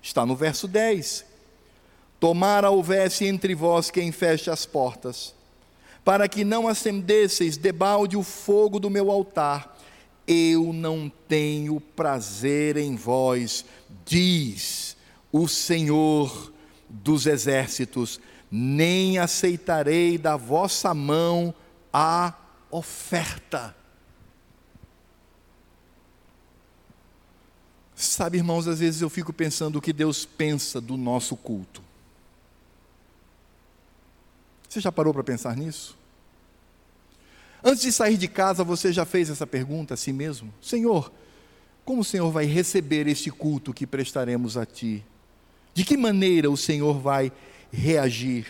Está 0.00 0.24
no 0.24 0.36
verso 0.36 0.68
10. 0.68 1.24
Tomara 2.20 2.70
houvesse 2.70 3.24
entre 3.26 3.54
vós 3.54 3.90
quem 3.90 4.10
feche 4.10 4.50
as 4.50 4.66
portas, 4.66 5.34
para 6.04 6.28
que 6.28 6.44
não 6.44 6.66
acendesseis 6.66 7.56
debalde 7.56 8.16
o 8.16 8.22
fogo 8.22 8.80
do 8.80 8.90
meu 8.90 9.10
altar. 9.10 9.77
Eu 10.28 10.74
não 10.74 11.10
tenho 11.26 11.80
prazer 11.80 12.76
em 12.76 12.94
vós, 12.94 13.64
diz 14.04 14.94
o 15.32 15.48
Senhor 15.48 16.52
dos 16.88 17.26
exércitos, 17.26 18.20
nem 18.50 19.18
aceitarei 19.18 20.18
da 20.18 20.36
vossa 20.36 20.92
mão 20.92 21.54
a 21.90 22.34
oferta. 22.70 23.74
Sabe, 27.94 28.38
irmãos, 28.38 28.68
às 28.68 28.78
vezes 28.78 29.00
eu 29.00 29.10
fico 29.10 29.32
pensando 29.32 29.76
o 29.76 29.82
que 29.82 29.92
Deus 29.92 30.24
pensa 30.24 30.80
do 30.80 30.96
nosso 30.96 31.36
culto. 31.36 31.82
Você 34.68 34.78
já 34.78 34.92
parou 34.92 35.12
para 35.12 35.24
pensar 35.24 35.56
nisso? 35.56 35.97
Antes 37.62 37.82
de 37.82 37.92
sair 37.92 38.16
de 38.16 38.28
casa, 38.28 38.62
você 38.62 38.92
já 38.92 39.04
fez 39.04 39.30
essa 39.30 39.46
pergunta 39.46 39.94
a 39.94 39.96
si 39.96 40.12
mesmo? 40.12 40.52
Senhor, 40.60 41.12
como 41.84 42.02
o 42.02 42.04
Senhor 42.04 42.30
vai 42.30 42.44
receber 42.44 43.06
este 43.06 43.30
culto 43.30 43.74
que 43.74 43.86
prestaremos 43.86 44.56
a 44.56 44.64
Ti? 44.64 45.04
De 45.74 45.84
que 45.84 45.96
maneira 45.96 46.50
o 46.50 46.56
Senhor 46.56 46.98
vai 46.98 47.32
reagir? 47.72 48.46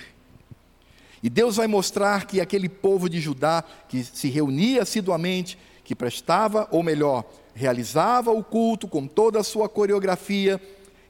E 1.22 1.28
Deus 1.28 1.56
vai 1.56 1.66
mostrar 1.66 2.26
que 2.26 2.40
aquele 2.40 2.68
povo 2.68 3.08
de 3.08 3.20
Judá, 3.20 3.64
que 3.88 4.04
se 4.04 4.28
reunia 4.28 4.82
assiduamente, 4.82 5.58
que 5.84 5.94
prestava, 5.94 6.68
ou 6.70 6.82
melhor, 6.82 7.24
realizava 7.54 8.30
o 8.30 8.44
culto 8.44 8.86
com 8.86 9.06
toda 9.06 9.40
a 9.40 9.44
sua 9.44 9.68
coreografia, 9.68 10.60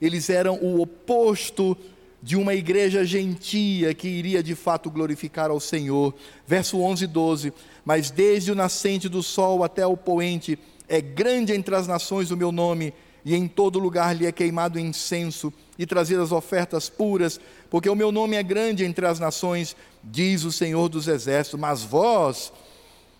eles 0.00 0.30
eram 0.30 0.54
o 0.62 0.80
oposto 0.80 1.76
de 2.22 2.36
uma 2.36 2.54
igreja 2.54 3.04
gentia 3.04 3.94
que 3.94 4.08
iria 4.08 4.42
de 4.42 4.54
fato 4.54 4.90
glorificar 4.90 5.50
ao 5.50 5.60
Senhor. 5.60 6.14
Verso 6.46 6.80
11 6.80 7.04
e 7.04 7.06
12: 7.06 7.52
Mas 7.84 8.10
desde 8.10 8.50
o 8.50 8.54
nascente 8.54 9.08
do 9.08 9.22
sol 9.22 9.62
até 9.62 9.86
o 9.86 9.96
poente, 9.96 10.58
é 10.88 11.00
grande 11.00 11.52
entre 11.52 11.74
as 11.74 11.86
nações 11.86 12.30
o 12.30 12.36
meu 12.36 12.50
nome, 12.50 12.92
e 13.24 13.34
em 13.34 13.46
todo 13.46 13.78
lugar 13.78 14.16
lhe 14.16 14.26
é 14.26 14.32
queimado 14.32 14.78
incenso 14.78 15.52
e 15.78 15.86
trazidas 15.86 16.32
ofertas 16.32 16.88
puras, 16.88 17.38
porque 17.68 17.88
o 17.88 17.94
meu 17.94 18.10
nome 18.10 18.36
é 18.36 18.42
grande 18.42 18.84
entre 18.84 19.06
as 19.06 19.20
nações, 19.20 19.76
diz 20.02 20.44
o 20.44 20.52
Senhor 20.52 20.88
dos 20.88 21.06
Exércitos. 21.06 21.60
Mas 21.60 21.82
vós 21.82 22.52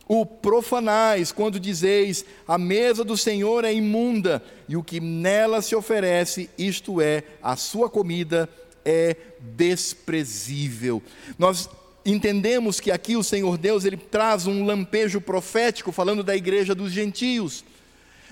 o 0.09 0.25
profanais 0.25 1.31
quando 1.31 1.61
dizeis: 1.61 2.25
a 2.47 2.57
mesa 2.57 3.05
do 3.05 3.17
Senhor 3.17 3.65
é 3.65 3.73
imunda, 3.73 4.43
e 4.69 4.77
o 4.77 4.83
que 4.83 4.99
nela 4.99 5.61
se 5.61 5.77
oferece, 5.77 6.49
isto 6.57 7.01
é, 7.01 7.23
a 7.43 7.55
sua 7.55 7.91
comida, 7.91 8.49
é 8.89 9.17
desprezível. 9.41 11.03
Nós 11.39 11.69
entendemos 12.05 12.81
que 12.81 12.91
aqui 12.91 13.17
o 13.17 13.23
Senhor 13.23 13.59
Deus 13.59 13.85
ele 13.85 13.97
traz 13.97 14.47
um 14.47 14.65
lampejo 14.65 15.21
profético 15.21 15.93
falando 15.93 16.23
da 16.23 16.35
igreja 16.35 16.75
dos 16.75 16.91
gentios 16.91 17.65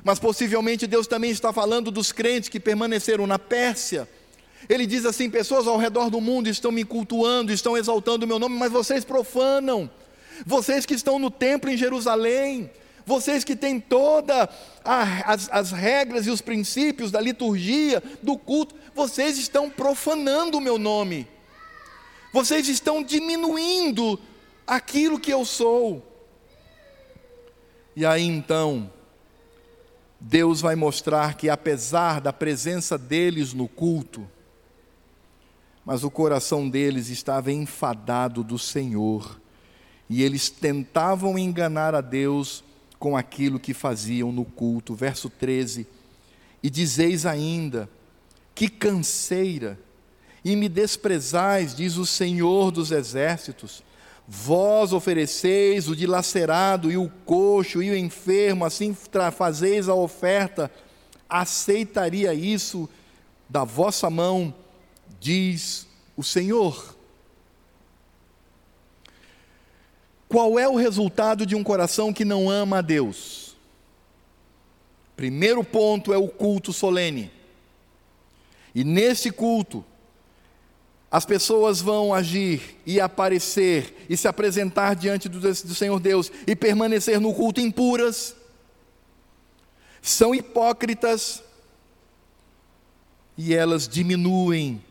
mas 0.06 0.20
possivelmente 0.20 0.86
Deus 0.86 1.08
também 1.08 1.32
está 1.32 1.52
falando 1.52 1.90
dos 1.90 2.12
crentes 2.12 2.48
que 2.48 2.60
permaneceram 2.60 3.26
na 3.26 3.40
Pérsia. 3.40 4.08
Ele 4.68 4.86
diz 4.86 5.04
assim: 5.04 5.28
pessoas 5.28 5.66
ao 5.66 5.76
redor 5.76 6.10
do 6.10 6.20
mundo 6.20 6.48
estão 6.48 6.70
me 6.70 6.84
cultuando, 6.84 7.52
estão 7.52 7.76
exaltando 7.76 8.24
o 8.24 8.28
meu 8.28 8.38
nome, 8.38 8.56
mas 8.56 8.70
vocês 8.70 9.04
profanam. 9.04 9.90
Vocês 10.46 10.86
que 10.86 10.94
estão 10.94 11.18
no 11.18 11.28
templo 11.28 11.68
em 11.68 11.76
Jerusalém, 11.76 12.70
vocês 13.04 13.42
que 13.42 13.56
têm 13.56 13.80
todas 13.80 14.48
as, 14.84 15.48
as 15.50 15.72
regras 15.72 16.24
e 16.28 16.30
os 16.30 16.40
princípios 16.40 17.10
da 17.10 17.20
liturgia, 17.20 18.00
do 18.22 18.38
culto, 18.38 18.76
vocês 18.96 19.36
estão 19.36 19.68
profanando 19.68 20.56
o 20.56 20.60
meu 20.60 20.78
nome. 20.78 21.28
Vocês 22.32 22.66
estão 22.66 23.02
diminuindo 23.02 24.18
aquilo 24.66 25.20
que 25.20 25.30
eu 25.30 25.44
sou. 25.44 26.02
E 27.94 28.06
aí 28.06 28.24
então, 28.24 28.90
Deus 30.18 30.62
vai 30.62 30.74
mostrar 30.74 31.34
que, 31.34 31.50
apesar 31.50 32.20
da 32.20 32.32
presença 32.32 32.96
deles 32.96 33.52
no 33.52 33.68
culto, 33.68 34.26
mas 35.84 36.02
o 36.02 36.10
coração 36.10 36.68
deles 36.68 37.10
estava 37.10 37.52
enfadado 37.52 38.42
do 38.42 38.58
Senhor, 38.58 39.38
e 40.08 40.22
eles 40.22 40.48
tentavam 40.48 41.38
enganar 41.38 41.94
a 41.94 42.00
Deus 42.00 42.64
com 42.98 43.16
aquilo 43.16 43.60
que 43.60 43.74
faziam 43.74 44.32
no 44.32 44.44
culto. 44.44 44.94
Verso 44.94 45.28
13: 45.28 45.86
E 46.62 46.70
dizeis 46.70 47.26
ainda, 47.26 47.88
que 48.56 48.68
canseira, 48.68 49.78
e 50.44 50.56
me 50.56 50.68
desprezais, 50.68 51.76
diz 51.76 51.96
o 51.96 52.06
Senhor 52.06 52.72
dos 52.72 52.90
exércitos, 52.90 53.84
Vós 54.28 54.92
ofereceis 54.92 55.88
o 55.88 55.94
dilacerado 55.94 56.90
e 56.90 56.96
o 56.96 57.08
coxo 57.24 57.80
e 57.80 57.90
o 57.90 57.96
enfermo, 57.96 58.64
assim 58.64 58.96
fazeis 59.32 59.88
a 59.88 59.94
oferta, 59.94 60.70
aceitaria 61.28 62.34
isso 62.34 62.88
da 63.48 63.62
vossa 63.62 64.10
mão, 64.10 64.52
diz 65.20 65.86
o 66.16 66.24
Senhor. 66.24 66.96
Qual 70.28 70.58
é 70.58 70.68
o 70.68 70.74
resultado 70.74 71.46
de 71.46 71.54
um 71.54 71.62
coração 71.62 72.12
que 72.12 72.24
não 72.24 72.50
ama 72.50 72.78
a 72.78 72.82
Deus? 72.82 73.54
Primeiro 75.14 75.62
ponto 75.62 76.12
é 76.12 76.18
o 76.18 76.26
culto 76.26 76.72
solene. 76.72 77.30
E 78.76 78.84
nesse 78.84 79.30
culto, 79.30 79.82
as 81.10 81.24
pessoas 81.24 81.80
vão 81.80 82.12
agir 82.12 82.76
e 82.84 83.00
aparecer 83.00 84.04
e 84.06 84.14
se 84.18 84.28
apresentar 84.28 84.94
diante 84.94 85.30
do, 85.30 85.40
do 85.40 85.74
Senhor 85.74 85.98
Deus 85.98 86.30
e 86.46 86.54
permanecer 86.54 87.18
no 87.18 87.32
culto 87.32 87.58
impuras, 87.58 88.36
são 90.02 90.34
hipócritas 90.34 91.42
e 93.34 93.54
elas 93.54 93.88
diminuem 93.88 94.84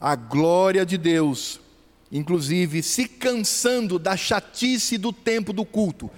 a 0.00 0.16
glória 0.16 0.84
de 0.84 0.98
Deus, 0.98 1.60
inclusive 2.10 2.82
se 2.82 3.06
cansando 3.06 3.96
da 3.96 4.16
chatice 4.16 4.98
do 4.98 5.12
tempo 5.12 5.52
do 5.52 5.64
culto. 5.64 6.10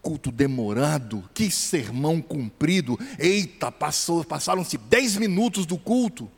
culto 0.00 0.32
demorado, 0.32 1.22
que 1.34 1.50
sermão 1.50 2.22
cumprido. 2.22 2.98
Eita, 3.18 3.70
passou, 3.70 4.24
passaram-se 4.24 4.78
dez 4.78 5.18
minutos 5.18 5.66
do 5.66 5.76
culto. 5.76 6.30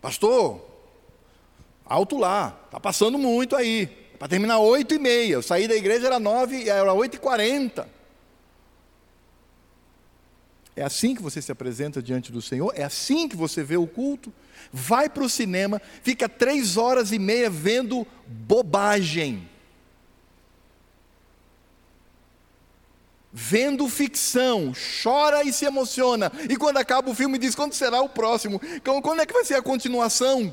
Pastor, 0.00 0.64
alto 1.84 2.16
lá, 2.16 2.58
está 2.66 2.80
passando 2.80 3.18
muito 3.18 3.54
aí. 3.54 3.86
Para 4.18 4.28
terminar 4.28 4.58
oito 4.58 4.94
e 4.94 4.98
meia. 4.98 5.34
Eu 5.34 5.42
saí 5.42 5.66
da 5.66 5.74
igreja 5.74 6.06
era 6.06 6.20
nove, 6.20 6.68
era 6.68 6.92
oito 6.92 7.16
e 7.16 7.18
quarenta. 7.18 7.88
É 10.76 10.82
assim 10.82 11.14
que 11.14 11.22
você 11.22 11.42
se 11.42 11.50
apresenta 11.50 12.02
diante 12.02 12.30
do 12.30 12.40
Senhor? 12.40 12.72
É 12.76 12.84
assim 12.84 13.28
que 13.28 13.36
você 13.36 13.62
vê 13.62 13.76
o 13.76 13.86
culto? 13.86 14.32
Vai 14.72 15.08
para 15.08 15.24
o 15.24 15.28
cinema, 15.28 15.80
fica 16.02 16.28
três 16.28 16.76
horas 16.76 17.12
e 17.12 17.18
meia 17.18 17.50
vendo 17.50 18.06
bobagem. 18.26 19.48
Vendo 23.32 23.88
ficção, 23.88 24.72
chora 25.02 25.44
e 25.44 25.52
se 25.52 25.64
emociona. 25.64 26.32
E 26.48 26.56
quando 26.56 26.78
acaba 26.78 27.10
o 27.10 27.14
filme, 27.14 27.38
diz: 27.38 27.54
quando 27.54 27.74
será 27.74 28.00
o 28.00 28.08
próximo? 28.08 28.60
Quando 29.02 29.20
é 29.20 29.26
que 29.26 29.32
vai 29.32 29.44
ser 29.44 29.54
a 29.54 29.62
continuação? 29.62 30.52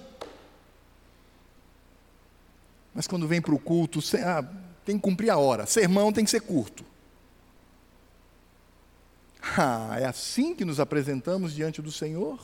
Mas 2.93 3.07
quando 3.07 3.27
vem 3.27 3.41
para 3.41 3.53
o 3.53 3.59
culto, 3.59 3.99
ah, 4.23 4.43
tem 4.85 4.95
que 4.95 5.03
cumprir 5.03 5.29
a 5.29 5.37
hora. 5.37 5.65
Sermão 5.65 6.13
tem 6.13 6.23
que 6.23 6.31
ser 6.31 6.41
curto. 6.41 6.85
Ah, 9.41 9.97
é 9.99 10.05
assim 10.05 10.53
que 10.53 10.65
nos 10.65 10.79
apresentamos 10.79 11.53
diante 11.53 11.81
do 11.81 11.91
Senhor? 11.91 12.39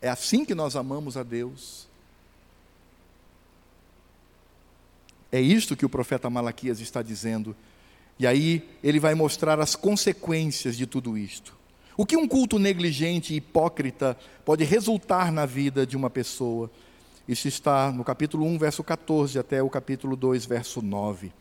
É 0.00 0.08
assim 0.08 0.44
que 0.44 0.54
nós 0.54 0.76
amamos 0.76 1.16
a 1.16 1.22
Deus? 1.22 1.86
É 5.32 5.40
isto 5.40 5.76
que 5.76 5.86
o 5.86 5.88
profeta 5.88 6.30
Malaquias 6.30 6.80
está 6.80 7.02
dizendo. 7.02 7.56
E 8.18 8.26
aí 8.26 8.62
ele 8.82 8.98
vai 8.98 9.14
mostrar 9.14 9.60
as 9.60 9.76
consequências 9.76 10.76
de 10.76 10.86
tudo 10.86 11.16
isto. 11.18 11.54
O 11.96 12.04
que 12.04 12.16
um 12.16 12.28
culto 12.28 12.58
negligente 12.58 13.32
e 13.32 13.36
hipócrita 13.36 14.16
pode 14.44 14.64
resultar 14.64 15.32
na 15.32 15.46
vida 15.46 15.86
de 15.86 15.96
uma 15.96 16.10
pessoa? 16.10 16.70
Isso 17.26 17.48
está 17.48 17.90
no 17.90 18.04
capítulo 18.04 18.46
1, 18.46 18.58
verso 18.58 18.84
14, 18.84 19.38
até 19.38 19.62
o 19.62 19.70
capítulo 19.70 20.14
2, 20.14 20.46
verso 20.46 20.82
9. 20.82 21.32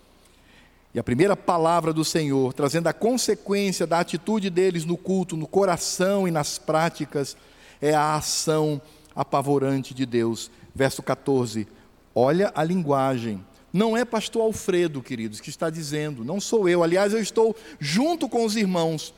E 0.93 0.99
a 0.99 1.03
primeira 1.03 1.35
palavra 1.35 1.91
do 1.91 2.05
Senhor, 2.05 2.53
trazendo 2.53 2.87
a 2.87 2.93
consequência 2.93 3.85
da 3.85 3.99
atitude 3.99 4.49
deles 4.49 4.85
no 4.85 4.95
culto, 4.95 5.35
no 5.35 5.45
coração 5.45 6.25
e 6.25 6.31
nas 6.31 6.57
práticas, 6.57 7.35
é 7.81 7.93
a 7.93 8.15
ação 8.15 8.81
apavorante 9.13 9.93
de 9.93 10.05
Deus. 10.05 10.49
Verso 10.73 11.03
14. 11.03 11.67
Olha 12.15 12.49
a 12.55 12.63
linguagem. 12.63 13.43
Não 13.75 13.97
é 13.97 14.05
pastor 14.05 14.41
Alfredo, 14.41 15.01
queridos, 15.01 15.41
que 15.41 15.49
está 15.49 15.69
dizendo, 15.69 16.23
não 16.23 16.39
sou 16.39 16.69
eu. 16.69 16.81
Aliás, 16.81 17.13
eu 17.13 17.19
estou 17.19 17.53
junto 17.77 18.29
com 18.29 18.45
os 18.45 18.55
irmãos. 18.55 19.13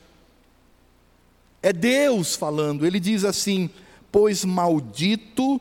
É 1.62 1.72
Deus 1.72 2.34
falando. 2.34 2.84
Ele 2.84 2.98
diz 2.98 3.22
assim: 3.22 3.70
Pois 4.10 4.44
maldito 4.44 5.60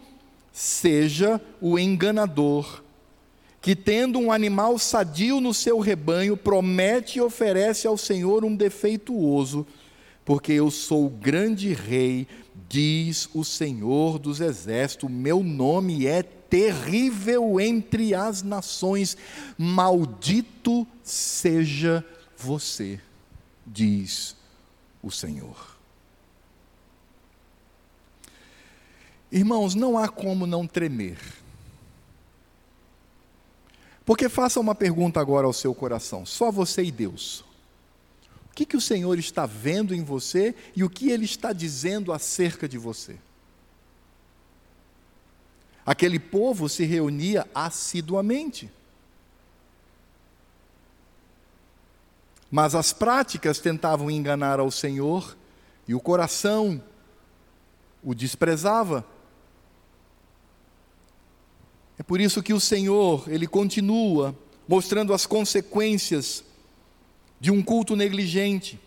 seja 0.51 1.39
o 1.61 1.77
enganador, 1.77 2.81
que 3.61 3.75
tendo 3.75 4.17
um 4.17 4.31
animal 4.31 4.79
sadio 4.79 5.39
no 5.39 5.53
seu 5.53 5.77
rebanho, 5.77 6.35
promete 6.35 7.19
e 7.19 7.21
oferece 7.21 7.85
ao 7.85 7.99
Senhor 7.99 8.43
um 8.43 8.55
defeituoso, 8.55 9.67
porque 10.25 10.53
eu 10.53 10.71
sou 10.71 11.05
o 11.05 11.11
grande 11.11 11.71
rei, 11.71 12.27
diz 12.67 13.29
o 13.35 13.43
Senhor 13.43 14.17
dos 14.17 14.41
exércitos, 14.41 15.07
meu 15.07 15.43
nome 15.43 16.07
é 16.07 16.23
terrível 16.49 17.59
entre 17.59 18.13
as 18.13 18.41
nações, 18.43 19.17
maldito 19.57 20.87
seja 21.03 22.05
você, 22.37 22.99
diz 23.65 24.35
o 25.01 25.11
Senhor. 25.11 25.77
Irmãos, 29.31 29.75
não 29.75 29.97
há 29.97 30.07
como 30.07 30.47
não 30.47 30.65
tremer. 30.65 31.17
Porque 34.05 34.29
faça 34.29 34.59
uma 34.59 34.73
pergunta 34.73 35.19
agora 35.19 35.45
ao 35.45 35.53
seu 35.53 35.75
coração, 35.75 36.25
só 36.25 36.49
você 36.49 36.81
e 36.83 36.91
Deus. 36.91 37.41
O 38.49 38.55
que, 38.55 38.65
que 38.65 38.77
o 38.77 38.81
Senhor 38.81 39.19
está 39.19 39.45
vendo 39.45 39.93
em 39.93 40.03
você 40.03 40.55
e 40.75 40.83
o 40.83 40.89
que 40.89 41.11
Ele 41.11 41.25
está 41.25 41.51
dizendo 41.51 42.13
acerca 42.13 42.67
de 42.67 42.77
você? 42.77 43.17
Aquele 45.87 46.19
povo 46.19 46.67
se 46.67 46.83
reunia 46.83 47.47
assiduamente. 47.55 48.69
Mas 52.51 52.75
as 52.75 52.91
práticas 52.91 53.59
tentavam 53.59 54.11
enganar 54.11 54.59
ao 54.59 54.69
Senhor 54.69 55.37
e 55.87 55.95
o 55.95 55.99
coração 56.01 56.83
o 58.03 58.13
desprezava. 58.13 59.05
É 61.97 62.03
por 62.03 62.19
isso 62.19 62.43
que 62.43 62.53
o 62.53 62.59
Senhor, 62.59 63.23
ele 63.27 63.47
continua 63.47 64.37
mostrando 64.67 65.13
as 65.13 65.25
consequências 65.25 66.43
de 67.39 67.49
um 67.49 67.63
culto 67.63 67.95
negligente. 67.95 68.77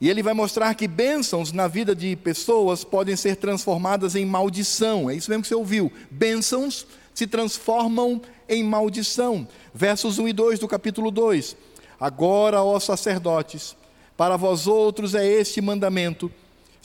E 0.00 0.10
ele 0.10 0.22
vai 0.22 0.34
mostrar 0.34 0.74
que 0.74 0.86
bênçãos 0.86 1.52
na 1.52 1.68
vida 1.68 1.94
de 1.94 2.16
pessoas 2.16 2.84
podem 2.84 3.16
ser 3.16 3.36
transformadas 3.36 4.14
em 4.14 4.26
maldição. 4.26 5.08
É 5.08 5.14
isso 5.14 5.30
mesmo 5.30 5.42
que 5.42 5.48
você 5.48 5.54
ouviu. 5.54 5.90
Bênçãos 6.10 6.86
se 7.14 7.26
transformam 7.26 8.20
em 8.48 8.62
maldição. 8.62 9.48
Versos 9.72 10.18
1 10.18 10.28
e 10.28 10.32
2 10.32 10.58
do 10.58 10.68
capítulo 10.68 11.10
2. 11.10 11.56
Agora, 11.98 12.62
ó 12.62 12.78
sacerdotes, 12.78 13.74
para 14.16 14.36
vós 14.36 14.66
outros 14.66 15.14
é 15.14 15.26
este 15.26 15.60
mandamento 15.62 16.30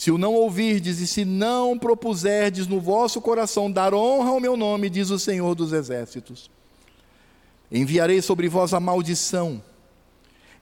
se 0.01 0.09
o 0.09 0.17
não 0.17 0.33
ouvirdes 0.33 0.99
e 0.99 1.05
se 1.05 1.23
não 1.23 1.77
propuserdes 1.77 2.65
no 2.65 2.81
vosso 2.81 3.21
coração 3.21 3.71
dar 3.71 3.93
honra 3.93 4.31
ao 4.31 4.39
meu 4.39 4.57
nome, 4.57 4.89
diz 4.89 5.11
o 5.11 5.19
Senhor 5.19 5.53
dos 5.53 5.73
Exércitos, 5.73 6.49
enviarei 7.71 8.19
sobre 8.19 8.49
vós 8.49 8.73
a 8.73 8.79
maldição, 8.79 9.61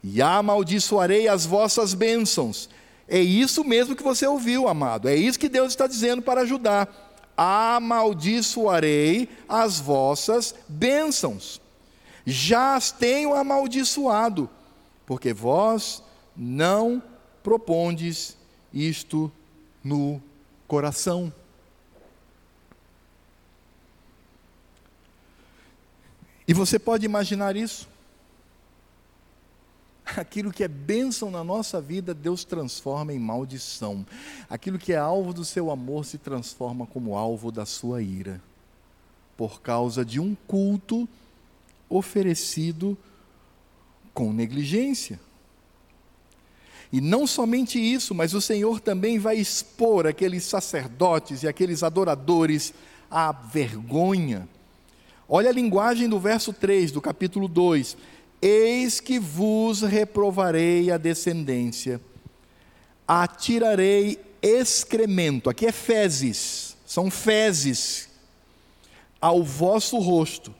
e 0.04 0.22
amaldiçoarei 0.22 1.28
as 1.28 1.45
vossas 1.45 1.93
bênçãos. 1.93 2.70
É 3.08 3.20
isso 3.20 3.64
mesmo 3.64 3.95
que 3.95 4.04
você 4.04 4.28
ouviu, 4.28 4.68
amado. 4.68 5.10
É 5.10 5.16
isso 5.16 5.39
que 5.39 5.50
Deus 5.50 5.70
está 5.70 5.88
dizendo 5.88 6.22
para 6.22 6.41
ajudar. 6.41 6.88
Amaldiçoarei 7.36 9.28
as 9.47 9.80
vossas 9.80 10.54
bênçãos. 10.68 11.60
Já 12.26 12.76
as 12.76 12.91
tenho 12.91 13.34
amaldiçoado, 13.34 14.47
porque 15.06 15.34
vós 15.34 16.04
não 16.36 17.02
propondes 17.41 18.38
isto 18.72 19.32
no 19.84 20.22
coração. 20.68 21.34
E 26.47 26.54
você 26.54 26.78
pode 26.78 27.06
imaginar 27.06 27.56
isso? 27.56 27.89
Aquilo 30.18 30.51
que 30.51 30.64
é 30.64 30.68
bênção 30.68 31.30
na 31.30 31.43
nossa 31.43 31.80
vida, 31.80 32.14
Deus 32.14 32.43
transforma 32.43 33.14
em 33.14 33.20
maldição. 33.20 34.05
Aquilo 34.49 34.80
que 34.80 34.93
é 34.93 34.97
alvo 34.97 35.34
do 35.34 35.45
seu 35.45 35.70
amor 35.72 36.05
se 36.05 36.18
transforma 36.18 36.86
como 36.86 37.16
alvo 37.16 37.51
da 37.51 37.66
sua 37.66 38.01
ira, 38.01 38.41
por 39.38 39.62
causa 39.62 40.03
de 40.03 40.20
um 40.20 40.36
culto 40.47 41.07
oferecido 41.89 42.97
com 44.14 44.34
negligência. 44.34 45.20
E 46.91 46.99
não 46.99 47.28
somente 47.28 47.80
isso, 47.80 48.16
mas 48.16 48.34
o 48.34 48.41
Senhor 48.41 48.80
também 48.80 49.20
vai 49.20 49.38
expor 49.38 50.07
aqueles 50.07 50.43
sacerdotes 50.43 51.43
e 51.43 51.47
aqueles 51.47 51.84
adoradores 51.84 52.74
à 53.12 53.32
vergonha. 53.32 54.47
Olha 55.28 55.49
a 55.49 55.53
linguagem 55.53 56.10
do 56.10 56.20
verso 56.20 56.51
3 56.51 56.91
do 56.91 56.99
capítulo 56.99 57.47
2: 57.47 57.95
Eis 58.42 59.00
que 59.00 59.20
vos 59.20 59.82
reprovarei 59.82 60.92
a 60.92 60.98
descendência, 60.98 62.00
atirarei 63.08 64.20
excremento, 64.42 65.50
aqui 65.50 65.66
é 65.66 65.72
fezes, 65.72 66.78
são 66.86 67.12
fezes, 67.12 68.08
ao 69.20 69.44
vosso 69.44 69.98
rosto, 69.98 70.56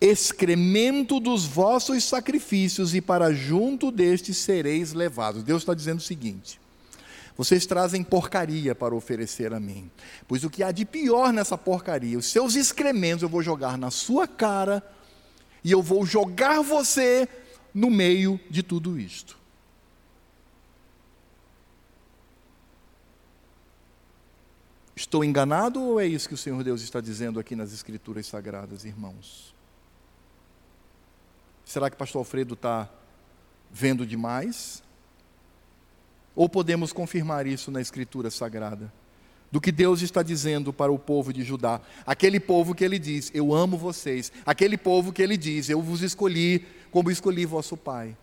excremento 0.00 1.18
dos 1.18 1.44
vossos 1.44 2.04
sacrifícios, 2.04 2.94
e 2.94 3.00
para 3.00 3.32
junto 3.32 3.90
destes 3.90 4.36
sereis 4.36 4.92
levados. 4.92 5.42
Deus 5.42 5.62
está 5.62 5.74
dizendo 5.74 5.98
o 5.98 6.02
seguinte: 6.02 6.60
vocês 7.36 7.66
trazem 7.66 8.04
porcaria 8.04 8.74
para 8.74 8.94
oferecer 8.94 9.52
a 9.52 9.58
mim, 9.58 9.90
pois 10.28 10.44
o 10.44 10.50
que 10.50 10.62
há 10.62 10.70
de 10.70 10.84
pior 10.84 11.32
nessa 11.32 11.58
porcaria, 11.58 12.18
os 12.18 12.26
seus 12.26 12.54
excrementos 12.54 13.22
eu 13.22 13.28
vou 13.28 13.42
jogar 13.42 13.76
na 13.76 13.90
sua 13.90 14.28
cara, 14.28 14.82
e 15.62 15.72
eu 15.72 15.82
vou 15.82 16.04
jogar 16.04 16.62
você 16.62 17.28
no 17.74 17.90
meio 17.90 18.40
de 18.48 18.62
tudo 18.62 18.98
isto. 18.98 19.38
Estou 24.94 25.24
enganado 25.24 25.80
ou 25.82 26.00
é 26.00 26.06
isso 26.06 26.28
que 26.28 26.34
o 26.34 26.38
Senhor 26.38 26.62
Deus 26.62 26.82
está 26.82 27.00
dizendo 27.00 27.40
aqui 27.40 27.56
nas 27.56 27.72
Escrituras 27.72 28.26
Sagradas, 28.26 28.84
irmãos? 28.84 29.54
Será 31.64 31.88
que 31.88 31.96
pastor 31.96 32.18
Alfredo 32.18 32.54
está 32.54 32.88
vendo 33.70 34.04
demais? 34.04 34.82
Ou 36.34 36.48
podemos 36.48 36.92
confirmar 36.92 37.46
isso 37.46 37.70
na 37.70 37.80
Escritura 37.80 38.30
Sagrada? 38.30 38.92
Do 39.50 39.60
que 39.60 39.72
Deus 39.72 40.00
está 40.00 40.22
dizendo 40.22 40.72
para 40.72 40.92
o 40.92 40.98
povo 40.98 41.32
de 41.32 41.42
Judá. 41.42 41.80
Aquele 42.06 42.38
povo 42.38 42.74
que 42.74 42.84
ele 42.84 42.98
diz: 42.98 43.30
Eu 43.34 43.52
amo 43.52 43.76
vocês. 43.76 44.30
Aquele 44.46 44.76
povo 44.76 45.12
que 45.12 45.22
ele 45.22 45.36
diz: 45.36 45.68
Eu 45.68 45.82
vos 45.82 46.02
escolhi 46.02 46.64
como 46.90 47.10
escolhi 47.10 47.44
vosso 47.44 47.76
pai. 47.76 48.16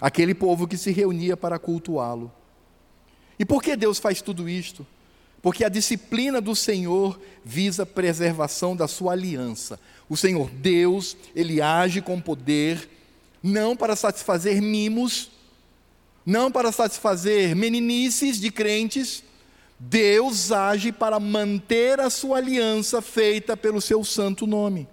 Aquele 0.00 0.34
povo 0.34 0.66
que 0.66 0.76
se 0.76 0.90
reunia 0.90 1.36
para 1.36 1.58
cultuá-lo. 1.58 2.32
E 3.38 3.44
por 3.44 3.62
que 3.62 3.76
Deus 3.76 3.98
faz 3.98 4.20
tudo 4.20 4.48
isto? 4.48 4.86
Porque 5.44 5.64
a 5.64 5.68
disciplina 5.68 6.40
do 6.40 6.56
Senhor 6.56 7.20
visa 7.44 7.82
a 7.82 7.86
preservação 7.86 8.74
da 8.74 8.88
sua 8.88 9.12
aliança. 9.12 9.78
O 10.08 10.16
Senhor 10.16 10.48
Deus, 10.50 11.16
ele 11.36 11.60
age 11.60 12.00
com 12.00 12.20
poder, 12.20 12.88
não 13.42 13.76
para 13.76 13.94
satisfazer 13.94 14.62
mimos, 14.62 15.30
não 16.24 16.50
para 16.50 16.72
satisfazer 16.72 17.54
meninices 17.54 18.40
de 18.40 18.50
crentes. 18.50 19.22
Deus 19.86 20.50
age 20.50 20.90
para 20.92 21.20
manter 21.20 22.00
a 22.00 22.08
sua 22.08 22.38
aliança 22.38 23.02
feita 23.02 23.54
pelo 23.56 23.80
seu 23.80 24.02
santo 24.02 24.46
nome. 24.46 24.88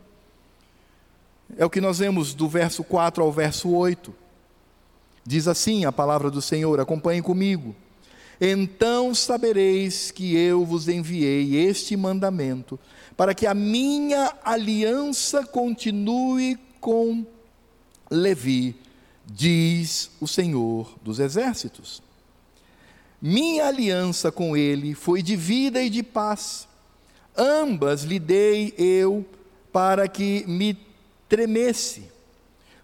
É 1.57 1.65
o 1.65 1.69
que 1.69 1.79
nós 1.79 1.99
vemos 1.99 2.33
do 2.33 2.49
verso 2.49 2.83
4 2.83 3.23
ao 3.23 3.31
verso 3.31 3.69
8. 3.69 4.13
Diz 5.25 5.47
assim 5.47 5.85
a 5.85 5.91
palavra 5.91 6.29
do 6.29 6.41
Senhor, 6.41 6.79
acompanhem 6.79 7.21
comigo. 7.21 7.73
Então 8.39 9.15
sabereis 9.15 10.11
que 10.11 10.35
eu 10.35 10.65
vos 10.65 10.89
enviei 10.89 11.55
este 11.55 11.95
mandamento, 11.95 12.77
para 13.15 13.33
que 13.33 13.47
a 13.47 13.53
minha 13.53 14.33
aliança 14.43 15.45
continue 15.45 16.57
com 16.81 17.25
Levi, 18.09 18.75
diz 19.25 20.11
o 20.19 20.27
Senhor 20.27 20.93
dos 21.01 21.19
Exércitos. 21.19 22.01
Minha 23.21 23.67
aliança 23.67 24.31
com 24.31 24.57
ele 24.57 24.95
foi 24.95 25.21
de 25.21 25.35
vida 25.35 25.81
e 25.81 25.89
de 25.89 26.01
paz. 26.01 26.67
Ambas 27.37 28.03
lhe 28.03 28.19
dei 28.19 28.73
eu 28.77 29.25
para 29.71 30.07
que 30.07 30.43
me 30.47 30.77
tremesse. 31.29 32.03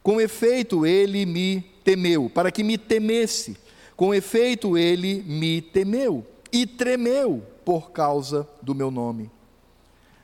Com 0.03 0.21
efeito, 0.21 0.85
ele 0.85 1.25
me 1.25 1.61
temeu, 1.83 2.29
para 2.29 2.51
que 2.51 2.63
me 2.63 2.77
temesse 2.77 3.57
com 3.97 4.13
efeito, 4.13 4.77
ele 4.77 5.23
me 5.23 5.59
temeu 5.59 6.23
e 6.51 6.67
tremeu 6.67 7.43
por 7.65 7.89
causa 7.89 8.47
do 8.61 8.75
meu 8.75 8.91
nome. 8.91 9.31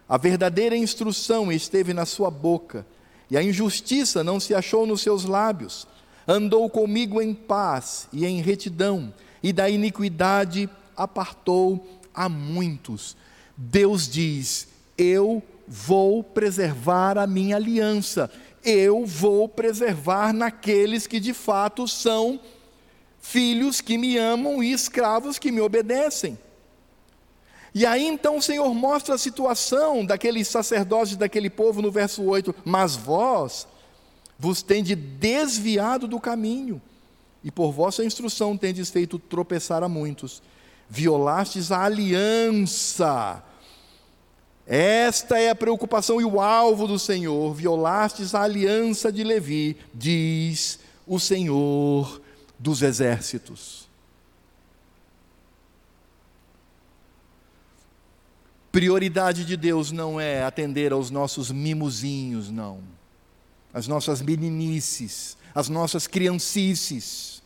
A 0.07 0.15
verdadeira 0.15 0.77
instrução 0.77 1.51
esteve 1.51 1.91
na 1.91 2.05
sua 2.05 2.29
boca, 2.29 2.85
e 3.31 3.35
a 3.35 3.41
injustiça 3.41 4.23
não 4.23 4.39
se 4.39 4.53
achou 4.53 4.85
nos 4.85 5.01
seus 5.01 5.25
lábios. 5.25 5.87
Andou 6.27 6.69
comigo 6.69 7.19
em 7.19 7.33
paz 7.33 8.07
e 8.13 8.27
em 8.27 8.41
retidão, 8.41 9.11
e 9.43 9.51
da 9.51 9.69
iniquidade 9.69 10.69
apartou 10.95 11.99
a 12.13 12.29
muitos. 12.29 13.15
Deus 13.55 14.07
diz: 14.07 14.69
Eu 14.97 15.43
vou 15.67 16.23
preservar 16.23 17.17
a 17.17 17.27
minha 17.27 17.57
aliança, 17.57 18.31
eu 18.63 19.05
vou 19.05 19.49
preservar 19.49 20.33
naqueles 20.33 21.05
que 21.05 21.19
de 21.19 21.33
fato 21.33 21.87
são 21.87 22.39
filhos 23.19 23.81
que 23.81 23.97
me 23.97 24.17
amam 24.17 24.63
e 24.63 24.71
escravos 24.71 25.37
que 25.37 25.51
me 25.51 25.61
obedecem. 25.61 26.37
E 27.75 27.85
aí 27.85 28.05
então 28.05 28.37
o 28.37 28.41
Senhor 28.41 28.71
mostra 28.73 29.15
a 29.15 29.17
situação 29.17 30.05
daqueles 30.05 30.47
sacerdotes 30.47 31.15
daquele 31.15 31.49
povo 31.49 31.81
no 31.81 31.91
verso 31.91 32.23
8: 32.23 32.55
Mas 32.63 32.95
vós 32.95 33.67
vos 34.37 34.61
tendes 34.61 34.97
desviado 34.97 36.07
do 36.07 36.19
caminho, 36.19 36.81
e 37.43 37.51
por 37.51 37.71
vossa 37.71 38.03
instrução 38.03 38.57
tendes 38.57 38.89
feito 38.89 39.19
tropeçar 39.19 39.83
a 39.83 39.89
muitos, 39.89 40.41
violastes 40.89 41.71
a 41.71 41.83
aliança. 41.83 43.43
Esta 44.65 45.37
é 45.37 45.49
a 45.49 45.55
preocupação 45.55 46.21
e 46.21 46.25
o 46.25 46.39
alvo 46.39 46.87
do 46.87 46.97
Senhor, 46.97 47.53
violastes 47.53 48.33
a 48.33 48.43
aliança 48.43 49.11
de 49.11 49.23
Levi, 49.23 49.75
diz 49.93 50.79
o 51.05 51.19
Senhor 51.19 52.21
dos 52.57 52.81
exércitos. 52.81 53.89
Prioridade 58.71 59.45
de 59.45 59.55
Deus 59.55 59.91
não 59.91 60.19
é 60.19 60.43
atender 60.43 60.93
aos 60.93 61.11
nossos 61.11 61.51
mimozinhos, 61.51 62.49
não. 62.49 62.81
As 63.73 63.87
nossas 63.87 64.21
meninices, 64.21 65.35
as 65.53 65.67
nossas 65.67 66.05
criancices. 66.07 67.41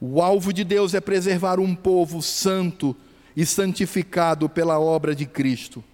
O 0.00 0.20
alvo 0.20 0.52
de 0.52 0.64
Deus 0.64 0.94
é 0.94 1.00
preservar 1.00 1.60
um 1.60 1.74
povo 1.74 2.22
santo 2.22 2.96
e 3.36 3.44
santificado 3.44 4.48
pela 4.48 4.80
obra 4.80 5.14
de 5.14 5.26
Cristo. 5.26 5.84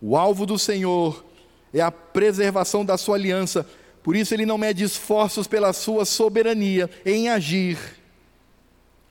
O 0.00 0.16
alvo 0.16 0.46
do 0.46 0.58
Senhor 0.58 1.24
é 1.72 1.80
a 1.80 1.92
preservação 1.92 2.84
da 2.84 2.96
sua 2.96 3.16
aliança 3.16 3.66
por 4.02 4.16
isso 4.16 4.34
ele 4.34 4.46
não 4.46 4.56
mede 4.56 4.82
esforços 4.82 5.46
pela 5.46 5.72
sua 5.72 6.04
soberania 6.04 6.88
em 7.04 7.28
agir 7.28 7.78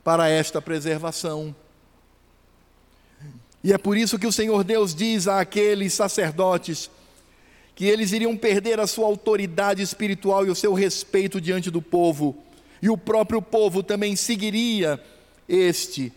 para 0.03 0.27
esta 0.27 0.61
preservação. 0.61 1.55
E 3.63 3.71
é 3.73 3.77
por 3.77 3.97
isso 3.97 4.17
que 4.17 4.25
o 4.25 4.31
Senhor 4.31 4.63
Deus 4.63 4.95
diz 4.95 5.27
àqueles 5.27 5.93
sacerdotes 5.93 6.89
que 7.79 7.85
eles 7.85 8.11
iriam 8.11 8.35
perder 8.35 8.77
a 8.77 8.85
sua 8.85 9.05
autoridade 9.05 9.81
espiritual 9.81 10.45
e 10.45 10.49
o 10.49 10.55
seu 10.55 10.73
respeito 10.73 11.39
diante 11.39 11.71
do 11.71 11.81
povo, 11.81 12.35
e 12.81 12.89
o 12.89 12.97
próprio 12.97 13.41
povo 13.41 13.81
também 13.81 14.17
seguiria 14.17 15.01
este, 15.47 16.11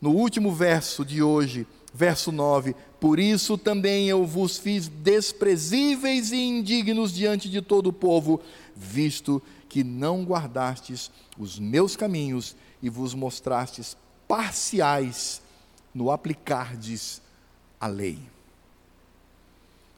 no 0.00 0.10
último 0.10 0.52
verso 0.52 1.04
de 1.04 1.22
hoje, 1.22 1.64
verso 1.94 2.32
9: 2.32 2.74
Por 2.98 3.20
isso 3.20 3.56
também 3.56 4.08
eu 4.08 4.26
vos 4.26 4.58
fiz 4.58 4.88
desprezíveis 4.88 6.32
e 6.32 6.38
indignos 6.38 7.14
diante 7.14 7.48
de 7.48 7.62
todo 7.62 7.90
o 7.90 7.92
povo, 7.92 8.40
visto 8.74 9.40
que 9.68 9.84
não 9.84 10.24
guardastes 10.24 11.08
os 11.38 11.56
meus 11.56 11.94
caminhos 11.94 12.56
e 12.82 12.90
vos 12.90 13.14
mostrastes 13.14 13.96
parciais 14.26 15.40
no 15.94 16.10
aplicardes 16.10 17.22
a 17.80 17.86
lei. 17.86 18.18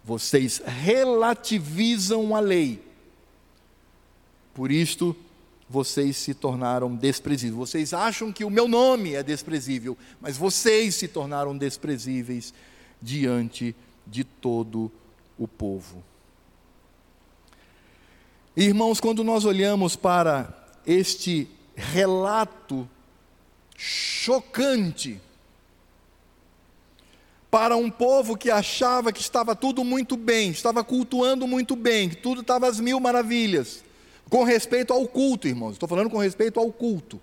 Vocês 0.09 0.63
relativizam 0.65 2.35
a 2.35 2.41
lei. 2.41 2.83
Por 4.55 4.73
isto, 4.73 5.15
vocês 5.69 6.17
se 6.17 6.33
tornaram 6.33 6.97
desprezíveis. 6.97 7.55
Vocês 7.55 7.93
acham 7.93 8.33
que 8.33 8.43
o 8.43 8.49
meu 8.49 8.67
nome 8.67 9.13
é 9.13 9.23
desprezível, 9.23 9.99
mas 10.19 10.39
vocês 10.39 10.95
se 10.95 11.09
tornaram 11.09 11.55
desprezíveis 11.55 12.55
diante 13.03 13.77
de 14.07 14.25
todo 14.25 14.91
o 15.37 15.47
povo. 15.47 16.03
Irmãos, 18.57 19.01
quando 19.01 19.23
nós 19.23 19.45
olhamos 19.45 19.95
para 19.95 20.67
este 20.87 21.47
relato 21.77 22.89
chocante, 23.77 25.21
para 27.51 27.77
um 27.77 27.91
povo 27.91 28.37
que 28.37 28.51
achava 28.51 29.13
que 29.13 29.21
estava 29.21 29.57
tudo 29.57 29.83
muito 29.83 30.17
bem, 30.17 30.51
estava 30.51 30.85
cultuando 30.85 31.47
muito 31.47 31.75
bem, 31.75 32.09
que 32.09 32.17
tudo 32.17 32.43
estava 32.43 32.67
às 32.69 32.79
mil 32.79 33.01
maravilhas, 33.01 33.83
com 34.29 34.45
respeito 34.45 34.93
ao 34.93 35.07
culto, 35.09 35.49
irmãos. 35.49 35.73
Estou 35.73 35.89
falando 35.89 36.11
com 36.11 36.19
respeito 36.19 36.61
ao 36.61 36.71
culto. 36.71 37.21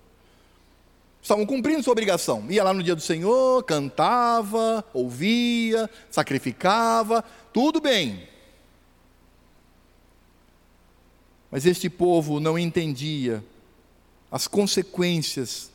Estavam 1.21 1.45
cumprindo 1.45 1.83
sua 1.83 1.91
obrigação. 1.91 2.45
Ia 2.49 2.63
lá 2.63 2.73
no 2.73 2.83
dia 2.83 2.95
do 2.95 3.01
Senhor, 3.01 3.63
cantava, 3.63 4.83
ouvia, 4.93 5.89
sacrificava, 6.09 7.23
tudo 7.53 7.79
bem. 7.79 8.27
Mas 11.51 11.65
este 11.65 11.89
povo 11.89 12.39
não 12.39 12.57
entendia 12.57 13.43
as 14.31 14.47
consequências 14.47 15.71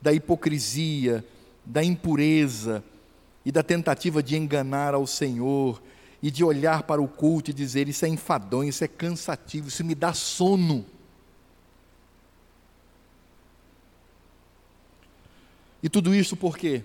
da 0.00 0.12
hipocrisia, 0.12 1.24
da 1.64 1.82
impureza 1.82 2.84
e 3.44 3.52
da 3.52 3.62
tentativa 3.62 4.22
de 4.22 4.36
enganar 4.36 4.94
ao 4.94 5.06
Senhor 5.06 5.82
e 6.22 6.30
de 6.30 6.42
olhar 6.42 6.84
para 6.84 7.02
o 7.02 7.06
culto 7.06 7.50
e 7.50 7.54
dizer: 7.54 7.88
Isso 7.88 8.04
é 8.04 8.08
enfadonho, 8.08 8.70
isso 8.70 8.82
é 8.82 8.88
cansativo, 8.88 9.68
isso 9.68 9.84
me 9.84 9.94
dá 9.94 10.14
sono. 10.14 10.86
E 15.82 15.88
tudo 15.90 16.14
isso 16.14 16.34
por 16.34 16.56
quê? 16.56 16.82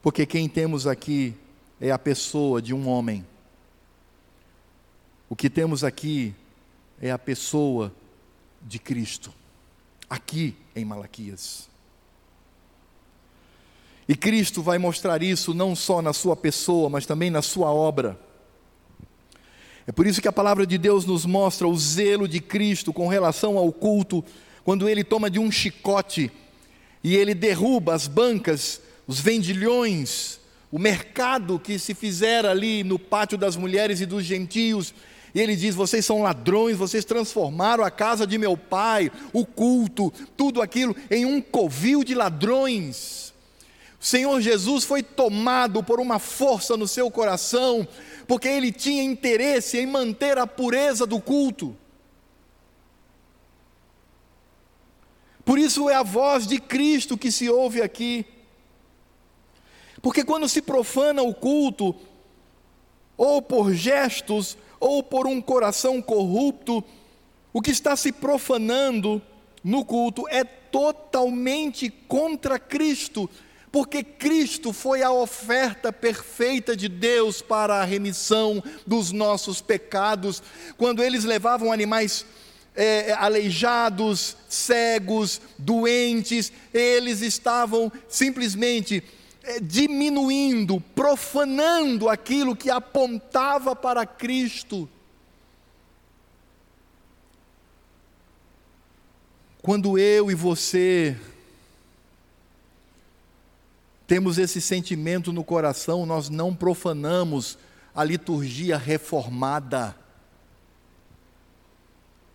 Porque 0.00 0.24
quem 0.24 0.48
temos 0.48 0.86
aqui 0.86 1.34
é 1.80 1.90
a 1.90 1.98
pessoa 1.98 2.62
de 2.62 2.72
um 2.72 2.88
homem. 2.88 3.26
O 5.28 5.34
que 5.34 5.50
temos 5.50 5.82
aqui 5.82 6.34
é 7.00 7.10
a 7.10 7.18
pessoa 7.18 7.92
de 8.60 8.78
Cristo, 8.78 9.32
aqui 10.08 10.56
em 10.76 10.84
Malaquias. 10.84 11.71
E 14.08 14.14
Cristo 14.14 14.62
vai 14.62 14.78
mostrar 14.78 15.22
isso 15.22 15.54
não 15.54 15.76
só 15.76 16.02
na 16.02 16.12
sua 16.12 16.36
pessoa, 16.36 16.88
mas 16.88 17.06
também 17.06 17.30
na 17.30 17.42
sua 17.42 17.72
obra. 17.72 18.18
É 19.86 19.92
por 19.92 20.06
isso 20.06 20.20
que 20.20 20.28
a 20.28 20.32
palavra 20.32 20.66
de 20.66 20.78
Deus 20.78 21.04
nos 21.04 21.26
mostra 21.26 21.66
o 21.66 21.76
zelo 21.76 22.28
de 22.28 22.40
Cristo 22.40 22.92
com 22.92 23.08
relação 23.08 23.56
ao 23.58 23.72
culto, 23.72 24.24
quando 24.64 24.88
ele 24.88 25.02
toma 25.02 25.28
de 25.28 25.38
um 25.38 25.50
chicote 25.50 26.30
e 27.02 27.16
ele 27.16 27.34
derruba 27.34 27.94
as 27.94 28.06
bancas, 28.06 28.80
os 29.06 29.18
vendilhões, 29.18 30.38
o 30.70 30.78
mercado 30.78 31.58
que 31.58 31.78
se 31.78 31.94
fizera 31.94 32.50
ali 32.50 32.84
no 32.84 32.98
pátio 32.98 33.36
das 33.36 33.56
mulheres 33.56 34.00
e 34.00 34.06
dos 34.06 34.24
gentios, 34.24 34.94
e 35.34 35.40
ele 35.40 35.56
diz: 35.56 35.74
Vocês 35.74 36.04
são 36.04 36.22
ladrões, 36.22 36.76
vocês 36.76 37.04
transformaram 37.04 37.82
a 37.82 37.90
casa 37.90 38.26
de 38.26 38.38
meu 38.38 38.56
pai, 38.56 39.10
o 39.32 39.44
culto, 39.44 40.12
tudo 40.36 40.62
aquilo 40.62 40.94
em 41.10 41.24
um 41.24 41.40
covil 41.40 42.04
de 42.04 42.14
ladrões. 42.14 43.31
Senhor 44.02 44.40
Jesus 44.40 44.82
foi 44.82 45.00
tomado 45.00 45.80
por 45.80 46.00
uma 46.00 46.18
força 46.18 46.76
no 46.76 46.88
seu 46.88 47.08
coração, 47.08 47.86
porque 48.26 48.48
ele 48.48 48.72
tinha 48.72 49.00
interesse 49.00 49.78
em 49.78 49.86
manter 49.86 50.38
a 50.38 50.44
pureza 50.44 51.06
do 51.06 51.20
culto. 51.20 51.76
Por 55.44 55.56
isso 55.56 55.88
é 55.88 55.94
a 55.94 56.02
voz 56.02 56.48
de 56.48 56.58
Cristo 56.58 57.16
que 57.16 57.30
se 57.30 57.48
ouve 57.48 57.80
aqui. 57.80 58.26
Porque 60.02 60.24
quando 60.24 60.48
se 60.48 60.60
profana 60.60 61.22
o 61.22 61.32
culto, 61.32 61.94
ou 63.16 63.40
por 63.40 63.72
gestos, 63.72 64.58
ou 64.80 65.00
por 65.00 65.28
um 65.28 65.40
coração 65.40 66.02
corrupto, 66.02 66.82
o 67.52 67.62
que 67.62 67.70
está 67.70 67.94
se 67.94 68.10
profanando 68.10 69.22
no 69.62 69.84
culto 69.84 70.26
é 70.28 70.42
totalmente 70.42 71.88
contra 71.88 72.58
Cristo, 72.58 73.30
porque 73.72 74.04
Cristo 74.04 74.70
foi 74.70 75.02
a 75.02 75.10
oferta 75.10 75.90
perfeita 75.90 76.76
de 76.76 76.90
Deus 76.90 77.40
para 77.40 77.76
a 77.76 77.84
remissão 77.84 78.62
dos 78.86 79.10
nossos 79.12 79.62
pecados. 79.62 80.42
Quando 80.76 81.02
eles 81.02 81.24
levavam 81.24 81.72
animais 81.72 82.26
é, 82.76 83.12
aleijados, 83.12 84.36
cegos, 84.46 85.40
doentes, 85.58 86.52
eles 86.72 87.22
estavam 87.22 87.90
simplesmente 88.10 89.02
é, 89.42 89.58
diminuindo, 89.58 90.78
profanando 90.94 92.10
aquilo 92.10 92.54
que 92.54 92.70
apontava 92.70 93.74
para 93.74 94.04
Cristo. 94.04 94.86
Quando 99.62 99.96
eu 99.96 100.30
e 100.30 100.34
você 100.34 101.16
temos 104.12 104.36
esse 104.36 104.60
sentimento 104.60 105.32
no 105.32 105.42
coração, 105.42 106.04
nós 106.04 106.28
não 106.28 106.54
profanamos 106.54 107.56
a 107.94 108.04
liturgia 108.04 108.76
reformada. 108.76 109.96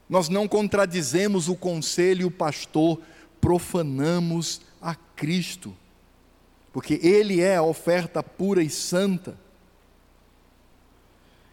Nós 0.10 0.28
não 0.28 0.48
contradizemos 0.48 1.48
o 1.48 1.56
conselho 1.56 2.22
e 2.24 2.26
o 2.26 2.32
pastor, 2.32 3.00
profanamos 3.40 4.62
a 4.82 4.96
Cristo 4.96 5.72
porque 6.78 7.00
Ele 7.02 7.42
é 7.42 7.56
a 7.56 7.64
oferta 7.64 8.22
pura 8.22 8.62
e 8.62 8.70
santa. 8.70 9.36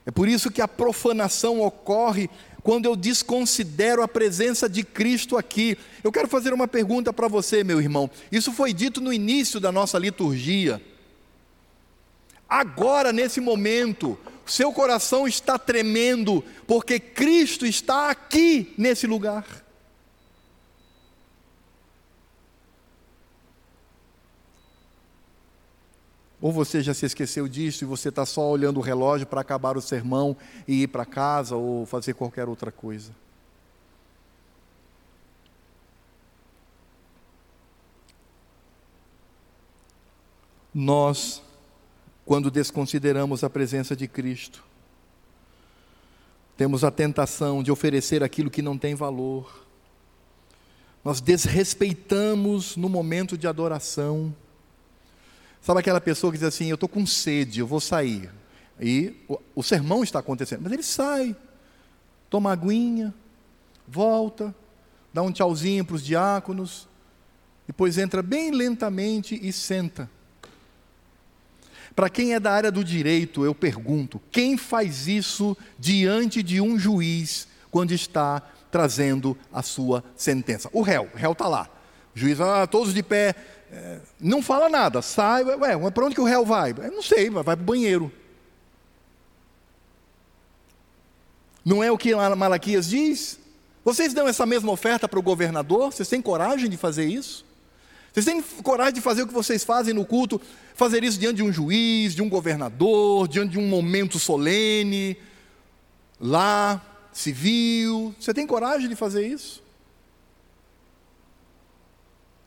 É 0.05 0.11
por 0.11 0.29
isso 0.29 0.51
que 0.51 0.61
a 0.61 0.68
profanação 0.68 1.62
ocorre 1.62 2.29
quando 2.65 2.87
eu 2.87 2.97
desconsidero 2.97 4.03
a 4.03 4.09
presença 4.09 4.69
de 4.71 4.83
Cristo 4.83 5.37
aqui. 5.37 5.77
Eu 6.03 6.11
quero 6.11 6.27
fazer 6.27 6.55
uma 6.55 6.67
pergunta 6.67 7.12
para 7.12 7.29
você, 7.29 7.62
meu 7.62 7.79
irmão. 7.79 8.11
Isso 8.33 8.53
foi 8.53 8.73
dito 8.73 9.03
no 9.03 9.12
início 9.12 9.61
da 9.61 9.71
nossa 9.71 9.99
liturgia. 9.99 10.81
Agora, 12.49 13.12
nesse 13.12 13.39
momento, 13.39 14.19
seu 14.47 14.73
coração 14.73 15.29
está 15.29 15.59
tremendo, 15.59 16.43
porque 16.67 16.99
Cristo 16.99 17.67
está 17.67 18.09
aqui 18.09 18.73
nesse 18.79 19.07
lugar. 19.07 19.64
Ou 26.45 26.53
você 26.53 26.83
já 26.83 26.93
se 26.93 27.07
esqueceu 27.07 27.49
disso 27.49 27.85
e 27.85 27.87
você 27.87 28.11
está 28.11 28.27
só 28.27 28.47
olhando 28.47 28.77
o 28.77 28.83
relógio 28.83 29.27
para 29.27 29.41
acabar 29.41 29.79
o 29.79 29.81
sermão 29.81 30.37
e 30.69 30.83
ir 30.83 30.89
para 30.89 31.07
casa 31.07 31.57
ou 31.57 31.87
fazer 31.87 32.13
qualquer 32.13 32.51
outra 32.51 32.71
coisa. 32.71 33.13
Nós, 40.75 41.43
quando 42.27 42.51
desconsideramos 42.51 43.43
a 43.43 43.49
presença 43.49 43.97
de 43.97 44.07
Cristo, 44.07 44.63
temos 46.59 46.85
a 46.85 46.91
tentação 46.91 47.63
de 47.63 47.73
oferecer 47.73 48.23
aquilo 48.23 48.51
que 48.51 48.61
não 48.61 48.77
tem 48.77 48.95
valor. 48.95 49.65
Nós 51.03 51.23
desrespeitamos 51.23 52.77
no 52.77 52.91
momento 52.91 53.39
de 53.39 53.47
adoração 53.47 54.37
Sabe 55.65 55.81
aquela 55.81 56.01
pessoa 56.01 56.31
que 56.31 56.37
diz 56.37 56.47
assim: 56.47 56.67
Eu 56.67 56.75
estou 56.75 56.89
com 56.89 57.07
sede, 57.07 57.61
eu 57.61 57.67
vou 57.67 57.81
sair. 57.81 58.31
E 58.79 59.15
o, 59.27 59.41
o, 59.55 59.62
sermão 59.62 60.05
está 60.05 60.19
acontecendo, 60.19 60.61
mas 60.62 60.73
ele 60.73 60.83
sai, 60.83 61.35
toma 62.29 62.53
aguinha, 62.53 63.15
volta, 63.89 64.55
dá 65.12 65.23
um 65.23 65.33
tchauzinho 65.33 65.83
para 65.83 65.95
os 65.95 66.05
diáconos, 66.05 66.87
depois 67.67 67.97
entra 67.97 68.23
bem 68.23 68.51
lentamente 68.51 69.39
e 69.41 69.51
senta. 69.55 70.11
Para 71.97 72.11
quem 72.11 72.35
é 72.35 72.41
da 72.41 72.53
área 72.53 72.71
do 72.71 72.85
direito, 72.85 73.43
eu 73.43 73.55
pergunto: 73.55 74.21
quem 74.31 74.59
faz 74.59 75.09
isso 75.09 75.57
diante 75.79 76.43
de 76.43 76.61
um 76.61 76.79
juiz 76.79 77.49
quando 77.71 77.93
está 77.93 78.43
trazendo 78.71 79.35
a 79.51 79.62
sua 79.62 80.05
sentença? 80.15 80.69
O 80.75 80.83
réu, 80.83 81.09
o 81.15 81.17
réu 81.17 81.33
está 81.33 81.49
lá. 81.49 81.71
O 82.15 82.19
juiz, 82.19 82.39
ah, 82.39 82.67
todos 82.67 82.93
de 82.93 83.03
pé, 83.03 83.35
é, 83.75 84.01
não 84.20 84.41
fala 84.41 84.68
nada, 84.68 85.03
sai, 85.03 85.43
ué, 85.43 85.91
para 85.91 86.05
onde 86.05 86.14
que 86.14 86.20
o 86.20 86.25
réu 86.25 86.45
vai? 86.45 86.70
Eu 86.70 86.93
não 86.93 87.03
sei, 87.03 87.29
vai 87.29 87.43
para 87.43 87.55
o 87.55 87.64
banheiro. 87.64 88.12
Não 91.64 91.83
é 91.83 91.91
o 91.91 91.99
que 91.99 92.14
Malaquias 92.14 92.89
diz? 92.89 93.39
Vocês 93.85 94.14
dão 94.14 94.29
essa 94.29 94.47
mesma 94.47 94.70
oferta 94.70 95.09
para 95.09 95.18
o 95.18 95.22
governador? 95.22 95.93
Vocês 95.93 96.09
têm 96.09 96.22
coragem 96.22 96.70
de 96.70 96.77
fazer 96.77 97.07
isso? 97.07 97.45
Vocês 98.12 98.25
têm 98.25 98.41
coragem 98.62 98.95
de 98.95 99.01
fazer 99.01 99.22
o 99.22 99.27
que 99.27 99.35
vocês 99.35 99.64
fazem 99.64 99.93
no 99.93 100.05
culto? 100.05 100.41
Fazer 100.77 101.03
isso 101.03 101.18
diante 101.18 101.37
de 101.37 101.43
um 101.43 101.53
juiz, 101.53 102.14
de 102.14 102.22
um 102.22 102.29
governador, 102.29 103.27
diante 103.27 103.53
de 103.53 103.59
um 103.59 103.66
momento 103.66 104.20
solene, 104.20 105.16
lá, 106.20 106.81
civil? 107.12 108.14
Você 108.20 108.33
tem 108.33 108.47
coragem 108.47 108.89
de 108.89 108.95
fazer 108.95 109.27
isso? 109.27 109.64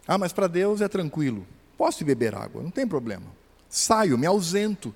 Ah, 0.08 0.18
mas 0.18 0.32
para 0.32 0.48
Deus 0.48 0.82
é 0.82 0.88
tranquilo. 0.88 1.46
Posso 1.78 2.06
beber 2.06 2.34
água, 2.34 2.64
não 2.64 2.72
tem 2.72 2.88
problema. 2.88 3.26
Saio, 3.70 4.18
me 4.18 4.26
ausento 4.26 4.96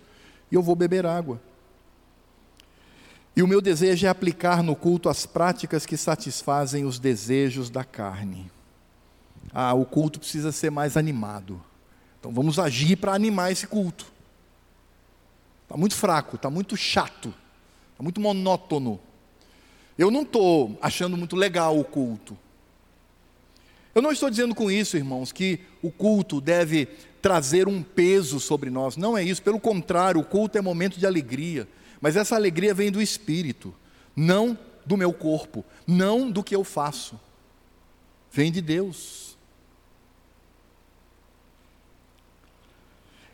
e 0.52 0.56
eu 0.56 0.64
vou 0.64 0.76
beber 0.76 1.06
água. 1.06 1.42
E 3.36 3.44
o 3.44 3.48
meu 3.48 3.62
desejo 3.62 4.06
é 4.06 4.10
aplicar 4.10 4.62
no 4.64 4.76
culto 4.76 5.10
as 5.10 5.26
práticas 5.26 5.86
que 5.86 5.96
satisfazem 5.96 6.86
os 6.86 7.00
desejos 7.00 7.70
da 7.70 7.84
carne. 7.84 8.52
Ah, 9.54 9.74
o 9.74 9.86
culto 9.86 10.20
precisa 10.20 10.52
ser 10.52 10.70
mais 10.70 10.98
animado. 10.98 11.62
Então 12.20 12.32
vamos 12.32 12.60
agir 12.60 12.98
para 12.98 13.14
animar 13.14 13.52
esse 13.52 13.68
culto. 13.68 14.06
Está 15.64 15.78
muito 15.78 15.96
fraco, 15.96 16.36
está 16.36 16.50
muito 16.50 16.76
chato, 16.76 17.34
está 17.92 18.04
muito 18.04 18.20
monótono. 18.20 19.00
Eu 19.98 20.12
não 20.12 20.24
estou 20.24 20.78
achando 20.82 21.16
muito 21.16 21.36
legal 21.36 21.80
o 21.80 21.84
culto. 21.84 22.38
Eu 23.94 24.02
não 24.02 24.12
estou 24.12 24.30
dizendo 24.30 24.56
com 24.56 24.72
isso, 24.72 24.96
irmãos, 24.96 25.32
que 25.32 25.60
o 25.82 25.92
culto 25.92 26.40
deve 26.40 26.88
trazer 27.22 27.68
um 27.68 27.84
peso 27.84 28.40
sobre 28.40 28.70
nós. 28.70 28.96
Não 28.96 29.18
é 29.18 29.24
isso. 29.24 29.42
Pelo 29.42 29.60
contrário, 29.60 30.22
o 30.22 30.24
culto 30.24 30.58
é 30.58 30.62
momento 30.62 30.98
de 30.98 31.06
alegria. 31.06 31.68
Mas 32.00 32.16
essa 32.16 32.36
alegria 32.36 32.74
vem 32.74 32.92
do 32.92 33.02
espírito, 33.02 33.74
não 34.16 34.58
do 34.86 34.98
meu 34.98 35.14
corpo, 35.14 35.64
não 35.86 36.32
do 36.32 36.44
que 36.44 36.56
eu 36.56 36.64
faço. 36.64 37.20
Vem 38.32 38.52
de 38.52 38.62
Deus. 38.62 39.38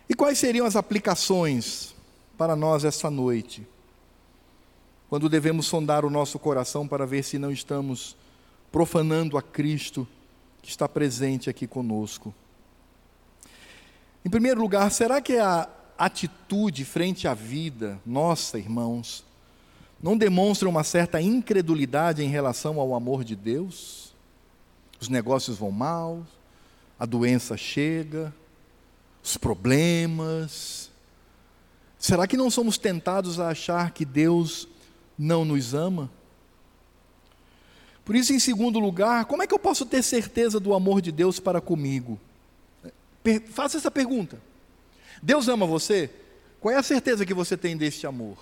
E 0.09 0.13
quais 0.13 0.37
seriam 0.37 0.65
as 0.65 0.75
aplicações 0.75 1.95
para 2.37 2.55
nós 2.55 2.83
essa 2.83 3.09
noite? 3.09 3.65
Quando 5.09 5.29
devemos 5.29 5.67
sondar 5.67 6.03
o 6.03 6.09
nosso 6.09 6.37
coração 6.39 6.87
para 6.87 7.05
ver 7.05 7.23
se 7.23 7.37
não 7.37 7.51
estamos 7.51 8.17
profanando 8.71 9.37
a 9.37 9.41
Cristo 9.41 10.05
que 10.68 10.72
está 10.72 10.89
presente 10.89 11.49
aqui 11.49 11.65
conosco. 11.65 12.36
Em 14.26 14.30
primeiro 14.30 14.59
lugar, 14.59 14.91
será 14.91 15.22
que 15.22 15.38
a 15.38 15.70
atitude 15.97 16.84
frente 16.84 17.26
à 17.26 17.34
vida, 17.34 17.97
nossa, 18.05 18.59
irmãos, 18.59 19.24
não 20.03 20.18
demonstra 20.18 20.68
uma 20.68 20.84
certa 20.84 21.22
incredulidade 21.22 22.22
em 22.22 22.28
relação 22.28 22.82
ao 22.82 22.93
amor 22.93 23.24
de 23.24 23.34
Deus? 23.34 24.13
Os 24.99 25.07
negócios 25.07 25.57
vão 25.57 25.72
mal, 25.72 26.28
a 26.99 27.05
doença 27.05 27.55
chega, 27.55 28.36
os 29.24 29.38
problemas. 29.38 30.91
Será 31.97 32.28
que 32.28 32.36
não 32.36 32.51
somos 32.51 32.78
tentados 32.78 33.39
a 33.39 33.47
achar 33.47 33.91
que 33.91 34.03
Deus 34.03 34.68
não 35.18 35.45
nos 35.45 35.74
ama? 35.74 36.11
Por 38.07 38.15
isso, 38.15 38.31
em 38.31 38.39
segundo 38.39 38.79
lugar, 38.79 39.25
como 39.25 39.43
é 39.43 39.47
que 39.47 39.53
eu 39.53 39.59
posso 39.59 39.85
ter 39.85 40.01
certeza 40.01 40.61
do 40.61 40.73
amor 40.73 41.01
de 41.01 41.11
Deus 41.11 41.41
para 41.41 41.59
comigo? 41.59 42.17
faça 43.49 43.75
essa 43.75 43.91
pergunta. 43.91 44.41
Deus 45.21 45.49
ama 45.49 45.65
você? 45.65 46.09
Qual 46.61 46.73
é 46.73 46.77
a 46.77 46.83
certeza 46.83 47.25
que 47.25 47.33
você 47.33 47.57
tem 47.57 47.75
deste 47.75 48.07
amor? 48.07 48.37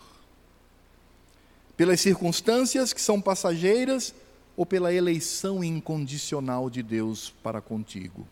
Pelas 1.75 1.99
circunstâncias 1.99 2.93
que 2.93 3.01
são 3.01 3.19
passageiras 3.19 4.13
ou 4.55 4.67
pela 4.67 4.93
eleição 4.93 5.63
incondicional 5.63 6.69
de 6.69 6.83
Deus 6.83 7.33
para 7.41 7.59
contigo? 7.59 8.27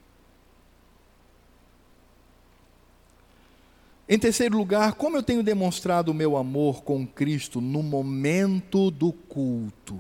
Em 4.08 4.20
terceiro 4.20 4.56
lugar, 4.56 4.94
como 4.94 5.18
eu 5.18 5.24
tenho 5.24 5.42
demonstrado 5.42 6.12
o 6.12 6.14
meu 6.14 6.38
amor 6.38 6.84
com 6.84 7.08
Cristo 7.08 7.60
no 7.60 7.82
momento 7.82 8.92
do 8.92 9.12
culto? 9.12 10.00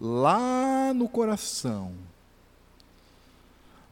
Lá 0.00 0.92
no 0.94 1.08
coração, 1.08 1.92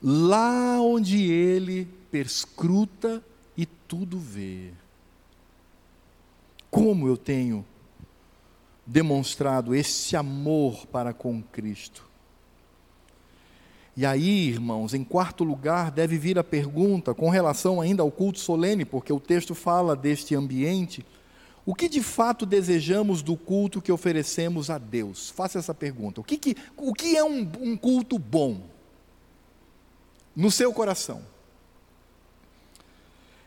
lá 0.03 0.81
onde 0.81 1.31
Ele 1.31 1.87
perscruta 2.11 3.23
e 3.57 3.65
tudo 3.65 4.19
vê. 4.19 4.71
Como 6.71 7.09
eu 7.09 7.17
tenho 7.17 7.65
demonstrado 8.87 9.75
esse 9.75 10.17
amor 10.17 10.87
para 10.87 11.13
com 11.13 11.43
Cristo? 11.43 12.05
E 13.97 14.05
aí, 14.05 14.49
irmãos, 14.49 14.93
em 14.93 15.05
quarto 15.05 15.45
lugar, 15.45 15.91
deve 15.91 16.19
vir 16.19 16.37
a 16.37 16.45
pergunta 16.45 17.15
com 17.15 17.31
relação 17.31 17.81
ainda 17.81 18.03
ao 18.03 18.11
culto 18.11 18.41
solene, 18.41 18.85
porque 18.85 19.13
o 19.13 19.21
texto 19.21 19.55
fala 19.55 19.95
deste 19.95 20.35
ambiente. 20.35 21.07
O 21.67 21.75
que 21.75 21.89
de 21.89 22.03
fato 22.03 22.45
desejamos 22.45 23.23
do 23.23 23.37
culto 23.37 23.81
que 23.81 23.91
oferecemos 23.91 24.69
a 24.69 24.77
Deus? 24.77 25.31
Faça 25.31 25.59
essa 25.59 25.73
pergunta. 25.73 26.21
O 26.21 26.25
que, 26.25 26.37
que, 26.37 26.57
o 26.77 26.93
que 26.93 27.17
é 27.17 27.25
um, 27.25 27.51
um 27.61 27.77
culto 27.77 28.19
bom? 28.19 28.61
No 30.37 30.51
seu 30.51 30.73
coração. 30.73 31.25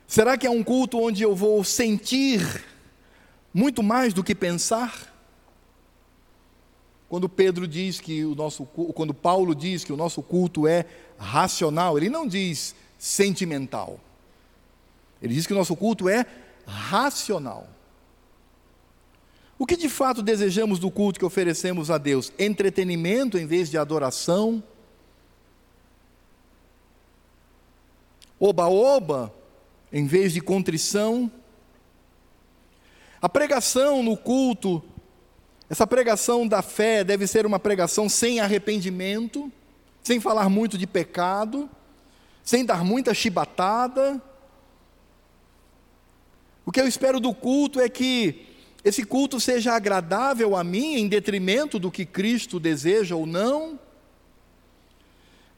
Será 0.07 0.38
que 0.38 0.47
é 0.47 0.49
um 0.49 0.63
culto 0.63 0.99
onde 0.99 1.22
eu 1.22 1.36
vou 1.36 1.63
sentir 1.63 2.63
muito 3.53 3.84
mais 3.84 4.13
do 4.13 4.24
que 4.24 4.34
pensar? 4.34 5.13
Quando 7.09 7.30
Pedro 7.30 7.68
diz 7.68 7.99
que 7.99 8.26
o 8.26 8.34
nosso 8.34 8.65
quando 8.65 9.13
Paulo 9.13 9.53
diz 9.53 9.84
que 9.84 9.93
o 9.93 9.97
nosso 9.97 10.22
culto 10.24 10.65
é 10.68 10.86
racional, 11.18 11.97
ele 11.97 12.09
não 12.09 12.28
diz 12.28 12.74
sentimental. 12.97 13.99
Ele 15.22 15.34
diz 15.34 15.45
que 15.45 15.53
o 15.53 15.55
nosso 15.55 15.76
culto 15.76 16.09
é 16.09 16.26
racional. 16.65 17.68
O 19.60 19.66
que 19.66 19.76
de 19.76 19.89
fato 19.89 20.22
desejamos 20.22 20.80
do 20.80 20.91
culto 20.91 21.20
que 21.20 21.26
oferecemos 21.26 21.89
a 21.89 21.97
Deus? 21.97 22.32
Entretenimento 22.38 23.38
em 23.38 23.45
vez 23.45 23.70
de 23.70 23.78
adoração? 23.78 24.64
Oba-oba 28.39 29.34
em 29.91 30.05
vez 30.05 30.32
de 30.34 30.41
contrição? 30.41 31.32
A 33.20 33.28
pregação 33.28 34.03
no 34.03 34.16
culto 34.16 34.84
essa 35.70 35.86
pregação 35.86 36.47
da 36.47 36.62
fé 36.62 37.03
deve 37.03 37.28
ser 37.28 37.45
uma 37.45 37.60
pregação 37.60 38.08
sem 38.08 38.39
arrependimento, 38.39 39.51
sem 40.01 40.20
falar 40.20 40.47
muito 40.47 40.78
de 40.78 40.88
pecado, 40.88 41.70
sem 42.41 42.64
dar 42.64 42.86
muita 42.86 43.14
chibatada. 43.14 44.22
O 46.66 46.72
que 46.72 46.80
eu 46.80 46.88
espero 46.88 47.20
do 47.20 47.34
culto 47.34 47.82
é 47.82 47.89
que 47.89 48.47
esse 48.88 49.04
culto 49.04 49.38
seja 49.38 49.74
agradável 49.74 50.56
a 50.56 50.64
mim, 50.64 50.96
em 50.96 51.10
detrimento 51.10 51.78
do 51.78 51.92
que 51.92 52.06
Cristo 52.06 52.58
deseja 52.58 53.18
ou 53.18 53.26
não. 53.26 53.78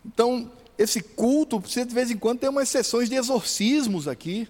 Então, 0.03 0.51
esse 0.75 0.99
culto 0.99 1.61
precisa 1.61 1.85
de 1.85 1.93
vez 1.93 2.09
em 2.09 2.17
quando 2.17 2.39
ter 2.39 2.49
umas 2.49 2.69
sessões 2.69 3.07
de 3.07 3.13
exorcismos 3.13 4.07
aqui. 4.07 4.47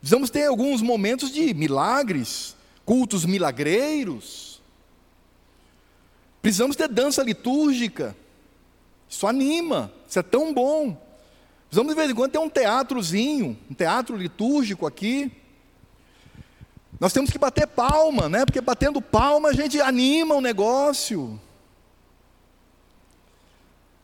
Precisamos 0.00 0.30
ter 0.30 0.46
alguns 0.46 0.80
momentos 0.80 1.30
de 1.30 1.52
milagres, 1.52 2.56
cultos 2.82 3.26
milagreiros. 3.26 4.62
Precisamos 6.40 6.76
ter 6.76 6.88
dança 6.88 7.22
litúrgica. 7.22 8.16
Isso 9.06 9.26
anima, 9.26 9.92
isso 10.08 10.18
é 10.18 10.22
tão 10.22 10.54
bom. 10.54 10.96
Precisamos 11.68 11.92
de 11.92 12.00
vez 12.00 12.10
em 12.10 12.14
quando 12.14 12.32
ter 12.32 12.38
um 12.38 12.48
teatrozinho, 12.48 13.58
um 13.70 13.74
teatro 13.74 14.16
litúrgico 14.16 14.86
aqui. 14.86 15.30
Nós 17.00 17.12
temos 17.12 17.30
que 17.30 17.38
bater 17.38 17.66
palma, 17.66 18.28
né? 18.28 18.44
Porque 18.44 18.60
batendo 18.60 19.02
palma 19.02 19.48
a 19.48 19.52
gente 19.52 19.80
anima 19.80 20.34
o 20.34 20.40
negócio. 20.40 21.40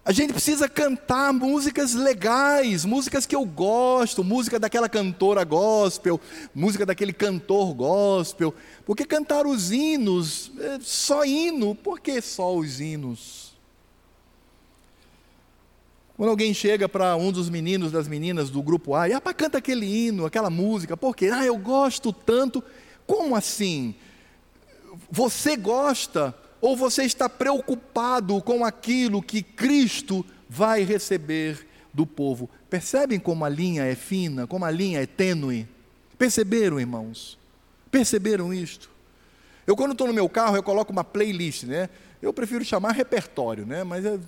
A 0.03 0.13
gente 0.13 0.33
precisa 0.33 0.69
cantar 0.69 1.33
músicas 1.33 1.95
legais, 1.95 2.85
músicas 2.85 3.27
que 3.27 3.37
eu 3.37 3.45
gosto, 3.45 4.25
música 4.25 4.59
daquela 4.59 4.89
cantora 4.89 5.45
gospel, 5.45 6.19
música 6.55 6.87
daquele 6.87 7.13
cantor 7.13 7.75
gospel. 7.75 8.55
Porque 8.85 9.05
cantar 9.05 9.47
os 9.47 9.71
hinos, 9.71 10.51
é 10.59 10.79
só 10.81 11.25
hino, 11.25 11.75
por 11.75 12.01
que 12.01 12.21
só 12.23 12.57
os 12.57 12.81
hinos? 12.81 13.51
Quando 16.17 16.31
alguém 16.31 16.53
chega 16.53 16.89
para 16.89 17.15
um 17.17 17.31
dos 17.31 17.49
meninos, 17.49 17.93
das 17.93 18.09
meninas 18.09 18.51
do 18.51 18.63
grupo 18.63 18.95
A, 18.95 19.09
e 19.09 19.13
ah, 19.13 19.21
canta 19.21 19.59
aquele 19.59 19.87
hino, 19.87 20.27
aquela 20.27 20.51
música, 20.51 20.97
por 20.97 21.15
quê? 21.15 21.31
Ah, 21.33 21.45
eu 21.45 21.57
gosto 21.57 22.13
tanto. 22.13 22.65
Como 23.11 23.35
assim? 23.35 23.97
Você 25.11 25.57
gosta? 25.57 26.33
Ou 26.61 26.77
você 26.77 27.03
está 27.03 27.29
preocupado 27.29 28.41
com 28.41 28.65
aquilo 28.65 29.21
que 29.21 29.43
Cristo 29.43 30.25
vai 30.49 30.85
receber 30.85 31.67
do 31.93 32.07
povo? 32.07 32.49
Percebem 32.69 33.19
como 33.19 33.45
a 33.45 33.49
linha 33.49 33.83
é 33.83 33.97
fina, 33.97 34.47
como 34.47 34.65
a 34.65 34.71
linha 34.71 35.03
é 35.03 35.07
tênue? 35.07 35.67
Perceberam, 36.17 36.79
irmãos? 36.79 37.37
Perceberam 37.91 38.55
isto? 38.55 38.89
Eu, 39.67 39.75
quando 39.75 39.91
estou 39.91 40.07
no 40.07 40.15
meu 40.15 40.29
carro, 40.29 40.55
eu 40.55 40.63
coloco 40.63 40.93
uma 40.93 41.03
playlist, 41.03 41.65
né? 41.65 41.91
Eu 42.23 42.33
prefiro 42.33 42.65
chamar 42.65 42.93
repertório, 42.93 43.67
né? 43.67 43.83
Mas 43.83 44.07
é, 44.07 44.21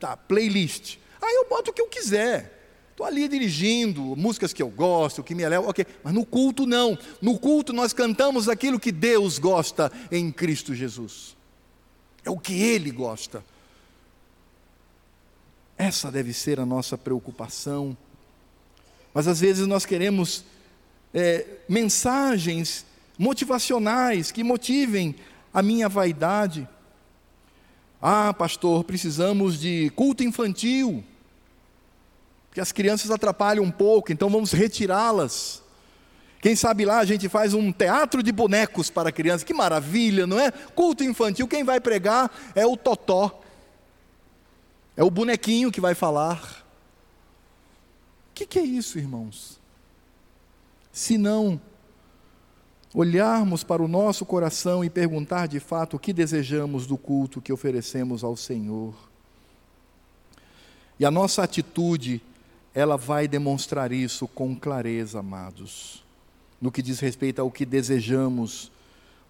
tá, 0.00 0.16
playlist. 0.16 0.96
Aí 1.22 1.36
eu 1.36 1.48
boto 1.48 1.70
o 1.70 1.72
que 1.72 1.80
eu 1.80 1.86
quiser. 1.86 2.63
Estou 2.94 3.04
ali 3.04 3.26
dirigindo, 3.26 4.14
músicas 4.14 4.52
que 4.52 4.62
eu 4.62 4.70
gosto, 4.70 5.24
que 5.24 5.34
me 5.34 5.42
elevam, 5.42 5.68
ok. 5.68 5.84
Mas 6.04 6.14
no 6.14 6.24
culto 6.24 6.64
não. 6.64 6.96
No 7.20 7.36
culto 7.36 7.72
nós 7.72 7.92
cantamos 7.92 8.48
aquilo 8.48 8.78
que 8.78 8.92
Deus 8.92 9.36
gosta 9.36 9.90
em 10.12 10.30
Cristo 10.30 10.72
Jesus. 10.72 11.36
É 12.24 12.30
o 12.30 12.38
que 12.38 12.54
Ele 12.54 12.92
gosta. 12.92 13.44
Essa 15.76 16.08
deve 16.08 16.32
ser 16.32 16.60
a 16.60 16.64
nossa 16.64 16.96
preocupação. 16.96 17.96
Mas 19.12 19.26
às 19.26 19.40
vezes 19.40 19.66
nós 19.66 19.84
queremos 19.84 20.44
é, 21.12 21.44
mensagens 21.68 22.86
motivacionais 23.18 24.30
que 24.30 24.44
motivem 24.44 25.16
a 25.52 25.60
minha 25.62 25.88
vaidade. 25.88 26.68
Ah, 28.00 28.32
pastor, 28.32 28.84
precisamos 28.84 29.58
de 29.58 29.90
culto 29.96 30.22
infantil, 30.22 31.02
porque 32.54 32.60
as 32.60 32.70
crianças 32.70 33.10
atrapalham 33.10 33.64
um 33.64 33.70
pouco, 33.70 34.12
então 34.12 34.30
vamos 34.30 34.52
retirá-las. 34.52 35.60
Quem 36.40 36.54
sabe 36.54 36.84
lá 36.84 37.00
a 37.00 37.04
gente 37.04 37.28
faz 37.28 37.52
um 37.52 37.72
teatro 37.72 38.22
de 38.22 38.30
bonecos 38.30 38.88
para 38.88 39.10
crianças, 39.10 39.42
que 39.42 39.52
maravilha, 39.52 40.24
não 40.24 40.38
é? 40.38 40.52
Culto 40.52 41.02
infantil, 41.02 41.48
quem 41.48 41.64
vai 41.64 41.80
pregar 41.80 42.30
é 42.54 42.64
o 42.64 42.76
totó, 42.76 43.42
é 44.96 45.02
o 45.02 45.10
bonequinho 45.10 45.72
que 45.72 45.80
vai 45.80 45.96
falar. 45.96 46.64
O 48.30 48.34
que, 48.34 48.46
que 48.46 48.60
é 48.60 48.62
isso, 48.62 49.00
irmãos? 49.00 49.58
Se 50.92 51.18
não 51.18 51.60
olharmos 52.94 53.64
para 53.64 53.82
o 53.82 53.88
nosso 53.88 54.24
coração 54.24 54.84
e 54.84 54.88
perguntar 54.88 55.48
de 55.48 55.58
fato 55.58 55.96
o 55.96 55.98
que 55.98 56.12
desejamos 56.12 56.86
do 56.86 56.96
culto 56.96 57.42
que 57.42 57.52
oferecemos 57.52 58.22
ao 58.22 58.36
Senhor. 58.36 58.94
E 61.00 61.04
a 61.04 61.10
nossa 61.10 61.42
atitude, 61.42 62.22
ela 62.74 62.96
vai 62.96 63.28
demonstrar 63.28 63.92
isso 63.92 64.26
com 64.26 64.54
clareza, 64.54 65.20
amados 65.20 66.04
no 66.64 66.72
que 66.72 66.80
diz 66.80 66.98
respeito 66.98 67.42
ao 67.42 67.50
que 67.50 67.66
desejamos 67.66 68.72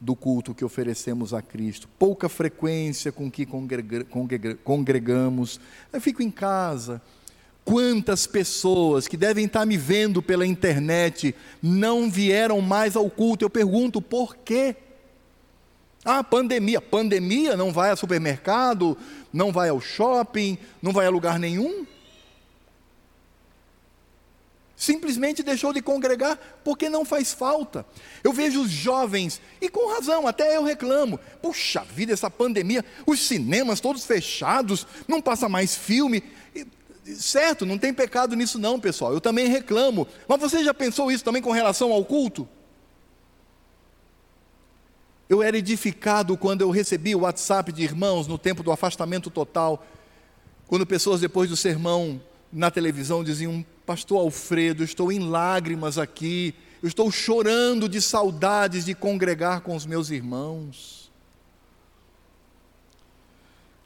do 0.00 0.14
culto 0.14 0.54
que 0.54 0.64
oferecemos 0.64 1.34
a 1.34 1.42
Cristo. 1.42 1.88
Pouca 1.98 2.28
frequência 2.28 3.10
com 3.10 3.28
que 3.28 3.44
congregamos. 4.62 5.58
Eu 5.92 6.00
fico 6.00 6.22
em 6.22 6.30
casa. 6.30 7.02
Quantas 7.64 8.24
pessoas 8.24 9.08
que 9.08 9.16
devem 9.16 9.46
estar 9.46 9.66
me 9.66 9.76
vendo 9.76 10.22
pela 10.22 10.46
internet 10.46 11.34
não 11.60 12.08
vieram 12.08 12.60
mais 12.60 12.94
ao 12.94 13.10
culto? 13.10 13.44
Eu 13.44 13.50
pergunto 13.50 14.00
por 14.00 14.36
quê? 14.36 14.76
Ah, 16.04 16.22
pandemia. 16.22 16.80
Pandemia 16.80 17.56
não 17.56 17.72
vai 17.72 17.90
ao 17.90 17.96
supermercado, 17.96 18.96
não 19.32 19.50
vai 19.50 19.70
ao 19.70 19.80
shopping, 19.80 20.56
não 20.80 20.92
vai 20.92 21.06
a 21.06 21.10
lugar 21.10 21.36
nenhum? 21.36 21.84
Simplesmente 24.76 25.42
deixou 25.42 25.72
de 25.72 25.80
congregar 25.80 26.38
porque 26.64 26.88
não 26.88 27.04
faz 27.04 27.32
falta. 27.32 27.86
Eu 28.24 28.32
vejo 28.32 28.62
os 28.62 28.70
jovens, 28.70 29.40
e 29.60 29.68
com 29.68 29.92
razão, 29.92 30.26
até 30.26 30.56
eu 30.56 30.64
reclamo. 30.64 31.18
Puxa 31.40 31.84
vida, 31.84 32.12
essa 32.12 32.28
pandemia, 32.28 32.84
os 33.06 33.20
cinemas 33.20 33.80
todos 33.80 34.04
fechados, 34.04 34.86
não 35.06 35.22
passa 35.22 35.48
mais 35.48 35.76
filme. 35.76 36.24
Certo, 37.04 37.64
não 37.64 37.78
tem 37.78 37.92
pecado 37.92 38.34
nisso, 38.34 38.58
não, 38.58 38.80
pessoal. 38.80 39.12
Eu 39.12 39.20
também 39.20 39.46
reclamo. 39.46 40.08
Mas 40.26 40.40
você 40.40 40.64
já 40.64 40.74
pensou 40.74 41.12
isso 41.12 41.22
também 41.22 41.42
com 41.42 41.52
relação 41.52 41.92
ao 41.92 42.04
culto? 42.04 42.48
Eu 45.28 45.42
era 45.42 45.56
edificado 45.56 46.36
quando 46.36 46.62
eu 46.62 46.70
recebi 46.70 47.14
o 47.14 47.20
WhatsApp 47.20 47.72
de 47.72 47.82
irmãos 47.82 48.26
no 48.26 48.38
tempo 48.38 48.62
do 48.62 48.72
afastamento 48.72 49.30
total, 49.30 49.86
quando 50.66 50.84
pessoas 50.84 51.20
depois 51.20 51.48
do 51.48 51.56
sermão 51.56 52.20
na 52.54 52.70
televisão 52.70 53.24
diziam: 53.24 53.66
Pastor 53.84 54.20
Alfredo, 54.20 54.84
estou 54.84 55.10
em 55.10 55.18
lágrimas 55.18 55.98
aqui, 55.98 56.54
eu 56.80 56.88
estou 56.88 57.10
chorando 57.10 57.88
de 57.88 58.00
saudades 58.00 58.84
de 58.84 58.94
congregar 58.94 59.60
com 59.60 59.74
os 59.74 59.84
meus 59.84 60.10
irmãos. 60.10 61.12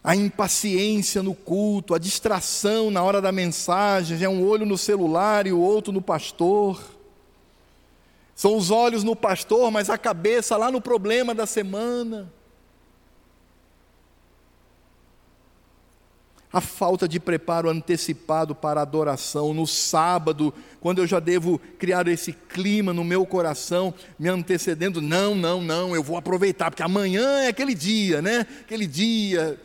A 0.04 0.14
impaciência 0.14 1.22
no 1.22 1.34
culto, 1.34 1.94
a 1.94 1.98
distração 1.98 2.90
na 2.90 3.02
hora 3.02 3.20
da 3.20 3.32
mensagem, 3.32 4.22
é 4.22 4.28
um 4.28 4.46
olho 4.46 4.64
no 4.64 4.78
celular 4.78 5.46
e 5.46 5.52
o 5.52 5.60
outro 5.60 5.92
no 5.92 6.00
pastor. 6.00 6.80
São 8.34 8.56
os 8.56 8.70
olhos 8.70 9.02
no 9.02 9.16
pastor, 9.16 9.70
mas 9.70 9.90
a 9.90 9.98
cabeça 9.98 10.56
lá 10.56 10.70
no 10.70 10.80
problema 10.80 11.34
da 11.34 11.46
semana. 11.46 12.32
A 16.52 16.60
falta 16.60 17.06
de 17.06 17.20
preparo 17.20 17.68
antecipado 17.68 18.54
para 18.54 18.80
a 18.80 18.82
adoração 18.82 19.52
no 19.52 19.66
sábado, 19.66 20.52
quando 20.80 20.98
eu 20.98 21.06
já 21.06 21.20
devo 21.20 21.58
criar 21.78 22.08
esse 22.08 22.32
clima 22.32 22.92
no 22.92 23.04
meu 23.04 23.26
coração, 23.26 23.92
me 24.18 24.28
antecedendo, 24.28 25.02
não, 25.02 25.34
não, 25.34 25.60
não, 25.60 25.94
eu 25.94 26.02
vou 26.02 26.16
aproveitar, 26.16 26.70
porque 26.70 26.82
amanhã 26.82 27.40
é 27.40 27.48
aquele 27.48 27.74
dia, 27.74 28.22
né? 28.22 28.46
Aquele 28.60 28.86
dia 28.86 29.60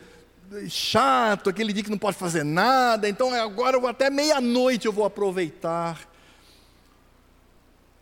chato, 0.68 1.50
aquele 1.50 1.72
dia 1.72 1.82
que 1.82 1.90
não 1.90 1.98
pode 1.98 2.16
fazer 2.16 2.44
nada, 2.44 3.08
então 3.08 3.32
agora 3.34 3.76
eu 3.76 3.80
vou 3.80 3.90
até 3.90 4.10
meia-noite 4.10 4.86
eu 4.86 4.92
vou 4.92 5.04
aproveitar. 5.04 6.08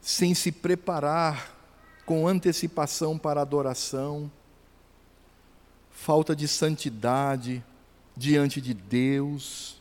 Sem 0.00 0.34
se 0.34 0.50
preparar 0.50 1.56
com 2.04 2.26
antecipação 2.26 3.16
para 3.16 3.40
a 3.40 3.42
adoração, 3.42 4.28
falta 5.92 6.34
de 6.34 6.48
santidade, 6.48 7.64
diante 8.16 8.60
de 8.60 8.74
Deus, 8.74 9.80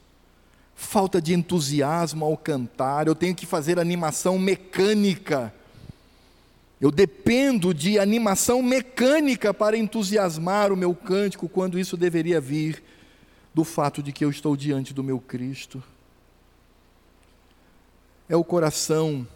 falta 0.75 1.21
de 1.21 1.34
entusiasmo 1.34 2.25
ao 2.25 2.36
cantar, 2.36 3.07
eu 3.07 3.15
tenho 3.15 3.36
que 3.36 3.45
fazer 3.45 3.79
animação 3.79 4.39
mecânica. 4.39 5.53
Eu 6.79 6.89
dependo 6.89 7.73
de 7.73 7.99
animação 7.99 8.61
mecânica 8.63 9.53
para 9.53 9.77
entusiasmar 9.77 10.73
o 10.73 10.77
meu 10.77 10.95
cântico, 10.95 11.47
quando 11.47 11.77
isso 11.77 11.95
deveria 11.95 12.41
vir 12.41 12.84
do 13.53 13.63
fato 13.63 14.01
de 14.01 14.11
que 14.11 14.25
eu 14.25 14.29
estou 14.29 14.55
diante 14.55 14.93
do 14.93 15.03
meu 15.03 15.19
Cristo. 15.19 15.84
É 18.27 18.36
o 18.36 18.43
coração, 18.43 19.27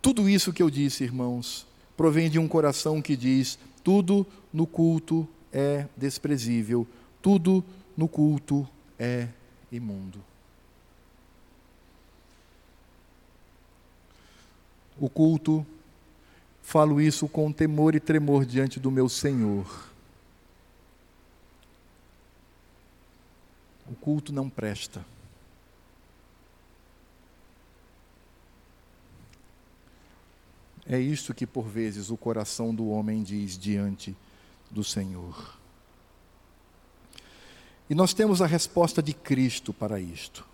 tudo 0.00 0.28
isso 0.28 0.52
que 0.52 0.62
eu 0.62 0.70
disse, 0.70 1.02
irmãos, 1.02 1.66
provém 1.96 2.30
de 2.30 2.38
um 2.38 2.46
coração 2.46 3.02
que 3.02 3.16
diz: 3.16 3.58
tudo 3.82 4.26
no 4.52 4.66
culto 4.66 5.26
é 5.52 5.86
desprezível, 5.96 6.86
tudo 7.20 7.64
no 7.96 8.06
culto 8.06 8.68
é 8.98 9.28
imundo. 9.72 10.22
O 14.98 15.08
culto, 15.08 15.66
falo 16.62 17.00
isso 17.00 17.28
com 17.28 17.52
temor 17.52 17.94
e 17.94 18.00
tremor 18.00 18.44
diante 18.44 18.80
do 18.80 18.90
meu 18.90 19.08
Senhor. 19.08 19.90
O 23.88 23.94
culto 23.94 24.32
não 24.32 24.48
presta. 24.48 25.04
É 30.88 30.98
isto 30.98 31.34
que 31.34 31.46
por 31.46 31.66
vezes 31.66 32.10
o 32.10 32.16
coração 32.16 32.74
do 32.74 32.88
homem 32.88 33.22
diz 33.22 33.58
diante 33.58 34.16
do 34.70 34.84
Senhor. 34.84 35.55
E 37.88 37.94
nós 37.94 38.12
temos 38.12 38.42
a 38.42 38.46
resposta 38.46 39.02
de 39.02 39.12
Cristo 39.12 39.72
para 39.72 40.00
isto. 40.00 40.44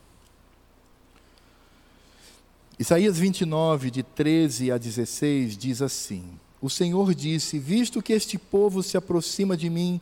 Isaías 2.78 3.18
29, 3.18 3.90
de 3.90 4.02
13 4.02 4.72
a 4.72 4.78
16, 4.78 5.56
diz 5.56 5.80
assim: 5.80 6.24
O 6.60 6.68
Senhor 6.68 7.14
disse: 7.14 7.58
Visto 7.58 8.02
que 8.02 8.12
este 8.12 8.36
povo 8.36 8.82
se 8.82 8.96
aproxima 8.96 9.56
de 9.56 9.70
mim, 9.70 10.00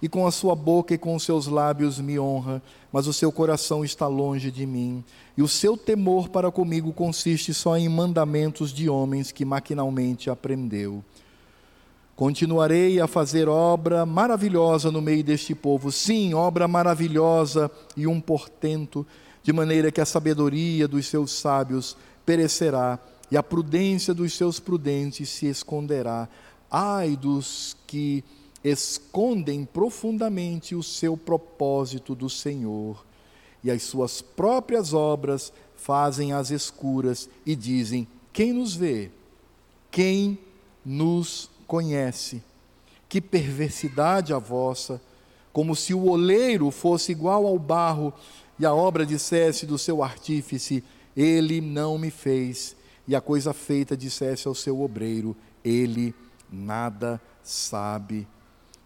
e 0.00 0.08
com 0.08 0.26
a 0.26 0.30
sua 0.30 0.54
boca 0.54 0.94
e 0.94 0.98
com 0.98 1.14
os 1.14 1.22
seus 1.22 1.46
lábios 1.46 2.00
me 2.00 2.18
honra, 2.18 2.62
mas 2.92 3.06
o 3.06 3.12
seu 3.12 3.32
coração 3.32 3.84
está 3.84 4.06
longe 4.06 4.50
de 4.50 4.66
mim, 4.66 5.04
e 5.36 5.42
o 5.42 5.48
seu 5.48 5.76
temor 5.76 6.28
para 6.28 6.50
comigo 6.50 6.92
consiste 6.92 7.52
só 7.54 7.76
em 7.76 7.88
mandamentos 7.88 8.72
de 8.72 8.88
homens 8.88 9.32
que 9.32 9.44
maquinalmente 9.44 10.30
aprendeu. 10.30 11.04
Continuarei 12.16 12.98
a 12.98 13.06
fazer 13.06 13.46
obra 13.46 14.06
maravilhosa 14.06 14.90
no 14.90 15.02
meio 15.02 15.22
deste 15.22 15.54
povo, 15.54 15.92
sim, 15.92 16.32
obra 16.32 16.66
maravilhosa 16.66 17.70
e 17.94 18.06
um 18.06 18.22
portento, 18.22 19.06
de 19.42 19.52
maneira 19.52 19.92
que 19.92 20.00
a 20.00 20.06
sabedoria 20.06 20.88
dos 20.88 21.06
seus 21.08 21.30
sábios 21.30 21.94
perecerá 22.24 22.98
e 23.30 23.36
a 23.36 23.42
prudência 23.42 24.14
dos 24.14 24.32
seus 24.32 24.58
prudentes 24.58 25.28
se 25.28 25.44
esconderá. 25.44 26.26
Ai 26.70 27.16
dos 27.16 27.76
que 27.86 28.24
escondem 28.64 29.66
profundamente 29.66 30.74
o 30.74 30.82
seu 30.82 31.18
propósito 31.18 32.14
do 32.14 32.30
Senhor 32.30 33.04
e 33.62 33.70
as 33.70 33.82
suas 33.82 34.22
próprias 34.22 34.94
obras 34.94 35.52
fazem 35.74 36.32
às 36.32 36.50
escuras 36.50 37.28
e 37.44 37.54
dizem: 37.54 38.08
Quem 38.32 38.54
nos 38.54 38.74
vê? 38.74 39.10
Quem 39.90 40.38
nos 40.82 41.50
conhece. 41.66 42.42
Que 43.08 43.20
perversidade 43.20 44.32
a 44.32 44.38
vossa, 44.38 45.00
como 45.52 45.76
se 45.76 45.94
o 45.94 46.08
oleiro 46.08 46.70
fosse 46.70 47.12
igual 47.12 47.46
ao 47.46 47.58
barro 47.58 48.12
e 48.58 48.66
a 48.66 48.74
obra 48.74 49.06
dissesse 49.06 49.66
do 49.66 49.78
seu 49.78 50.02
artífice: 50.02 50.82
Ele 51.16 51.60
não 51.60 51.98
me 51.98 52.10
fez, 52.10 52.74
e 53.06 53.14
a 53.14 53.20
coisa 53.20 53.52
feita 53.52 53.96
dissesse 53.96 54.48
ao 54.48 54.54
seu 54.54 54.80
obreiro: 54.80 55.36
Ele 55.64 56.14
nada 56.50 57.20
sabe. 57.42 58.26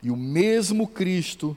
E 0.02 0.10
o 0.10 0.16
mesmo 0.16 0.86
Cristo 0.86 1.56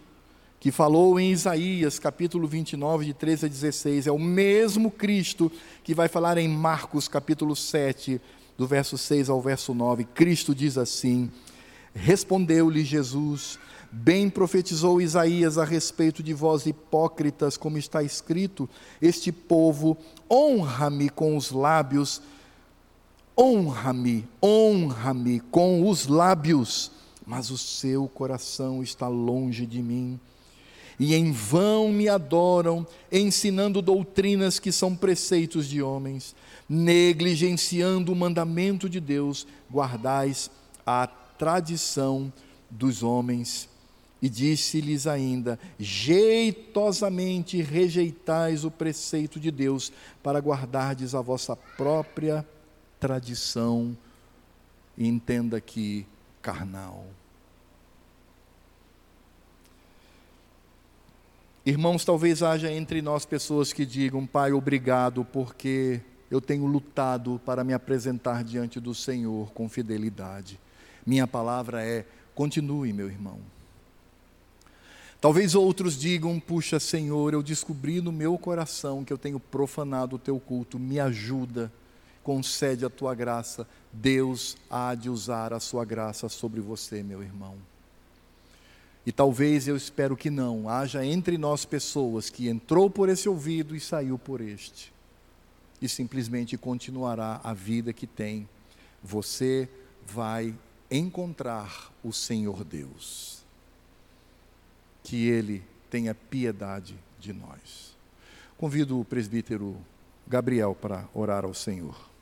que 0.63 0.71
falou 0.71 1.19
em 1.19 1.29
Isaías, 1.29 1.99
capítulo 1.99 2.47
29, 2.47 3.03
de 3.07 3.13
13 3.13 3.47
a 3.47 3.49
16, 3.49 4.07
é 4.07 4.11
o 4.13 4.17
mesmo 4.17 4.89
Cristo 4.89 5.51
que 5.83 5.93
vai 5.93 6.07
falar 6.07 6.37
em 6.37 6.47
Marcos, 6.47 7.09
capítulo 7.09 7.53
7, 7.53 8.21
do 8.57 8.67
verso 8.67 8.97
6 8.97 9.29
ao 9.29 9.41
verso 9.41 9.73
9, 9.73 10.03
Cristo 10.05 10.53
diz 10.53 10.77
assim: 10.77 11.31
Respondeu-lhe 11.93 12.83
Jesus: 12.83 13.59
Bem 13.91 14.27
profetizou 14.27 14.99
Isaías 14.99 15.59
a 15.59 15.63
respeito 15.63 16.23
de 16.23 16.33
vós 16.33 16.65
hipócritas, 16.65 17.55
como 17.57 17.77
está 17.77 18.01
escrito: 18.01 18.67
Este 18.99 19.31
povo 19.31 19.95
honra-me 20.29 21.09
com 21.09 21.37
os 21.37 21.51
lábios, 21.51 22.19
honra-me, 23.37 24.27
honra-me 24.41 25.39
com 25.39 25.87
os 25.87 26.07
lábios, 26.07 26.91
mas 27.25 27.51
o 27.51 27.57
seu 27.57 28.07
coração 28.07 28.81
está 28.81 29.07
longe 29.07 29.65
de 29.65 29.81
mim. 29.81 30.19
E 30.99 31.13
em 31.13 31.31
vão 31.31 31.91
me 31.91 32.09
adoram, 32.09 32.85
ensinando 33.11 33.81
doutrinas 33.81 34.59
que 34.59 34.71
são 34.71 34.95
preceitos 34.95 35.67
de 35.67 35.81
homens, 35.81 36.35
negligenciando 36.73 38.11
o 38.11 38.15
mandamento 38.15 38.89
de 38.89 38.99
Deus, 38.99 39.45
guardais 39.69 40.49
a 40.83 41.05
tradição 41.05 42.33
dos 42.67 43.03
homens. 43.03 43.69
E 44.19 44.27
disse-lhes 44.27 45.05
ainda: 45.05 45.59
jeitosamente 45.77 47.61
rejeitais 47.61 48.65
o 48.65 48.71
preceito 48.71 49.39
de 49.39 49.51
Deus, 49.51 49.91
para 50.23 50.39
guardardes 50.39 51.13
a 51.13 51.21
vossa 51.21 51.55
própria 51.55 52.43
tradição. 52.99 53.95
E 54.97 55.07
entenda 55.07 55.61
que 55.61 56.07
carnal. 56.41 57.05
Irmãos, 61.65 62.03
talvez 62.03 62.41
haja 62.41 62.71
entre 62.71 63.01
nós 63.01 63.25
pessoas 63.25 63.71
que 63.71 63.85
digam: 63.85 64.25
Pai, 64.25 64.53
obrigado, 64.53 65.23
porque 65.25 66.01
eu 66.29 66.41
tenho 66.41 66.65
lutado 66.65 67.39
para 67.45 67.63
me 67.63 67.73
apresentar 67.73 68.43
diante 68.43 68.79
do 68.79 68.93
Senhor 68.95 69.51
com 69.51 69.69
fidelidade. 69.69 70.59
Minha 71.05 71.27
palavra 71.27 71.83
é: 71.83 72.05
continue, 72.33 72.93
meu 72.93 73.07
irmão. 73.07 73.39
Talvez 75.19 75.55
outros 75.55 75.97
digam: 75.97 76.39
Puxa, 76.39 76.79
Senhor, 76.79 77.33
eu 77.33 77.41
descobri 77.41 78.01
no 78.01 78.11
meu 78.11 78.37
coração 78.37 79.05
que 79.05 79.13
eu 79.13 79.17
tenho 79.17 79.39
profanado 79.39 80.17
o 80.17 80.19
teu 80.19 80.39
culto, 80.39 80.77
me 80.77 80.99
ajuda, 80.99 81.71
concede 82.21 82.85
a 82.85 82.89
tua 82.89 83.15
graça. 83.15 83.67
Deus 83.91 84.57
há 84.69 84.95
de 84.95 85.09
usar 85.09 85.53
a 85.53 85.59
sua 85.59 85.85
graça 85.85 86.27
sobre 86.27 86.59
você, 86.59 87.03
meu 87.03 87.23
irmão. 87.23 87.55
E 89.05 89.11
talvez 89.11 89.67
eu 89.67 89.75
espero 89.75 90.15
que 90.15 90.29
não, 90.29 90.69
haja 90.69 91.05
entre 91.05 91.37
nós 91.37 91.65
pessoas 91.65 92.29
que 92.29 92.47
entrou 92.47 92.89
por 92.89 93.09
esse 93.09 93.27
ouvido 93.27 93.75
e 93.75 93.79
saiu 93.79 94.17
por 94.17 94.39
este, 94.39 94.93
e 95.83 95.89
simplesmente 95.89 96.57
continuará 96.57 97.41
a 97.43 97.53
vida 97.53 97.91
que 97.91 98.07
tem. 98.07 98.47
Você 99.03 99.67
vai 100.07 100.55
encontrar 100.89 101.91
o 102.01 102.13
Senhor 102.13 102.63
Deus 102.63 103.43
que 105.03 105.27
Ele 105.27 105.61
tenha 105.89 106.15
piedade 106.15 106.97
de 107.19 107.33
nós. 107.33 107.93
Convido 108.57 108.97
o 108.97 109.03
presbítero 109.03 109.75
Gabriel 110.25 110.73
para 110.73 111.05
orar 111.13 111.43
ao 111.43 111.53
Senhor. 111.53 112.12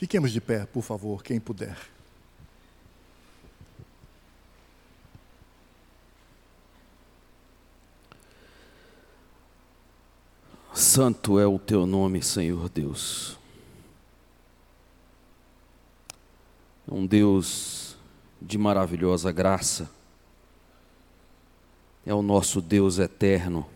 Fiquemos 0.00 0.32
de 0.32 0.40
pé, 0.40 0.64
por 0.64 0.80
favor, 0.80 1.22
quem 1.22 1.38
puder. 1.38 1.76
Santo 10.72 11.38
é 11.38 11.46
o 11.46 11.58
teu 11.58 11.84
nome, 11.84 12.22
Senhor 12.22 12.70
Deus. 12.70 13.36
Um 16.90 17.04
Deus 17.04 17.94
de 18.40 18.56
maravilhosa 18.56 19.30
graça. 19.30 19.90
É 22.06 22.14
o 22.14 22.22
nosso 22.22 22.62
Deus 22.62 22.98
eterno. 22.98 23.66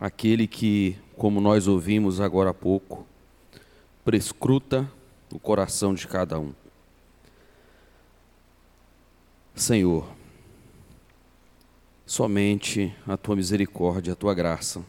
Aquele 0.00 0.46
que, 0.46 0.96
como 1.18 1.38
nós 1.38 1.68
ouvimos 1.68 2.18
agora 2.18 2.48
há 2.48 2.54
pouco, 2.54 3.06
prescruta 4.06 4.88
o 5.32 5.38
coração 5.40 5.92
de 5.92 6.06
cada 6.06 6.38
um. 6.38 6.54
Senhor, 9.52 10.06
somente 12.06 12.94
a 13.04 13.16
tua 13.16 13.34
misericórdia, 13.34 14.12
a 14.12 14.16
tua 14.16 14.32
graça 14.32 14.84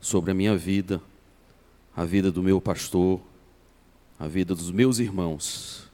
sobre 0.00 0.32
a 0.32 0.34
minha 0.34 0.56
vida, 0.56 1.00
a 1.94 2.04
vida 2.04 2.32
do 2.32 2.42
meu 2.42 2.60
pastor, 2.60 3.20
a 4.18 4.26
vida 4.26 4.52
dos 4.52 4.72
meus 4.72 4.98
irmãos. 4.98 5.88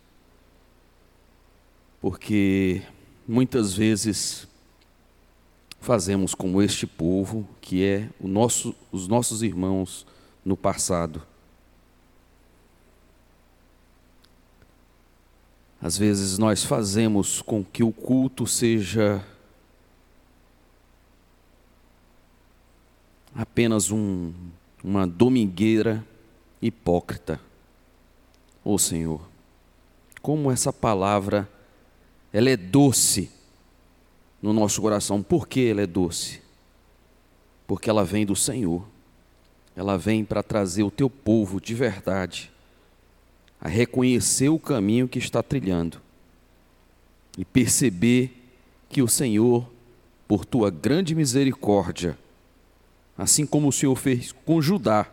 Porque 2.00 2.80
muitas 3.28 3.74
vezes 3.74 4.48
fazemos 5.78 6.34
como 6.34 6.62
este 6.62 6.86
povo, 6.86 7.46
que 7.60 7.84
é 7.84 8.08
nosso, 8.18 8.74
os 8.90 9.06
nossos 9.06 9.42
irmãos 9.42 10.06
no 10.42 10.56
passado. 10.56 11.30
Às 15.82 15.98
vezes 15.98 16.38
nós 16.38 16.62
fazemos 16.62 17.42
com 17.42 17.64
que 17.64 17.82
o 17.82 17.90
culto 17.90 18.46
seja 18.46 19.20
apenas 23.34 23.90
um, 23.90 24.32
uma 24.84 25.08
domingueira 25.08 26.06
hipócrita. 26.60 27.40
Ô 28.64 28.74
oh, 28.74 28.78
Senhor, 28.78 29.20
como 30.22 30.52
essa 30.52 30.72
palavra 30.72 31.50
ela 32.32 32.48
é 32.48 32.56
doce 32.56 33.28
no 34.40 34.52
nosso 34.52 34.80
coração. 34.80 35.20
Por 35.20 35.48
que 35.48 35.68
ela 35.68 35.82
é 35.82 35.86
doce? 35.86 36.40
Porque 37.66 37.90
ela 37.90 38.04
vem 38.04 38.24
do 38.24 38.36
Senhor. 38.36 38.86
Ela 39.74 39.98
vem 39.98 40.24
para 40.24 40.44
trazer 40.44 40.84
o 40.84 40.92
teu 40.92 41.10
povo 41.10 41.60
de 41.60 41.74
verdade 41.74 42.52
a 43.62 43.68
reconhecer 43.68 44.48
o 44.48 44.58
caminho 44.58 45.06
que 45.06 45.20
está 45.20 45.40
trilhando 45.40 46.02
e 47.38 47.44
perceber 47.44 48.36
que 48.88 49.00
o 49.00 49.06
Senhor, 49.06 49.70
por 50.26 50.44
tua 50.44 50.68
grande 50.68 51.14
misericórdia, 51.14 52.18
assim 53.16 53.46
como 53.46 53.68
o 53.68 53.72
Senhor 53.72 53.94
fez 53.94 54.32
com 54.44 54.60
Judá, 54.60 55.08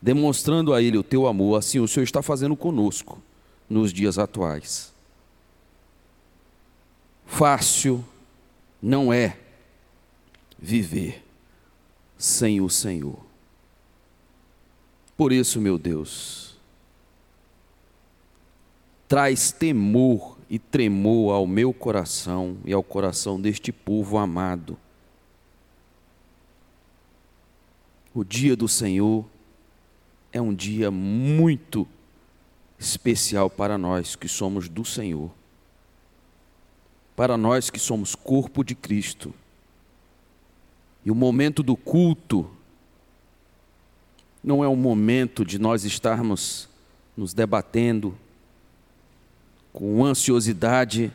demonstrando 0.00 0.72
a 0.72 0.80
ele 0.80 0.96
o 0.96 1.02
teu 1.02 1.26
amor, 1.26 1.58
assim 1.58 1.78
o 1.78 1.86
Senhor 1.86 2.04
está 2.04 2.22
fazendo 2.22 2.56
conosco 2.56 3.20
nos 3.68 3.92
dias 3.92 4.18
atuais. 4.18 4.94
Fácil 7.26 8.02
não 8.80 9.12
é 9.12 9.36
viver 10.58 11.22
sem 12.16 12.62
o 12.62 12.70
Senhor. 12.70 13.18
Por 15.18 15.32
isso, 15.32 15.60
meu 15.60 15.78
Deus, 15.78 16.49
traz 19.10 19.52
temor 19.52 20.38
e 20.48 20.58
tremor 20.58 21.34
ao 21.34 21.46
meu 21.46 21.74
coração 21.74 22.56
e 22.64 22.72
ao 22.72 22.82
coração 22.82 23.38
deste 23.38 23.72
povo 23.72 24.16
amado 24.16 24.78
O 28.12 28.24
dia 28.24 28.56
do 28.56 28.66
Senhor 28.66 29.24
é 30.32 30.40
um 30.40 30.52
dia 30.52 30.90
muito 30.90 31.86
especial 32.78 33.48
para 33.48 33.78
nós 33.78 34.16
que 34.16 34.28
somos 34.28 34.68
do 34.68 34.84
Senhor. 34.84 35.30
Para 37.14 37.36
nós 37.36 37.70
que 37.70 37.78
somos 37.78 38.16
corpo 38.16 38.64
de 38.64 38.74
Cristo. 38.74 39.32
E 41.04 41.10
o 41.10 41.14
momento 41.14 41.62
do 41.62 41.76
culto 41.76 42.50
não 44.42 44.64
é 44.64 44.68
um 44.68 44.76
momento 44.76 45.44
de 45.44 45.58
nós 45.58 45.84
estarmos 45.84 46.68
nos 47.16 47.32
debatendo 47.32 48.16
com 49.72 50.04
ansiosidade 50.04 51.12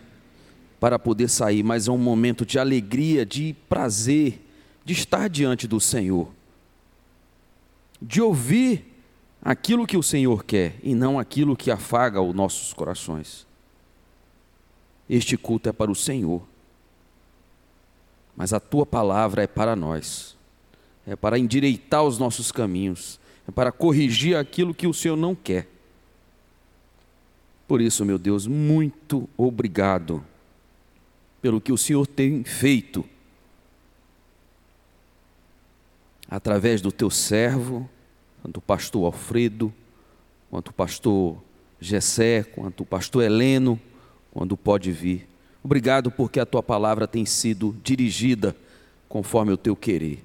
para 0.79 0.99
poder 0.99 1.29
sair, 1.29 1.63
mas 1.63 1.87
é 1.87 1.91
um 1.91 1.97
momento 1.97 2.45
de 2.45 2.59
alegria, 2.59 3.25
de 3.25 3.55
prazer, 3.67 4.41
de 4.83 4.93
estar 4.93 5.29
diante 5.29 5.67
do 5.67 5.79
Senhor 5.79 6.29
de 8.01 8.21
ouvir 8.21 8.85
aquilo 9.41 9.87
que 9.87 9.97
o 9.97 10.03
Senhor 10.03 10.43
quer 10.43 10.75
e 10.83 10.93
não 10.93 11.19
aquilo 11.19 11.55
que 11.55 11.71
afaga 11.71 12.21
os 12.21 12.35
nossos 12.35 12.73
corações. 12.73 13.45
Este 15.09 15.37
culto 15.37 15.69
é 15.69 15.71
para 15.71 15.91
o 15.91 15.95
Senhor, 15.95 16.41
mas 18.35 18.53
a 18.53 18.59
tua 18.59 18.85
palavra 18.85 19.43
é 19.43 19.47
para 19.47 19.75
nós, 19.75 20.35
é 21.05 21.15
para 21.15 21.37
endireitar 21.37 22.03
os 22.03 22.17
nossos 22.17 22.51
caminhos, 22.51 23.19
é 23.47 23.51
para 23.51 23.71
corrigir 23.71 24.35
aquilo 24.35 24.73
que 24.73 24.87
o 24.87 24.93
Senhor 24.93 25.15
não 25.15 25.35
quer. 25.35 25.67
Por 27.67 27.81
isso, 27.81 28.05
meu 28.05 28.17
Deus, 28.17 28.45
muito 28.45 29.27
obrigado 29.35 30.23
pelo 31.41 31.59
que 31.59 31.71
o 31.71 31.77
Senhor 31.77 32.05
tem 32.05 32.43
feito 32.43 33.05
através 36.29 36.81
do 36.81 36.91
teu 36.91 37.09
servo, 37.09 37.89
tanto 38.43 38.57
o 38.57 38.61
pastor 38.61 39.05
Alfredo, 39.05 39.73
quanto 40.49 40.69
o 40.69 40.73
pastor 40.73 41.37
Gessé, 41.79 42.43
quanto 42.43 42.81
o 42.81 42.85
pastor 42.85 43.23
Heleno, 43.23 43.79
quando 44.31 44.55
pode 44.55 44.91
vir. 44.91 45.27
Obrigado 45.63 46.11
porque 46.11 46.39
a 46.39 46.45
tua 46.45 46.61
palavra 46.61 47.07
tem 47.07 47.25
sido 47.25 47.75
dirigida 47.83 48.55
conforme 49.09 49.51
o 49.51 49.57
teu 49.57 49.75
querer. 49.75 50.23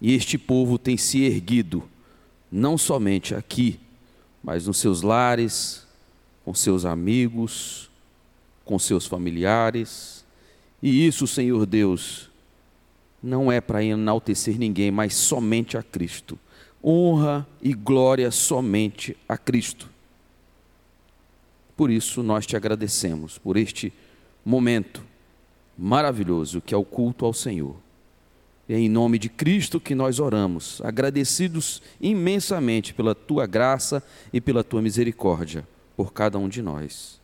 E 0.00 0.14
este 0.14 0.36
povo 0.36 0.78
tem 0.78 0.96
se 0.96 1.22
erguido, 1.22 1.82
não 2.50 2.76
somente 2.76 3.34
aqui, 3.34 3.78
mas 4.42 4.66
nos 4.66 4.78
seus 4.78 5.02
lares, 5.02 5.86
com 6.44 6.54
seus 6.54 6.84
amigos, 6.84 7.90
com 8.64 8.78
seus 8.78 9.06
familiares. 9.06 10.24
E 10.82 11.06
isso, 11.06 11.26
Senhor 11.26 11.66
Deus, 11.66 12.30
não 13.22 13.50
é 13.50 13.60
para 13.60 13.84
enaltecer 13.84 14.58
ninguém, 14.58 14.90
mas 14.90 15.14
somente 15.14 15.76
a 15.76 15.82
Cristo 15.82 16.38
honra 16.84 17.46
e 17.62 17.72
glória 17.72 18.30
somente 18.30 19.16
a 19.28 19.38
Cristo. 19.38 19.88
Por 21.76 21.90
isso 21.90 22.22
nós 22.22 22.44
te 22.44 22.56
agradecemos 22.56 23.38
por 23.38 23.56
este 23.56 23.92
momento 24.44 25.02
maravilhoso 25.78 26.60
que 26.60 26.74
é 26.74 26.76
o 26.76 26.84
culto 26.84 27.24
ao 27.24 27.32
Senhor. 27.32 27.76
É 28.68 28.78
em 28.78 28.88
nome 28.88 29.18
de 29.18 29.28
Cristo 29.28 29.80
que 29.80 29.94
nós 29.94 30.18
oramos, 30.18 30.80
agradecidos 30.82 31.82
imensamente 32.00 32.94
pela 32.94 33.14
tua 33.14 33.46
graça 33.46 34.02
e 34.32 34.40
pela 34.40 34.64
tua 34.64 34.80
misericórdia 34.80 35.66
por 35.96 36.12
cada 36.12 36.38
um 36.38 36.48
de 36.48 36.62
nós. 36.62 37.20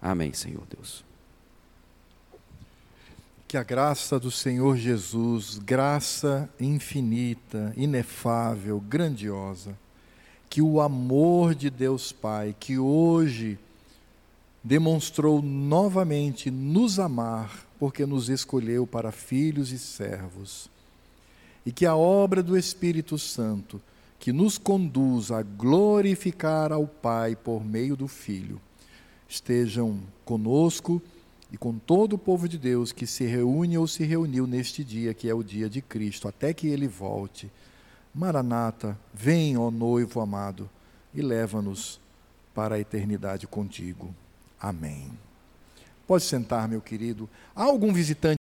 Amém, 0.00 0.32
Senhor 0.32 0.62
Deus. 0.68 1.04
Que 3.48 3.56
a 3.56 3.62
graça 3.62 4.18
do 4.18 4.30
Senhor 4.30 4.76
Jesus, 4.76 5.58
graça 5.58 6.48
infinita, 6.58 7.72
inefável, 7.76 8.80
grandiosa, 8.80 9.76
que 10.50 10.60
o 10.60 10.80
amor 10.80 11.54
de 11.54 11.70
Deus 11.70 12.12
Pai, 12.12 12.54
que 12.58 12.78
hoje 12.78 13.58
demonstrou 14.62 15.42
novamente 15.42 16.50
nos 16.50 16.98
amar, 16.98 17.66
porque 17.78 18.06
nos 18.06 18.28
escolheu 18.28 18.86
para 18.86 19.12
filhos 19.12 19.70
e 19.72 19.78
servos, 19.78 20.70
e 21.66 21.72
que 21.72 21.84
a 21.84 21.94
obra 21.94 22.42
do 22.42 22.56
Espírito 22.56 23.18
Santo, 23.18 23.80
que 24.24 24.32
nos 24.32 24.56
conduz 24.56 25.30
a 25.30 25.42
glorificar 25.42 26.72
ao 26.72 26.86
Pai 26.86 27.36
por 27.36 27.62
meio 27.62 27.94
do 27.94 28.08
Filho, 28.08 28.58
estejam 29.28 30.00
conosco 30.24 31.02
e 31.52 31.58
com 31.58 31.76
todo 31.78 32.14
o 32.14 32.18
povo 32.18 32.48
de 32.48 32.56
Deus 32.56 32.90
que 32.90 33.06
se 33.06 33.26
reúne 33.26 33.76
ou 33.76 33.86
se 33.86 34.02
reuniu 34.02 34.46
neste 34.46 34.82
dia, 34.82 35.12
que 35.12 35.28
é 35.28 35.34
o 35.34 35.42
dia 35.42 35.68
de 35.68 35.82
Cristo, 35.82 36.26
até 36.26 36.54
que 36.54 36.66
ele 36.68 36.88
volte. 36.88 37.52
Maranata, 38.14 38.98
vem, 39.12 39.58
ó 39.58 39.70
noivo 39.70 40.22
amado, 40.22 40.70
e 41.12 41.20
leva-nos 41.20 42.00
para 42.54 42.76
a 42.76 42.80
eternidade 42.80 43.46
contigo. 43.46 44.14
Amém. 44.58 45.10
Pode 46.06 46.24
sentar, 46.24 46.66
meu 46.66 46.80
querido. 46.80 47.28
Há 47.54 47.64
algum 47.64 47.92
visitante 47.92 48.38